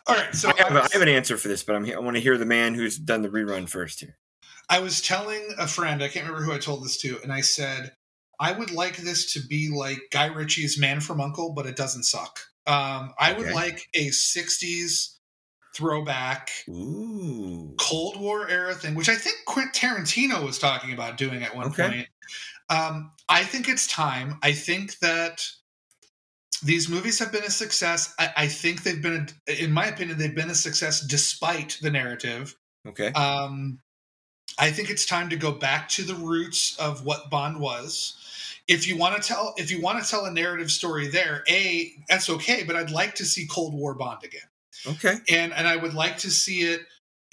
All 0.07 0.15
right. 0.15 0.33
So 0.33 0.49
I, 0.49 0.57
have, 0.57 0.71
I 0.71 0.75
a- 0.75 0.79
I 0.79 0.81
was, 0.81 0.93
have 0.93 1.01
an 1.01 1.09
answer 1.09 1.37
for 1.37 1.47
this, 1.47 1.63
but 1.63 1.75
I'm, 1.75 1.85
I 1.89 1.99
want 1.99 2.15
to 2.17 2.21
hear 2.21 2.37
the 2.37 2.45
man 2.45 2.73
who's 2.73 2.97
done 2.97 3.21
the 3.21 3.29
rerun 3.29 3.69
first 3.69 3.99
here. 3.99 4.17
I 4.69 4.79
was 4.79 5.01
telling 5.01 5.53
a 5.59 5.67
friend, 5.67 6.01
I 6.01 6.07
can't 6.07 6.25
remember 6.25 6.45
who 6.45 6.53
I 6.53 6.57
told 6.57 6.83
this 6.83 6.97
to, 7.01 7.19
and 7.23 7.31
I 7.31 7.41
said, 7.41 7.91
I 8.41 8.51
would 8.51 8.71
like 8.71 8.97
this 8.97 9.33
to 9.33 9.39
be 9.47 9.69
like 9.69 9.99
Guy 10.11 10.25
Ritchie's 10.25 10.77
Man 10.79 10.99
from 10.99 11.21
Uncle, 11.21 11.53
but 11.53 11.65
it 11.67 11.75
doesn't 11.77 12.03
suck. 12.03 12.39
Um, 12.67 13.13
I 13.19 13.33
would 13.33 13.51
like 13.51 13.87
a 13.93 14.07
60s 14.09 15.17
throwback 15.75 16.49
Ooh, 16.69 17.73
Cold 17.79 18.19
War 18.19 18.49
era 18.49 18.73
thing, 18.73 18.95
which 18.95 19.09
I 19.09 19.15
think 19.15 19.37
Quentin 19.45 19.71
Tarantino 19.73 20.43
was 20.45 20.59
talking 20.59 20.91
about 20.93 21.17
doing 21.17 21.43
at 21.43 21.55
one 21.55 21.67
Okay. 21.67 21.87
point. 21.87 22.07
Um, 22.69 23.11
I 23.29 23.43
think 23.43 23.69
it's 23.69 23.87
time. 23.87 24.39
I 24.43 24.51
think 24.53 24.99
that 24.99 25.45
these 26.63 26.89
movies 26.89 27.19
have 27.19 27.31
been 27.31 27.43
a 27.43 27.49
success. 27.49 28.13
I, 28.19 28.33
I 28.37 28.47
think 28.47 28.83
they've 28.83 29.01
been, 29.01 29.27
a, 29.47 29.63
in 29.63 29.71
my 29.71 29.87
opinion, 29.87 30.17
they've 30.17 30.35
been 30.35 30.49
a 30.49 30.55
success 30.55 31.01
despite 31.01 31.77
the 31.81 31.89
narrative. 31.91 32.55
okay, 32.87 33.11
Um, 33.13 33.79
I 34.61 34.71
think 34.71 34.89
it's 34.89 35.05
time 35.05 35.29
to 35.31 35.35
go 35.35 35.51
back 35.51 35.89
to 35.89 36.03
the 36.03 36.15
roots 36.15 36.77
of 36.77 37.03
what 37.05 37.29
Bond 37.29 37.59
was. 37.59 38.15
If 38.67 38.87
you 38.87 38.95
want 38.95 39.21
to 39.21 39.27
tell, 39.27 39.53
if 39.57 39.71
you 39.71 39.81
want 39.81 40.01
to 40.03 40.09
tell 40.09 40.25
a 40.25 40.31
narrative 40.31 40.71
story 40.71 41.07
there, 41.07 41.43
a 41.49 41.91
that's 42.07 42.29
okay. 42.29 42.63
But 42.63 42.75
I'd 42.77 42.91
like 42.91 43.15
to 43.15 43.25
see 43.25 43.47
Cold 43.47 43.73
War 43.73 43.93
Bond 43.95 44.23
again 44.23 44.41
okay, 44.87 45.15
and 45.29 45.51
and 45.53 45.67
I 45.67 45.75
would 45.75 45.93
like 45.93 46.17
to 46.19 46.29
see 46.31 46.61
it. 46.61 46.81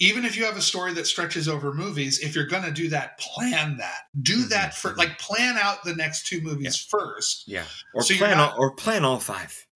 Even 0.01 0.23
if 0.23 0.37
you 0.37 0.45
have 0.45 0.55
a 0.55 0.61
story 0.61 0.93
that 0.93 1.07
stretches 1.07 1.49
over 1.49 1.73
movies, 1.73 2.19
if 2.19 2.33
you're 2.33 2.45
going 2.47 2.63
to 2.63 2.71
do 2.71 2.87
that, 2.89 3.19
plan 3.19 3.75
that. 3.77 4.03
Do 4.21 4.45
Mhm, 4.45 4.49
that 4.49 4.73
for 4.73 4.91
mhm. 4.93 4.97
like 4.97 5.19
plan 5.19 5.57
out 5.57 5.83
the 5.83 5.93
next 5.93 6.25
two 6.25 6.39
movies 6.41 6.77
first. 6.77 7.43
yeah, 7.47 7.65
or 7.93 8.01
So 8.01 8.15
plan 8.15 8.37
not- 8.37 8.53
all, 8.53 8.59
or 8.59 8.71
plan 8.71 9.03
all 9.05 9.19
five. 9.19 9.65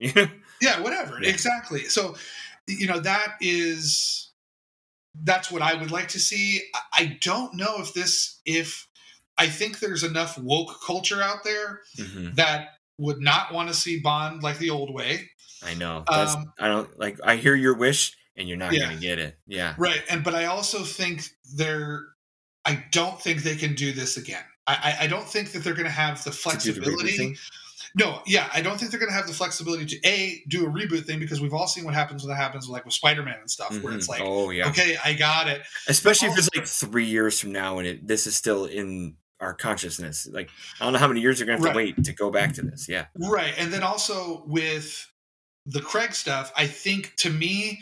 Yeah, 0.62 0.80
whatever. 0.80 1.18
Yeah. 1.20 1.28
Exactly. 1.28 1.84
So, 1.88 2.16
you 2.66 2.86
know, 2.86 2.98
that 3.00 3.34
is 3.42 4.13
that's 5.22 5.50
what 5.50 5.62
I 5.62 5.74
would 5.74 5.90
like 5.90 6.08
to 6.08 6.18
see. 6.20 6.62
I- 6.92 7.18
don't 7.20 7.54
know 7.54 7.76
if 7.80 7.92
this 7.94 8.40
if 8.44 8.86
I 9.38 9.48
think 9.48 9.78
there's 9.80 10.02
enough 10.04 10.36
woke 10.38 10.80
culture 10.84 11.22
out 11.22 11.44
there 11.44 11.80
Mhm. 11.98 12.34
that 12.36 12.78
would 12.98 13.20
not 13.20 13.52
want 13.52 13.68
to 13.68 13.74
see 13.74 13.98
Bond 14.00 14.42
like 14.42 14.58
the 14.58 14.70
old 14.70 14.92
way. 14.92 15.30
I 15.62 15.74
know. 15.74 16.04
Um, 16.08 16.52
I 16.58 16.68
don't 16.68 16.98
like. 16.98 17.18
I 17.24 17.36
hear 17.36 17.54
your 17.54 17.74
wish, 17.74 18.12
and 18.36 18.46
you're 18.48 18.56
not 18.58 18.72
Yeah. 18.72 18.86
going 18.86 18.96
to 18.96 19.00
get 19.02 19.18
it. 19.18 19.38
Yeah. 19.46 19.74
Right. 19.78 20.02
And 20.08 20.22
but 20.22 20.34
I 20.34 20.44
also 20.46 20.84
think 20.84 21.28
they're 21.56 22.04
I 22.66 22.84
don't 22.92 23.20
think 23.20 23.42
they 23.42 23.56
can 23.56 23.74
do 23.74 23.92
this 23.92 24.16
again. 24.16 24.42
I, 24.66 24.74
I, 25.00 25.04
I 25.04 25.06
don't 25.06 25.28
think 25.28 25.52
that 25.52 25.62
they're 25.64 25.74
going 25.74 25.84
to 25.84 25.90
have 25.90 26.22
the 26.24 26.30
the 26.30 26.36
flexibility. 26.36 27.16
thing? 27.16 27.36
No, 27.94 28.20
yeah, 28.26 28.48
I 28.52 28.60
don't 28.60 28.78
think 28.78 28.90
they're 28.90 29.00
going 29.00 29.10
to 29.10 29.16
have 29.16 29.26
the 29.26 29.32
flexibility 29.32 29.86
to 29.86 30.08
a 30.08 30.42
do 30.48 30.66
a 30.66 30.68
reboot 30.68 31.04
thing 31.06 31.18
because 31.20 31.40
we've 31.40 31.54
all 31.54 31.66
seen 31.68 31.84
what 31.84 31.94
happens 31.94 32.22
when 32.22 32.30
that 32.30 32.42
happens, 32.42 32.68
like 32.68 32.84
with 32.84 32.94
Spider 32.94 33.22
Man 33.22 33.36
and 33.40 33.50
stuff, 33.50 33.76
where 33.82 33.92
it's 33.94 34.06
Mhm. 34.06 34.10
like, 34.10 34.22
oh 34.24 34.50
yeah, 34.50 34.68
okay, 34.68 34.96
I 35.04 35.14
got 35.14 35.46
it. 35.48 35.62
especially 35.88 36.28
if 36.28 36.38
it's 36.38 36.48
like 36.54 36.66
three 36.66 37.06
years 37.06 37.38
from 37.40 37.52
now, 37.52 37.78
and 37.78 37.86
it 37.86 38.06
this 38.06 38.26
is 38.26 38.34
still 38.36 38.64
in 38.64 39.16
our 39.40 39.54
consciousness. 39.54 40.26
Like 40.30 40.50
I 40.80 40.84
don't 40.84 40.92
know 40.92 40.98
how 40.98 41.08
many 41.08 41.20
years 41.20 41.38
you're 41.38 41.46
going 41.46 41.60
to 41.60 41.66
have 41.68 41.76
Right. 41.76 41.94
to 41.94 42.00
wait 42.00 42.04
to 42.06 42.12
go 42.12 42.30
back 42.30 42.54
to 42.54 42.62
this. 42.62 42.88
Yeah. 42.88 43.06
Right. 43.16 43.54
And 43.58 43.72
then 43.72 43.82
also 43.82 44.42
with 44.46 45.06
the 45.66 45.80
Craig 45.80 46.14
stuff, 46.14 46.52
I 46.56 46.66
think 46.66 47.14
to 47.16 47.30
me, 47.30 47.80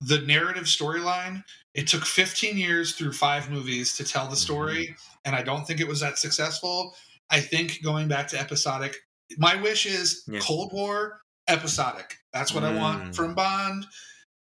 the 0.00 0.18
narrative 0.22 0.64
storyline, 0.64 1.44
it 1.74 1.86
took 1.86 2.06
15 2.06 2.56
years 2.56 2.94
through 2.94 3.12
five 3.12 3.50
movies 3.50 3.96
to 3.96 4.04
tell 4.04 4.26
the 4.28 4.36
story. 4.36 4.96
And 5.24 5.34
I 5.36 5.42
don't 5.42 5.66
think 5.66 5.80
it 5.80 5.86
was 5.88 6.00
that 6.00 6.18
successful. 6.18 6.94
I 7.30 7.40
think 7.40 7.82
going 7.82 8.08
back 8.08 8.26
to 8.28 8.40
episodic, 8.40 8.96
my 9.38 9.56
wish 9.56 9.86
is 9.86 10.24
Yeah. 10.26 10.40
Cold 10.40 10.72
War 10.72 11.20
episodic. 11.48 12.16
That's 12.32 12.52
what 12.54 12.64
I 12.64 12.72
want 12.74 13.10
Mm. 13.10 13.16
from 13.16 13.34
Bond. 13.34 13.86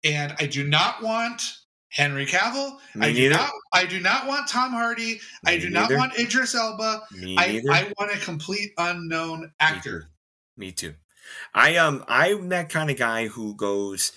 And 0.05 0.35
I 0.39 0.47
do 0.47 0.65
not 0.67 1.03
want 1.03 1.43
Henry 1.89 2.27
Cavill. 2.27 2.79
Me 2.95 3.07
I 3.07 3.13
do 3.13 3.21
neither. 3.29 3.35
not 3.35 3.51
I 3.73 3.87
do 3.87 4.01
not 4.01 4.27
want 4.27 4.49
Tom 4.49 4.73
Hardy. 4.73 5.21
I 5.47 5.59
do 5.59 5.71
neither. 5.71 5.95
not 5.95 5.99
want 5.99 6.19
Idris 6.19 6.55
Elba. 6.55 7.03
Me 7.13 7.37
I, 7.39 7.47
neither. 7.53 7.71
I 7.73 7.93
want 7.99 8.13
a 8.13 8.19
complete 8.19 8.73
unknown 8.79 9.53
actor. 9.61 10.11
Me 10.57 10.73
too. 10.73 10.95
I 11.55 11.77
um 11.77 12.05
I'm 12.09 12.49
that 12.51 12.69
kind 12.69 12.91
of 12.91 12.97
guy 12.99 13.29
who 13.29 13.55
goes. 13.55 14.13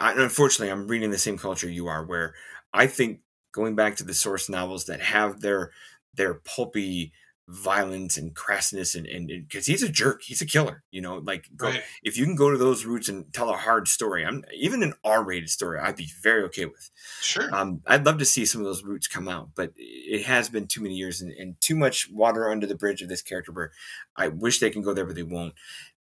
I, 0.00 0.12
unfortunately, 0.12 0.70
I'm 0.70 0.86
reading 0.86 1.10
the 1.10 1.18
same 1.18 1.36
culture 1.38 1.68
you 1.68 1.88
are, 1.88 2.04
where 2.04 2.34
I 2.72 2.86
think 2.86 3.20
going 3.52 3.74
back 3.74 3.96
to 3.96 4.04
the 4.04 4.14
source 4.14 4.48
novels 4.48 4.86
that 4.86 5.00
have 5.00 5.40
their 5.40 5.72
their 6.14 6.34
pulpy 6.34 7.12
violence 7.52 8.16
and 8.16 8.34
crassness 8.34 8.94
and 8.94 9.06
and 9.06 9.26
because 9.26 9.66
he's 9.66 9.82
a 9.82 9.88
jerk, 9.88 10.22
he's 10.22 10.40
a 10.40 10.46
killer. 10.46 10.82
You 10.90 11.02
know, 11.02 11.16
like 11.18 11.48
go, 11.54 11.68
Right. 11.68 11.82
if 12.02 12.16
you 12.16 12.24
can 12.24 12.34
go 12.34 12.50
to 12.50 12.56
those 12.56 12.84
roots 12.86 13.08
and 13.08 13.32
tell 13.32 13.50
a 13.50 13.56
hard 13.56 13.88
story, 13.88 14.24
I'm 14.24 14.42
even 14.54 14.82
an 14.82 14.94
R-rated 15.04 15.50
story, 15.50 15.78
I'd 15.78 15.96
be 15.96 16.10
very 16.22 16.42
okay 16.44 16.64
with. 16.64 16.90
Sure. 17.20 17.54
Um, 17.54 17.82
I'd 17.86 18.06
love 18.06 18.18
to 18.18 18.24
see 18.24 18.46
some 18.46 18.60
of 18.62 18.66
those 18.66 18.82
roots 18.82 19.06
come 19.06 19.28
out, 19.28 19.50
but 19.54 19.72
it 19.76 20.24
has 20.24 20.48
been 20.48 20.66
too 20.66 20.80
many 20.80 20.94
years 20.94 21.20
and, 21.20 21.30
and 21.32 21.60
too 21.60 21.76
much 21.76 22.08
water 22.10 22.50
under 22.50 22.66
the 22.66 22.74
bridge 22.74 23.02
of 23.02 23.08
this 23.08 23.22
character 23.22 23.52
where 23.52 23.72
I 24.16 24.28
wish 24.28 24.58
they 24.58 24.70
can 24.70 24.82
go 24.82 24.94
there, 24.94 25.04
but 25.06 25.14
they 25.14 25.22
won't. 25.22 25.54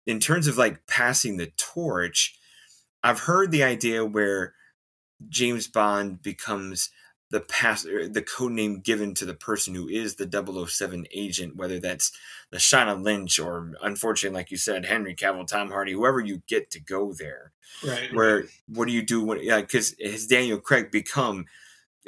In 0.06 0.20
terms 0.20 0.46
of 0.48 0.58
like 0.58 0.86
passing 0.86 1.36
the 1.38 1.52
torch, 1.56 2.38
I've 3.02 3.20
heard 3.20 3.52
the 3.52 3.62
idea 3.62 4.04
where 4.04 4.54
James 5.28 5.66
Bond 5.66 6.22
becomes 6.22 6.90
the 7.30 7.40
pass 7.40 7.82
the 7.82 8.24
code 8.26 8.52
name 8.52 8.80
given 8.80 9.14
to 9.14 9.26
the 9.26 9.34
person 9.34 9.74
who 9.74 9.88
is 9.88 10.14
the 10.14 10.66
007 10.66 11.06
agent, 11.12 11.56
whether 11.56 11.78
that's 11.78 12.10
Lashana 12.52 13.02
Lynch 13.02 13.38
or 13.38 13.72
unfortunately, 13.82 14.36
like 14.36 14.50
you 14.50 14.56
said, 14.56 14.86
Henry 14.86 15.14
Cavill, 15.14 15.46
Tom 15.46 15.70
Hardy, 15.70 15.92
whoever 15.92 16.20
you 16.20 16.42
get 16.46 16.70
to 16.70 16.80
go 16.80 17.12
there 17.12 17.52
right. 17.86 18.12
where 18.12 18.44
what 18.68 18.88
do 18.88 18.94
you 18.94 19.02
do 19.02 19.22
when 19.22 19.42
yeah 19.42 19.60
because 19.60 19.94
has 20.02 20.26
daniel 20.26 20.58
craig 20.58 20.90
become 20.90 21.46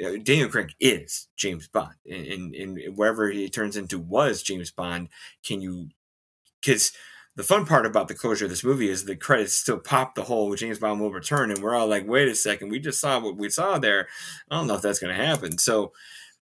uh, 0.03 0.11
daniel 0.23 0.49
craig 0.49 0.73
is 0.79 1.27
james 1.35 1.67
bond 1.67 1.95
and 2.09 2.55
in 2.55 2.77
wherever 2.95 3.29
he 3.29 3.49
turns 3.49 3.77
into 3.77 3.99
was 3.99 4.41
james 4.41 4.71
bond 4.71 5.09
can 5.45 5.61
you 5.61 5.89
because 6.61 6.91
the 7.35 7.43
fun 7.43 7.65
part 7.65 7.85
about 7.85 8.07
the 8.07 8.13
closure 8.15 8.45
of 8.45 8.51
this 8.51 8.63
movie 8.63 8.89
is 8.89 9.05
the 9.05 9.15
credits 9.15 9.53
still 9.53 9.79
pop 9.79 10.15
the 10.15 10.23
whole 10.23 10.53
james 10.55 10.79
bond 10.79 10.99
will 10.99 11.11
return 11.11 11.49
and 11.51 11.61
we're 11.61 11.75
all 11.75 11.87
like 11.87 12.07
wait 12.07 12.27
a 12.27 12.35
second 12.35 12.69
we 12.69 12.79
just 12.79 12.99
saw 12.99 13.19
what 13.19 13.37
we 13.37 13.49
saw 13.49 13.77
there. 13.79 14.07
I 14.49 14.55
don't 14.57 14.67
know 14.67 14.75
if 14.75 14.81
that's 14.81 14.99
going 14.99 15.15
to 15.15 15.25
happen. 15.25 15.57
So 15.57 15.93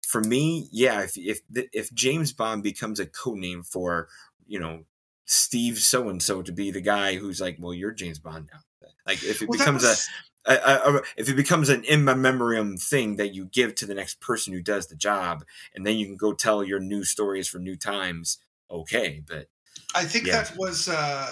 for 0.07 0.21
me 0.23 0.69
yeah 0.73 1.03
if 1.03 1.17
if 1.17 1.41
if 1.73 1.93
james 1.95 2.33
bond 2.33 2.63
becomes 2.63 2.99
a 2.99 3.07
code 3.07 3.39
name 3.39 3.63
for 3.63 4.09
you 4.47 4.59
know 4.59 4.85
steve 5.27 5.79
so 5.79 6.09
and 6.09 6.21
so 6.23 6.43
to 6.43 6.51
be 6.51 6.71
the 6.73 6.81
guy 6.81 7.15
who's 7.17 7.41
like 7.41 7.57
well 7.61 7.75
you're 7.75 7.93
james 7.93 8.19
bond 8.19 8.49
now. 8.53 8.61
Like 9.07 9.23
if 9.23 9.43
it 9.43 9.49
Well, 9.49 9.59
becomes 9.59 9.83
was- 9.83 10.09
a, 10.47 10.53
a, 10.55 10.97
a 10.97 11.03
if 11.17 11.29
it 11.29 11.37
becomes 11.37 11.69
an 11.69 11.85
in 11.85 12.05
memoriam 12.05 12.77
thing 12.77 13.17
that 13.17 13.35
you 13.35 13.45
give 13.45 13.75
to 13.77 13.87
the 13.87 13.95
next 13.95 14.21
person 14.21 14.53
who 14.55 14.63
does 14.63 14.87
the 14.87 14.97
job 14.97 15.45
and 15.75 15.87
then 15.87 15.97
you 15.99 16.07
can 16.07 16.17
go 16.17 16.33
tell 16.33 16.65
your 16.65 16.81
new 16.81 17.05
stories 17.05 17.47
for 17.47 17.59
new 17.59 17.77
times 17.77 18.39
okay 18.71 19.23
but 19.27 19.49
I 19.95 20.05
think 20.05 20.27
Yeah. 20.27 20.43
that 20.43 20.57
was, 20.57 20.89
uh, 20.89 21.31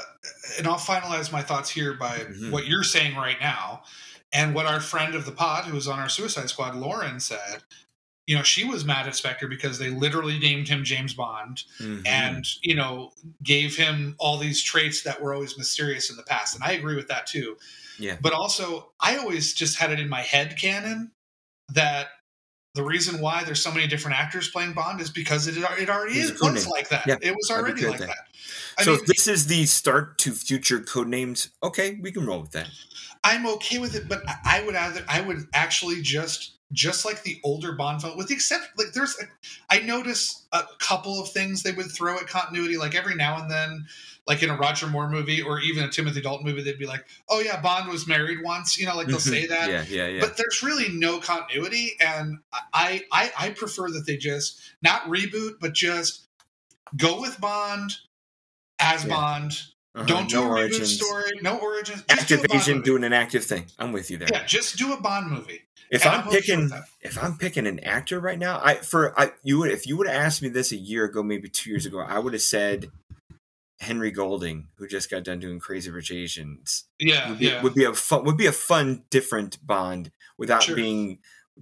and 0.59 0.67
I'll 0.67 0.79
finalize 0.79 1.31
my 1.31 1.43
thoughts 1.43 1.71
here 1.71 1.95
by 1.95 2.19
Mhm. 2.19 2.51
what 2.51 2.67
you're 2.67 2.83
saying 2.85 3.17
right 3.17 3.41
now, 3.41 3.85
and 4.33 4.55
what 4.55 4.67
our 4.67 4.81
friend 4.81 5.15
of 5.15 5.25
the 5.25 5.33
pod, 5.33 5.65
who 5.65 5.75
was 5.75 5.87
on 5.89 5.99
our 5.99 6.09
Suicide 6.09 6.51
Squad, 6.51 6.75
Lauren, 6.77 7.21
said. 7.21 7.63
you 8.27 8.37
know, 8.37 8.43
she 8.43 8.63
was 8.63 8.85
mad 8.85 9.07
at 9.07 9.17
Spectre 9.17 9.49
because 9.49 9.79
they 9.79 9.89
literally 9.89 10.39
named 10.39 10.69
him 10.69 10.85
James 10.85 11.15
Bond 11.15 11.65
Mhm. 11.81 12.07
and, 12.07 12.45
you 12.61 12.75
know, 12.75 13.15
gave 13.43 13.75
him 13.75 14.17
all 14.19 14.37
these 14.37 14.63
traits 14.63 15.01
that 15.01 15.23
were 15.23 15.33
always 15.33 15.57
mysterious 15.57 16.11
in 16.11 16.17
the 16.17 16.23
past. 16.23 16.55
And 16.55 16.63
I 16.63 16.73
agree 16.73 16.95
with 16.95 17.09
that 17.09 17.27
too. 17.27 17.57
Yeah. 17.99 18.19
But 18.21 18.35
also, 18.35 18.93
I 19.01 19.17
always 19.17 19.55
just 19.55 19.77
had 19.79 19.91
it 19.93 19.99
in 19.99 20.11
my 20.11 20.21
head 20.21 20.59
canon 20.61 21.11
that 21.71 22.18
the 22.75 22.83
reason 22.83 23.21
why 23.21 23.45
there's 23.45 23.63
so 23.63 23.73
many 23.73 23.87
different 23.87 24.19
actors 24.19 24.51
playing 24.51 24.73
Bond 24.73 25.01
is 25.01 25.11
because 25.11 25.49
it, 25.49 25.57
it 25.57 25.91
already 25.91 26.19
is, 26.19 26.41
was 26.41 26.67
like 26.69 26.89
that. 26.91 27.07
Yeah, 27.07 27.17
it 27.21 27.35
was 27.35 27.51
already 27.51 27.87
like 27.87 28.01
that. 28.01 28.29
I 28.79 28.83
so 28.83 28.93
mean, 28.93 29.01
this 29.07 29.27
is 29.27 29.47
the 29.47 29.67
start 29.67 30.19
to 30.19 30.33
future 30.33 30.81
code 30.81 31.09
names, 31.09 31.51
okay, 31.63 31.99
we 32.01 32.13
can 32.13 32.25
roll 32.25 32.41
with 32.41 32.53
that. 32.53 32.69
I'm 33.25 33.47
okay 33.47 33.79
with 33.79 33.95
it, 33.97 34.09
but 34.09 34.23
I- 34.29 34.39
I 34.45 34.63
would 34.65 34.77
either 34.77 35.05
I 35.09 35.21
would 35.21 35.49
actually 35.53 36.03
just 36.03 36.55
just 36.73 37.05
like 37.05 37.23
the 37.23 37.41
older 37.45 37.73
Bond 37.73 38.03
film, 38.03 38.17
with 38.17 38.29
the 38.29 38.35
exception 38.35 38.71
like 38.77 38.93
there's 38.93 39.17
a, 39.19 39.25
I 39.75 39.81
notice 39.81 40.47
a 40.53 40.65
couple 40.79 41.21
of 41.21 41.31
things 41.31 41.63
they 41.63 41.73
would 41.73 41.91
throw 41.91 42.17
at 42.17 42.27
continuity, 42.27 42.77
like 42.77 42.95
every 42.95 43.15
now 43.15 43.41
and 43.41 43.51
then, 43.51 43.87
like 44.29 44.43
in 44.43 44.51
a 44.51 44.57
Roger 44.57 44.87
Moore 44.87 45.09
movie 45.09 45.43
or 45.43 45.59
even 45.59 45.83
a 45.85 45.89
Timothy 45.89 46.21
Dalton 46.21 46.47
movie, 46.47 46.63
they'd 46.63 46.79
be 46.79 46.87
like, 46.87 47.07
"Oh 47.29 47.41
yeah, 47.41 47.61
Bond 47.61 47.91
was 47.91 48.07
married 48.07 48.39
once," 48.45 48.79
you 48.79 48.87
know, 48.87 48.95
like 48.95 49.07
they'll 49.09 49.19
say 49.19 49.47
that. 49.47 49.69
Yeah, 49.71 49.85
yeah, 49.89 50.07
yeah. 50.07 50.21
But 50.21 50.37
there's 50.37 50.63
really 50.63 50.89
no 50.91 51.19
continuity, 51.19 51.97
and 52.01 52.39
I, 52.73 53.03
I 53.11 53.33
I 53.39 53.51
prefer 53.51 53.91
that 53.91 54.05
they 54.07 54.17
just 54.19 54.61
not 54.83 55.03
reboot, 55.05 55.55
but 55.61 55.73
just 55.73 56.29
go 56.97 57.21
with 57.21 57.41
Bond 57.41 57.93
as 58.79 59.05
Yeah. 59.05 59.09
Bond. 59.15 59.63
Uh-huh, 59.95 60.07
Don't 60.07 60.29
do 60.29 60.37
no 60.37 60.43
a 60.43 60.47
reboot 60.47 60.59
origins. 60.59 60.95
story, 60.97 61.31
no 61.43 61.59
origins. 61.59 62.05
Just 62.09 62.29
do 62.29 62.35
Active 62.37 62.49
Bond 62.49 62.63
agent 62.63 62.85
doing 62.85 63.03
an 63.05 63.13
active 63.13 63.45
thing. 63.45 63.67
I'm 63.79 63.91
with 63.91 64.11
you 64.11 64.19
there. 64.19 64.29
Yeah, 64.31 64.45
just 64.45 64.77
do 64.77 64.93
a 64.93 65.01
Bond 65.01 65.31
movie. 65.31 65.63
If 65.91 66.05
And 66.05 66.15
I'm, 66.15 66.25
I'm 66.25 66.31
picking, 66.31 66.71
if 67.01 67.21
I'm 67.21 67.39
picking 67.39 67.67
an 67.67 67.81
actor 67.81 68.21
right 68.21 68.39
now, 68.39 68.61
I 68.63 68.75
for 68.75 69.19
I 69.19 69.33
you 69.43 69.59
would 69.59 69.71
if 69.71 69.87
you 69.87 69.97
would 69.97 70.07
have 70.07 70.17
asked 70.23 70.43
me 70.43 70.51
this 70.51 70.71
a 70.71 70.77
year 70.77 71.07
ago, 71.07 71.23
maybe 71.23 71.49
two 71.49 71.71
years 71.71 71.87
ago, 71.87 71.99
I 72.01 72.19
would 72.19 72.35
have 72.35 72.43
said 72.43 72.91
Henry 73.81 74.11
Golding, 74.11 74.69
who 74.77 74.87
just 74.89 75.11
got 75.11 75.23
done 75.25 75.39
doing 75.41 75.61
Crazy 75.61 75.91
Rich 75.91 76.11
Asians, 76.11 76.85
Yeah, 76.99 77.31
would 77.31 77.39
be, 77.39 77.47
yeah. 77.47 77.63
would 77.63 77.75
be 77.75 77.85
a 77.85 77.95
fun 77.95 78.25
would 78.25 78.37
be 78.37 78.47
a 78.47 78.53
fun 78.53 79.05
different 79.11 79.65
Bond 79.67 80.11
without 80.37 80.63
Sure. 80.65 80.77
being 80.77 81.19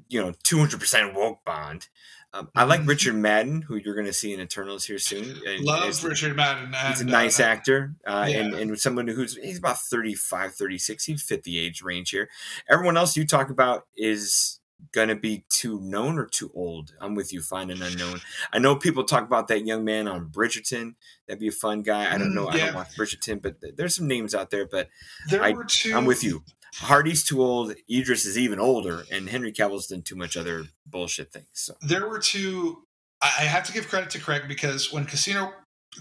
you 0.09 0.21
know 0.21 0.33
200 0.43 0.81
percent 0.81 1.15
woke 1.15 1.45
Bond. 1.45 1.89
Um, 2.33 2.51
I 2.55 2.65
like 2.65 2.81
Mhm. 2.83 2.89
Richard 2.89 3.15
Madden, 3.15 3.63
who 3.63 3.77
you're 3.77 3.95
going 3.95 4.07
to 4.07 4.13
see 4.13 4.35
in 4.35 4.41
Eternals 4.41 4.85
here 4.85 4.99
soon. 4.99 5.41
and 5.47 5.65
Love 5.65 6.05
Richard 6.05 6.37
Madden. 6.37 6.75
And, 6.75 6.89
He's 6.89 7.01
a 7.01 7.05
nice 7.05 7.41
uh, 7.41 7.45
actor, 7.45 7.95
uh, 8.07 8.27
yeah. 8.29 8.39
and 8.41 8.55
and 8.55 8.79
someone 8.81 9.07
who's 9.09 9.37
he's 9.37 9.59
about 9.59 9.79
35, 9.81 10.55
36. 10.55 11.05
He'd 11.05 11.21
fit 11.21 11.45
the 11.45 11.59
age 11.59 11.81
range 11.83 12.11
here. 12.11 12.29
Everyone 12.69 12.97
else 12.99 13.17
you 13.17 13.27
talk 13.27 13.49
about 13.49 13.87
is 13.97 14.61
gonna 14.93 15.15
be 15.17 15.45
too 15.49 15.81
known 15.81 16.19
or 16.19 16.27
too 16.27 16.51
old. 16.55 16.93
I'm 17.01 17.15
with 17.15 17.33
you. 17.33 17.41
Find 17.41 17.71
an 17.71 17.83
unknown. 17.83 18.21
I 18.53 18.59
know 18.59 18.77
people 18.77 19.05
talk 19.05 19.25
about 19.25 19.49
that 19.49 19.67
young 19.67 19.85
man 19.85 20.07
on 20.09 20.29
Bridgerton. 20.29 20.95
That'd 21.27 21.41
be 21.41 21.49
a 21.49 21.53
fun 21.53 21.83
guy. 21.83 22.13
I 22.15 22.19
don't 22.19 22.31
Mm, 22.31 22.35
know. 22.35 22.49
I 22.49 22.59
don't 22.59 22.75
watch 22.75 22.95
Bridgerton, 22.97 23.41
but 23.43 23.57
there's 23.77 23.95
some 23.95 24.07
names 24.09 24.35
out 24.35 24.51
there. 24.51 24.67
But 24.67 24.89
There 25.29 25.43
I- 25.43 25.53
were 25.53 25.65
two. 25.65 25.95
I'm 25.97 26.05
with 26.05 26.23
you. 26.23 26.45
Hardy's 26.77 27.25
too 27.25 27.43
old. 27.43 27.75
Idris 27.91 28.27
is 28.27 28.37
even 28.37 28.59
older, 28.61 29.05
and 29.11 29.31
Henry 29.31 29.51
Cavill's 29.53 29.87
done 29.87 30.03
too 30.03 30.17
much 30.17 30.37
other 30.37 30.67
bullshit 30.85 31.33
things. 31.33 31.47
So 31.55 31.75
There 31.81 32.07
were 32.09 32.19
two. 32.19 32.83
I 33.23 33.27
I 33.39 33.43
have 33.45 33.65
to 33.65 33.73
give 33.73 33.89
credit 33.89 34.11
to 34.11 34.19
Craig 34.19 34.43
because 34.47 34.93
when 34.93 35.07
Casino 35.07 35.55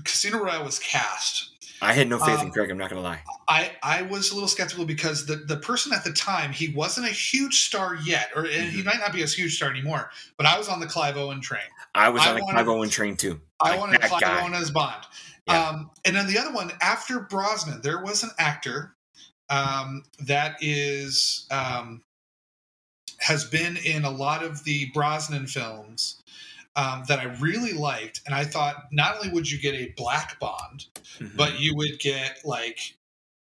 Casino 0.04 0.40
Royale 0.40 0.66
was 0.66 0.78
cast, 0.80 1.55
I 1.82 1.94
had 1.94 2.08
no 2.08 2.18
faith 2.20 2.40
Um, 2.40 2.48
in 2.48 2.52
Craig. 2.52 2.70
I'm 2.72 2.78
not 2.78 2.90
gonna 2.90 3.02
lie. 3.02 3.22
I 3.48 3.72
I 3.84 4.02
was 4.04 4.32
a 4.32 4.34
little 4.34 4.48
skeptical 4.48 4.86
because 4.86 5.26
the 5.26 5.36
the 5.36 5.58
person 5.58 5.92
at 5.94 6.04
the 6.04 6.14
time 6.14 6.52
he 6.54 6.70
wasn't 6.70 7.08
a 7.08 7.12
huge 7.12 7.66
star 7.66 7.96
yet, 7.96 8.30
or 8.36 8.46
and 8.46 8.70
he 8.72 8.82
might 8.82 9.00
not 9.00 9.12
be 9.14 9.24
a 9.24 9.28
huge 9.28 9.56
star 9.58 9.70
anymore. 9.70 10.10
But 10.38 10.46
I 10.46 10.58
was 10.58 10.68
on 10.70 10.80
the 10.80 10.86
Clive 10.88 11.18
Owen 11.18 11.42
train. 11.42 11.62
I 11.94 12.10
was 12.10 12.22
I 12.22 12.30
on 12.36 12.42
wanted- 12.42 12.54
Clive 12.54 12.68
Owen 12.70 12.90
train 12.90 13.18
too. 13.18 13.40
I 13.60 13.72
Like 13.72 13.80
wanted 13.80 14.02
Clive 14.02 14.22
guy. 14.22 14.42
Owen 14.44 14.54
as 14.54 14.72
Bond. 14.72 15.06
Yeah. 15.48 15.70
Um, 15.70 15.92
and 16.06 16.16
then 16.16 16.28
the 16.28 16.38
other 16.40 16.52
one 16.52 16.72
after 16.82 17.20
Brosnan, 17.20 17.82
there 17.82 18.02
was 18.02 18.24
an 18.24 18.32
actor 18.40 18.96
um, 19.50 20.04
that 20.22 20.56
is 20.62 21.46
um, 21.52 22.02
has 23.20 23.44
been 23.46 23.78
in 23.78 24.06
a 24.06 24.10
lot 24.10 24.44
of 24.44 24.64
the 24.64 24.90
Brosnan 24.94 25.46
films 25.48 26.22
um, 26.76 27.04
that 27.08 27.20
I 27.20 27.26
really 27.40 27.74
liked, 27.74 28.22
and 28.26 28.36
I 28.36 28.44
thought 28.46 28.86
not 28.92 29.16
only 29.16 29.30
would 29.30 29.50
you 29.50 29.60
get 29.60 29.76
a 29.76 29.94
black 29.96 30.40
Bond, 30.40 30.86
Mhm. 31.20 31.36
but 31.38 31.60
you 31.60 31.76
would 31.76 32.00
get 32.00 32.40
like 32.44 32.96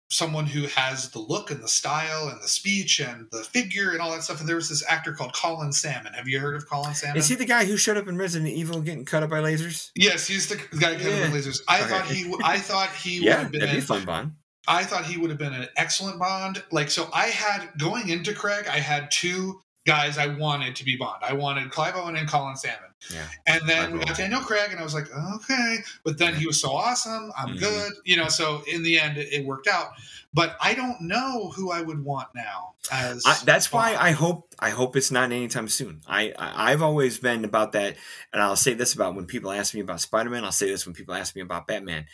someone 0.10 0.46
who 0.46 0.64
has 0.68 1.10
the 1.10 1.20
look 1.20 1.52
and 1.52 1.62
the 1.62 1.68
style 1.68 2.30
and 2.30 2.42
the 2.42 2.48
speech 2.48 3.02
and 3.02 3.28
the 3.34 3.44
figure 3.44 3.92
and 3.92 4.00
all 4.00 4.12
that 4.12 4.24
stuff. 4.24 4.40
And 4.40 4.48
there 4.48 4.56
was 4.56 4.70
this 4.70 4.82
actor 4.88 5.12
called 5.12 5.34
Colin 5.34 5.74
Salmon. 5.74 6.14
Have 6.14 6.30
you 6.30 6.40
heard 6.40 6.56
of 6.56 6.66
Colin 6.70 6.96
Salmon? 6.96 7.18
Is 7.18 7.28
he 7.28 7.36
the 7.36 7.44
guy 7.46 7.66
who 7.66 7.76
showed 7.76 7.98
up 7.98 8.08
in 8.08 8.18
Resident 8.18 8.50
Evil 8.54 8.80
getting 8.80 9.04
cut 9.04 9.22
up 9.24 9.30
by 9.30 9.40
lasers? 9.42 9.92
Yes, 9.96 10.26
he's 10.26 10.48
the 10.48 10.56
guy 10.80 10.94
who 10.94 11.10
Yeah. 11.10 11.20
yeah. 11.26 11.28
lasers. 11.32 11.60
I 11.68 11.82
Okay. 11.82 11.90
thought 11.90 12.08
he. 12.08 12.34
I 12.42 12.58
thought 12.60 12.90
he 12.96 13.20
would 13.20 13.26
Yeah, 13.28 13.38
have 13.40 13.52
that'd 13.52 13.70
be 13.70 13.76
been. 13.78 13.82
fun, 13.86 14.06
Bond. 14.06 14.32
I 14.70 14.86
thought 14.86 15.06
he 15.06 15.18
would 15.18 15.30
have 15.30 15.40
been 15.40 15.54
an 15.54 15.68
excellent 15.76 16.20
Bond. 16.20 16.64
Like 16.72 16.90
so, 16.90 17.10
I 17.14 17.28
had 17.28 17.70
going 17.78 18.08
into 18.08 18.34
Craig. 18.34 18.68
I 18.68 18.80
had 18.80 19.12
two 19.12 19.62
guys 19.86 20.18
I 20.18 20.28
wanted 20.28 20.78
to 20.78 20.86
be 20.86 20.96
Bond. 20.96 21.22
I 21.22 21.34
wanted 21.34 21.70
Clive 21.72 21.96
Owen 21.98 22.16
and 22.16 22.30
Colin 22.30 22.56
Salmon. 22.56 22.87
Yeah. 23.14 23.28
And 23.46 23.62
then 23.70 23.94
we 23.94 24.04
got 24.04 24.18
Daniel 24.18 24.42
Craig, 24.42 24.72
and 24.72 24.80
I 24.80 24.84
was 24.84 24.94
like, 24.94 25.08
okay. 25.36 25.78
But 26.04 26.18
then 26.18 26.36
he 26.36 26.46
was 26.48 26.60
so 26.60 26.72
awesome. 26.72 27.32
I'm 27.38 27.56
Mhm. 27.56 27.60
good. 27.60 27.94
You 28.06 28.18
know. 28.18 28.28
So 28.28 28.64
in 28.68 28.84
the 28.84 29.00
end, 29.00 29.18
it, 29.18 29.32
it 29.32 29.46
worked 29.46 29.68
out. 29.68 29.92
But 30.34 30.58
I 30.62 30.74
don't 30.74 31.02
know 31.02 31.50
who 31.56 31.72
I 31.72 31.82
would 31.82 32.04
want 32.04 32.28
now 32.36 32.74
as. 32.92 33.24
I, 33.26 33.38
that's 33.46 33.72
why 33.72 33.96
I 33.96 34.12
hope 34.12 34.54
I 34.60 34.72
hope 34.72 34.96
it's 34.96 35.10
not 35.12 35.32
anytime 35.32 35.68
soon. 35.68 36.02
I, 36.08 36.34
I 36.38 36.72
I've 36.72 36.82
always 36.82 37.18
been 37.18 37.46
about 37.46 37.72
that, 37.74 37.96
and 38.34 38.42
I'll 38.42 38.56
say 38.58 38.74
this 38.74 38.94
about 38.94 39.16
when 39.16 39.26
people 39.26 39.52
ask 39.52 39.74
me 39.74 39.80
about 39.82 40.02
Spider 40.02 40.30
Man. 40.30 40.44
I'll 40.44 40.52
say 40.52 40.68
this 40.70 40.86
when 40.86 40.94
people 40.96 41.14
ask 41.16 41.36
me 41.36 41.42
about 41.42 41.66
Batman. 41.68 42.08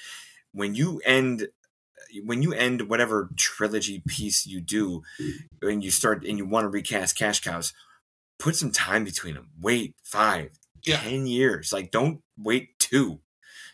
When 0.51 0.75
you 0.75 1.01
end, 1.05 1.47
when 2.23 2.43
you 2.43 2.53
end 2.53 2.88
whatever 2.88 3.29
trilogy 3.36 4.03
piece 4.07 4.45
you 4.45 4.61
do, 4.61 5.01
and 5.61 5.84
you 5.84 5.89
start 5.91 6.23
and 6.25 6.38
you 6.38 6.45
want 6.45 6.65
to 6.65 6.69
recast 6.69 7.17
cash 7.17 7.41
cows, 7.41 7.73
put 8.38 8.55
some 8.55 8.71
time 8.71 9.03
between 9.03 9.34
them. 9.34 9.49
Wait 9.59 9.95
five, 10.03 10.51
Yeah. 10.86 10.97
ten 11.01 11.27
years. 11.27 11.71
Like 11.73 11.91
don't 11.91 12.21
wait 12.38 12.77
two. 12.79 13.19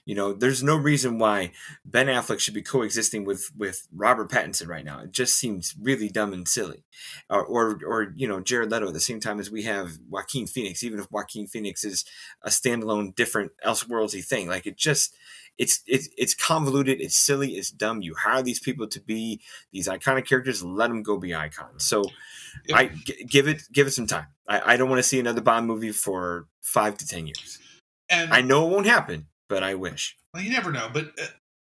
You 0.05 0.16
know, 0.16 0.34
there's 0.34 0.64
no 0.64 0.76
reason 0.76 1.20
why 1.20 1.51
Ben 1.86 2.07
Affleck 2.07 2.39
should 2.39 2.55
be 2.55 2.64
coexisting 2.64 3.26
with 3.26 3.51
with 3.55 3.88
Robert 3.93 4.32
Pattinson 4.32 4.68
right 4.68 4.84
now. 4.84 5.01
It 5.01 5.12
just 5.12 5.36
seems 5.36 5.76
really 5.80 6.10
dumb 6.10 6.34
and 6.34 6.47
silly. 6.47 6.84
Or 7.30 7.45
or, 7.45 7.80
or 7.86 8.14
you 8.16 8.28
know, 8.28 8.39
Jared 8.39 8.72
Leto 8.72 8.88
at 8.88 8.93
the 8.93 8.99
same 8.99 9.20
time 9.20 9.39
as 9.39 9.51
we 9.51 9.64
have 9.64 9.99
Joaquin 10.10 10.47
Phoenix, 10.47 10.84
even 10.84 10.99
if 10.99 11.12
Joaquin 11.12 11.45
Phoenix 11.45 11.84
is 11.84 12.05
a 12.41 12.49
standalone, 12.49 13.14
different, 13.14 13.51
elseworldsy 13.64 14.26
thing. 14.26 14.47
Like 14.47 14.66
it 14.66 14.78
just 14.78 15.14
it's 15.60 15.84
it's 15.86 16.10
it's 16.18 16.34
convoluted, 16.34 17.01
it's 17.01 17.18
silly, 17.18 17.51
it's 17.51 17.70
dumb. 17.70 18.01
You 18.01 18.16
hire 18.16 18.41
these 18.41 18.60
people 18.62 18.88
to 18.88 18.99
be 19.01 19.41
these 19.72 19.88
iconic 19.88 20.26
characters, 20.26 20.64
let 20.64 20.88
them 20.88 21.03
go 21.03 21.18
be 21.18 21.36
icons. 21.36 21.86
So 21.86 22.05
Yep. 22.66 22.78
I 22.80 22.88
g- 22.88 23.26
give 23.30 23.47
it 23.47 23.62
give 23.72 23.86
it 23.86 23.91
some 23.91 24.07
time. 24.07 24.26
I, 24.50 24.74
I 24.74 24.78
don't 24.78 24.89
want 24.89 25.00
to 25.00 25.04
see 25.04 25.20
another 25.20 25.41
Bond 25.41 25.68
movie 25.68 25.91
for 25.91 26.47
five 26.62 26.97
to 26.97 27.08
ten 27.08 27.28
years. 27.28 27.60
and 28.10 28.34
I 28.34 28.41
know 28.41 28.68
it 28.68 28.72
won't 28.74 28.88
happen, 28.88 29.28
but 29.47 29.64
I 29.64 29.76
wish. 29.76 30.18
Well, 30.34 30.43
you 30.43 30.50
never 30.52 30.72
know, 30.72 30.89
but 30.91 31.06
uh, 31.22 31.26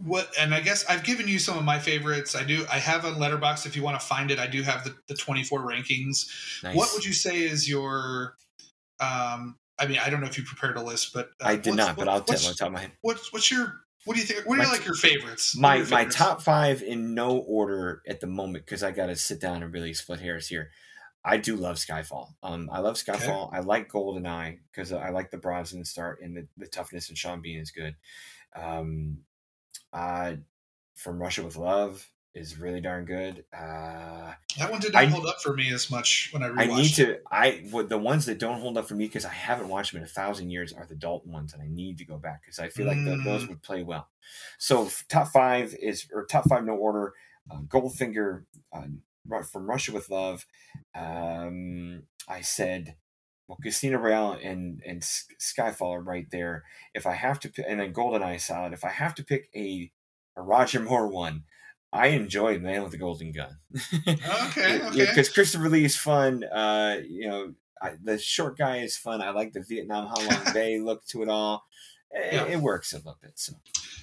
what? 0.05 0.31
And 0.39 0.55
I 0.55 0.61
guess 0.61 0.85
I've 0.89 1.03
given 1.05 1.27
you 1.29 1.39
some 1.41 1.59
of 1.59 1.65
my 1.65 1.79
favorites. 1.81 2.37
I 2.37 2.45
do. 2.45 2.65
I 2.73 2.79
have 2.79 3.05
on 3.05 3.15
Letterboxd. 3.17 3.67
If 3.67 3.75
you 3.77 3.83
want 3.83 4.01
to 4.01 4.07
find 4.07 4.31
it, 4.31 4.39
I 4.39 4.47
do 4.47 4.63
have 4.63 4.85
the, 4.85 4.95
the 5.09 5.15
twenty 5.15 5.43
four 5.45 5.61
rankings. 5.61 6.63
Nice. 6.63 6.77
What 6.77 6.91
would 6.95 7.05
you 7.05 7.13
say 7.13 7.39
is 7.43 7.69
your? 7.69 8.35
Um, 9.01 9.57
I 9.79 9.87
mean, 9.87 9.99
I 10.05 10.11
don't 10.11 10.21
know 10.21 10.27
if 10.27 10.37
you 10.39 10.45
prepared 10.45 10.77
a 10.77 10.83
list, 10.83 11.13
but 11.13 11.31
uh, 11.41 11.49
I 11.49 11.57
did 11.57 11.75
not, 11.75 11.97
but 11.97 12.07
what- 12.07 12.09
I'll 12.15 12.21
tell 12.23 12.41
you 12.41 12.55
top 12.55 12.69
of 12.69 12.73
my 12.75 12.81
head. 12.81 12.93
what's 13.03 13.33
what's 13.33 13.51
your? 13.51 13.75
What 14.05 14.15
do 14.15 14.21
you 14.21 14.27
think? 14.27 14.47
What 14.47 14.59
are 14.59 14.63
My- 14.63 14.71
like 14.71 14.85
your 14.85 14.95
favorites? 14.95 15.57
My 15.57 15.77
your 15.77 15.87
my 15.89 16.05
top 16.05 16.43
five 16.43 16.83
in 16.83 17.15
no 17.15 17.37
order 17.39 18.03
at 18.09 18.21
the 18.21 18.27
moment 18.27 18.65
because 18.65 18.83
I 18.83 18.91
got 18.93 19.07
to 19.07 19.17
sit 19.17 19.41
down 19.41 19.63
and 19.63 19.73
really 19.73 19.95
split 19.95 20.21
hairs 20.21 20.49
here. 20.49 20.71
I 21.29 21.37
do 21.37 21.57
love 21.57 21.77
Skyfall. 21.77 22.35
Um, 22.43 22.69
I 22.73 22.81
love 22.81 22.97
Skyfall. 22.97 23.51
I 23.53 23.61
like 23.61 23.89
Goldeneye 23.91 24.59
because 24.73 24.93
I 24.93 25.11
like 25.11 25.31
the 25.31 25.39
Brosnan 25.39 25.85
start 25.85 26.21
and 26.23 26.37
the, 26.37 26.47
the 26.57 26.67
toughness 26.67 27.09
and 27.09 27.19
Sean 27.19 27.41
Bean 27.41 27.59
is 27.59 27.71
good. 27.71 27.95
Um, 28.57 29.19
uh, 29.93 30.35
From 30.95 31.21
Russia 31.21 31.43
with 31.43 31.57
Love 31.57 32.07
is 32.35 32.59
really 32.59 32.81
darn 32.81 33.05
good. 33.05 33.45
Uh, 33.53 34.33
That 34.59 34.71
one 34.71 34.81
did 34.81 34.93
not 34.93 35.03
I- 35.03 35.07
hold 35.07 35.27
up 35.27 35.41
for 35.43 35.55
me 35.55 35.73
as 35.73 35.91
much 35.91 36.29
when 36.33 36.43
I 36.43 36.49
rewatched. 36.49 36.59
I 36.59 36.67
need 36.83 36.95
to. 36.95 37.19
I 37.31 37.51
what 37.71 37.89
the 37.89 37.99
ones 37.99 38.27
that 38.27 38.39
don't 38.39 38.61
hold 38.61 38.77
up 38.79 38.87
for 38.87 38.95
me 38.95 39.07
because 39.07 39.25
I 39.25 39.31
haven't 39.33 39.69
watched 39.69 39.93
them 39.93 39.99
in 40.03 40.05
a 40.05 40.09
thousand 40.09 40.51
years 40.51 40.73
are 40.73 40.87
the 40.87 40.95
Dalton 40.95 41.33
ones, 41.33 41.53
and 41.53 41.63
I 41.63 41.67
need 41.69 41.99
to 41.99 42.05
go 42.05 42.17
back 42.17 42.43
because 42.43 42.59
I 42.59 42.69
feel 42.69 42.87
like 42.87 42.99
tho- 43.05 43.23
those 43.25 43.45
Mm. 43.45 43.49
would 43.49 43.63
play 43.63 43.83
well. 43.83 44.09
So 44.59 44.89
top 45.09 45.29
five 45.29 45.75
is 45.75 46.07
or 46.13 46.27
top 46.27 46.49
five 46.49 46.65
no 46.65 46.75
order. 46.75 47.15
Uh, 47.51 47.61
Goldfinger 47.63 48.45
uh, 48.73 48.83
from 49.51 49.67
Russia 49.69 49.93
with 49.93 50.11
Love. 50.11 50.47
Um, 50.95 52.05
I 52.29 52.41
said. 52.43 52.97
Well, 53.47 53.57
Casino 53.63 53.97
Royale 53.99 54.39
and 54.43 54.83
and 54.87 55.01
Skyfall 55.01 55.93
are 55.97 56.03
right 56.03 56.27
there. 56.31 56.65
If 56.93 57.07
I 57.07 57.15
have 57.15 57.41
to, 57.41 57.67
and 57.67 57.81
then 57.81 57.95
Goldeneye 57.95 58.39
solid. 58.43 58.75
If 58.75 58.85
I 58.85 58.91
have 58.91 59.15
to 59.15 59.25
pick 59.25 59.49
a, 59.57 59.91
a 60.37 60.43
Roger 60.43 60.81
Moore 60.81 61.09
one, 61.09 61.45
I 61.91 62.09
enjoy 62.09 62.59
Man 62.59 62.83
with 62.83 62.93
the 62.93 62.99
Golden 62.99 63.33
Gun. 63.33 63.57
Okay, 64.07 64.79
Yeah, 64.79 64.89
okay. 64.89 65.07
because 65.07 65.31
Christopher 65.31 65.71
Lee 65.71 65.87
is 65.87 65.97
fun. 65.97 66.45
Uh, 66.45 66.99
you 67.09 67.27
know, 67.27 67.55
I, 67.81 67.93
the 68.03 68.19
short 68.19 68.59
guy 68.59 68.81
is 68.81 68.99
fun. 68.99 69.23
I 69.23 69.31
like 69.31 69.55
the 69.55 69.63
Vietnam 69.67 70.09
Ha 70.09 70.15
Long 70.45 70.45
Bay 70.55 70.79
look 70.79 71.07
to 71.07 71.23
it 71.23 71.31
all. 71.31 71.65
It, 72.11 72.33
Yeah. 72.33 72.45
it 72.47 72.57
works 72.61 72.93
a 72.93 72.97
little 72.97 73.19
bit. 73.23 73.33
So 73.37 73.53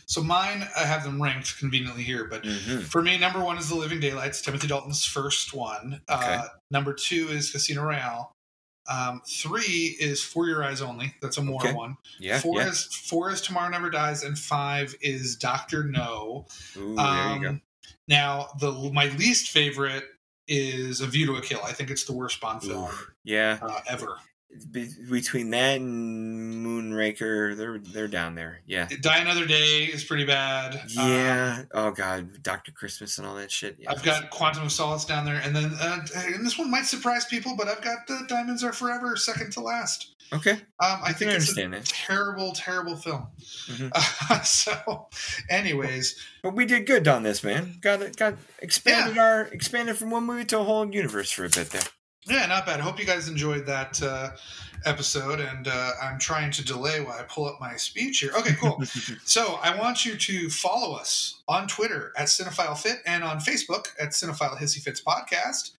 So 0.07 0.21
mine, 0.21 0.67
I 0.77 0.81
have 0.85 1.03
them 1.03 1.19
ranked 1.21 1.57
conveniently 1.57 2.03
here, 2.03 2.25
but 2.25 2.43
Mhm. 2.43 2.83
for 2.83 3.01
me, 3.01 3.17
number 3.17 3.39
one 3.43 3.57
is 3.57 3.69
The 3.69 3.75
Living 3.75 3.99
Daylights, 3.99 4.39
Timothy 4.41 4.67
Dalton's 4.67 5.03
first 5.03 5.53
one. 5.53 6.01
Okay. 6.09 6.35
Uh, 6.35 6.47
number 6.69 6.93
two 6.93 7.29
is 7.29 7.49
Casino 7.51 7.83
Royale. 7.83 8.31
Um, 8.87 9.23
three 9.27 9.97
is 9.99 10.21
For 10.21 10.47
Your 10.47 10.63
Eyes 10.63 10.79
Only. 10.81 11.15
That's 11.21 11.37
a 11.37 11.41
more 11.41 11.59
Okay. 11.59 11.73
one. 11.73 11.97
yeah, 12.19 12.39
four 12.39 12.61
yeah. 12.61 12.67
is 12.69 12.83
four 12.83 13.31
is 13.31 13.41
Tomorrow 13.41 13.69
Never 13.69 13.89
Dies, 13.89 14.21
and 14.21 14.37
five 14.37 14.95
is 15.01 15.35
Doctor 15.37 15.83
No. 15.83 16.45
Ooh, 16.77 16.95
there 16.95 17.33
you 17.35 17.41
go. 17.41 17.49
Um, 17.49 17.61
Now, 18.07 18.49
the 18.59 18.71
my 18.93 19.07
least 19.17 19.49
favorite 19.49 20.05
is 20.47 21.01
A 21.01 21.07
View 21.07 21.25
to 21.25 21.35
a 21.37 21.41
Kill. 21.41 21.61
I 21.63 21.73
think 21.73 21.89
it's 21.89 22.03
the 22.03 22.13
worst 22.13 22.39
Bond 22.39 22.61
film 22.61 22.83
Oof. 22.85 23.11
Yeah, 23.23 23.57
uh, 23.59 23.81
ever. 23.87 24.19
Be- 24.71 24.89
between 25.09 25.49
that 25.51 25.77
and 25.81 26.65
Moonraker, 26.65 27.55
they're 27.57 27.79
they're 27.79 28.07
down 28.07 28.35
there. 28.35 28.61
Yeah, 28.65 28.87
Die 29.01 29.17
Another 29.17 29.45
Day 29.45 29.83
is 29.85 30.03
pretty 30.03 30.25
bad. 30.25 30.75
Um, 30.75 30.81
yeah. 31.09 31.63
oh 31.73 31.91
God, 31.91 32.41
Doctor 32.43 32.71
Christmas 32.71 33.17
and 33.17 33.27
all 33.27 33.35
that 33.35 33.51
shit. 33.51 33.77
Yeah, 33.79 33.91
I've 33.91 34.03
got 34.03 34.29
Quantum 34.29 34.63
of 34.65 34.71
Solace 34.71 35.05
down 35.05 35.25
there, 35.25 35.41
and 35.43 35.55
then 35.55 35.73
uh, 35.79 35.99
and 36.17 36.45
this 36.45 36.57
one 36.57 36.69
might 36.71 36.85
surprise 36.85 37.25
people, 37.25 37.55
but 37.57 37.67
I've 37.67 37.81
got 37.81 37.99
uh, 38.09 38.19
Diamonds 38.27 38.63
Are 38.63 38.73
Forever 38.73 39.15
second 39.15 39.51
to 39.53 39.61
last. 39.61 40.15
okay. 40.33 40.51
Um, 40.51 40.59
I 40.79 40.99
I 41.09 41.13
think 41.13 41.31
it's 41.31 41.57
a 41.57 41.67
that. 41.67 41.85
terrible, 41.85 42.51
terrible 42.53 42.95
film. 42.95 43.27
Mhm. 43.67 43.91
Uh, 43.93 44.41
so, 44.43 45.07
anyways, 45.49 46.15
But 46.43 46.55
we 46.55 46.65
did 46.65 46.85
good 46.87 47.07
on 47.07 47.23
this, 47.23 47.43
man. 47.43 47.75
Got 47.81 48.01
it. 48.01 48.15
Got 48.17 48.35
expanded 48.59 49.17
our 49.17 49.43
expanded 49.51 49.97
from 49.97 50.09
one 50.11 50.23
movie 50.23 50.45
to 50.45 50.59
a 50.59 50.63
whole 50.63 50.85
universe 50.93 51.31
for 51.31 51.45
a 51.45 51.49
bit 51.49 51.69
there. 51.69 51.81
Yeah, 52.27 52.45
not 52.47 52.65
bad. 52.65 52.79
Hope 52.79 52.99
you 52.99 53.05
guys 53.05 53.27
enjoyed 53.27 53.67
that 53.67 54.01
uh, 54.01 54.31
episode, 54.85 55.39
and 55.39 55.67
uh, 55.67 55.91
I'm 56.01 56.17
trying 56.17 56.51
to 56.51 56.65
delay 56.65 56.99
while 56.99 57.19
I 57.19 57.23
pull 57.23 57.45
up 57.45 57.59
my 57.59 57.75
speech 57.75 58.19
here. 58.19 58.31
Okay, 58.37 58.55
cool. 58.59 58.81
So 59.25 59.59
I 59.61 59.77
want 59.77 60.05
you 60.05 60.15
to 60.15 60.49
follow 60.49 60.95
us 60.95 61.41
on 61.47 61.67
Twitter 61.67 62.13
at 62.17 62.27
Cinephile 62.27 62.77
Fit 62.77 62.99
and 63.05 63.23
on 63.23 63.37
Facebook 63.37 63.87
at 63.99 64.09
Cinephile 64.09 64.57
Hissy 64.57 64.81
Fits 64.81 65.01
Podcast. 65.01 65.71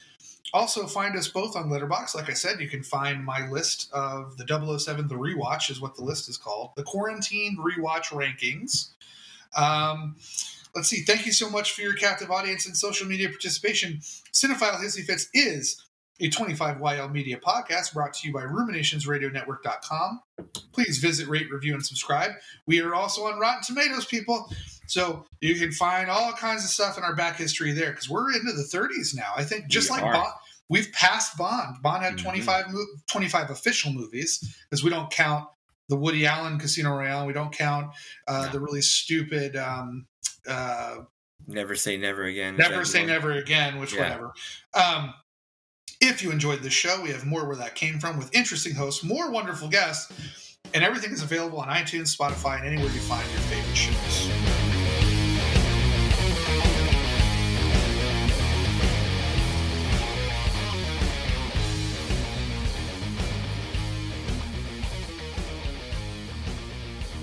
Also, 0.52 0.86
find 0.86 1.16
us 1.16 1.28
both 1.28 1.56
on 1.56 1.68
Letterboxd. 1.68 2.14
Like 2.14 2.30
I 2.30 2.34
said, 2.34 2.60
you 2.60 2.68
can 2.68 2.82
find 2.82 3.24
my 3.24 3.48
list 3.48 3.90
of 3.92 4.36
the 4.36 4.46
007 4.46 5.08
The 5.08 5.14
Rewatch, 5.14 5.70
is 5.70 5.80
what 5.80 5.96
the 5.96 6.04
list 6.04 6.28
is 6.28 6.36
called. 6.36 6.70
The 6.76 6.82
Quarantine 6.84 7.58
Rewatch 7.58 8.06
Rankings. 8.06 8.90
Um, 9.56 10.16
let's 10.74 10.88
see. 10.88 11.02
Thank 11.02 11.26
you 11.26 11.32
so 11.32 11.50
much 11.50 11.72
for 11.72 11.80
your 11.80 11.94
captive 11.94 12.30
audience 12.30 12.66
and 12.66 12.76
social 12.76 13.06
media 13.06 13.28
participation. 13.28 13.98
Cinephile 14.32 14.80
Hissy 14.80 15.04
Fits 15.04 15.28
is 15.34 15.84
a 16.20 16.30
25YL 16.30 17.12
media 17.12 17.38
podcast 17.38 17.92
brought 17.92 18.14
to 18.14 18.26
you 18.26 18.32
by 18.32 18.42
ruminationsradionetwork.com. 18.42 20.20
Please 20.72 20.98
visit, 20.98 21.28
rate, 21.28 21.50
review, 21.50 21.74
and 21.74 21.84
subscribe. 21.84 22.32
We 22.66 22.80
are 22.80 22.94
also 22.94 23.24
on 23.26 23.38
Rotten 23.38 23.62
Tomatoes, 23.62 24.06
people. 24.06 24.50
So 24.86 25.26
you 25.40 25.56
can 25.56 25.72
find 25.72 26.08
all 26.10 26.32
kinds 26.32 26.64
of 26.64 26.70
stuff 26.70 26.96
in 26.96 27.04
our 27.04 27.14
back 27.14 27.36
history 27.36 27.72
there 27.72 27.90
because 27.90 28.08
we're 28.08 28.32
into 28.32 28.52
the 28.52 28.62
30s 28.62 29.14
now. 29.14 29.32
I 29.36 29.44
think 29.44 29.66
just 29.68 29.90
We 29.90 29.96
like. 30.00 30.12
Bond, 30.14 30.32
we've 30.68 30.90
passed 30.92 31.36
Bond. 31.36 31.76
Bond 31.82 32.02
had 32.02 32.14
Mhm. 32.14 32.22
25, 32.22 32.70
mo- 32.70 32.86
25 33.08 33.50
official 33.50 33.92
movies 33.92 34.56
because 34.70 34.82
we 34.84 34.90
don't 34.90 35.10
count 35.10 35.48
the 35.88 35.96
Woody 35.96 36.26
Allen 36.26 36.58
Casino 36.58 36.96
Royale. 36.96 37.26
We 37.26 37.32
don't 37.32 37.52
count 37.52 37.92
uh, 38.26 38.46
No. 38.46 38.52
the 38.52 38.60
really 38.60 38.82
stupid 38.82 39.56
um, 39.56 40.06
uh, 40.48 40.98
Never 41.48 41.76
say 41.76 41.96
never 41.96 42.24
again. 42.24 42.56
Never 42.56 42.84
say 42.84 43.04
never 43.06 43.32
again, 43.32 43.78
which 43.78 43.92
Yeah. 43.92 44.00
whatever. 44.02 44.32
Um, 44.74 45.14
if 46.00 46.22
you 46.22 46.30
enjoyed 46.30 46.62
this 46.62 46.72
show, 46.72 47.00
we 47.02 47.10
have 47.10 47.24
more 47.24 47.46
where 47.46 47.56
that 47.56 47.74
came 47.74 47.98
from 47.98 48.18
with 48.18 48.34
interesting 48.34 48.74
hosts, 48.74 49.02
more 49.02 49.30
wonderful 49.30 49.68
guests, 49.68 50.12
and 50.74 50.84
everything 50.84 51.12
is 51.12 51.22
available 51.22 51.58
on 51.58 51.68
iTunes, 51.68 52.14
Spotify, 52.16 52.58
and 52.58 52.66
anywhere 52.66 52.90
you 52.90 53.00
find 53.00 53.28
your 53.30 53.40
favorite 53.42 53.76
shows. 53.76 54.30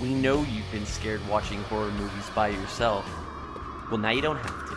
We 0.00 0.14
know 0.14 0.40
you've 0.40 0.70
been 0.70 0.84
scared 0.84 1.26
watching 1.28 1.62
horror 1.62 1.90
movies 1.92 2.28
by 2.34 2.48
yourself. 2.48 3.08
Well, 3.90 3.98
now 3.98 4.10
you 4.10 4.20
don't 4.20 4.36
have 4.36 4.68
to. 4.68 4.74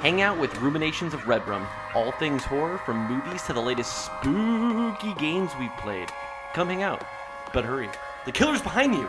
Hang 0.00 0.20
out 0.20 0.38
with 0.38 0.56
Ruminations 0.60 1.14
of 1.14 1.26
Red 1.28 1.46
Rum, 1.46 1.66
all 1.96 2.12
things 2.12 2.44
horror 2.44 2.76
from 2.76 3.08
movies 3.08 3.42
to 3.44 3.54
the 3.54 3.62
latest 3.62 4.04
spooky 4.04 5.14
games 5.14 5.50
we've 5.58 5.74
played. 5.78 6.10
Come 6.52 6.68
hang 6.68 6.82
out. 6.82 7.02
But 7.54 7.64
hurry, 7.64 7.88
the 8.26 8.32
killer's 8.32 8.60
behind 8.60 8.94
you! 8.94 9.08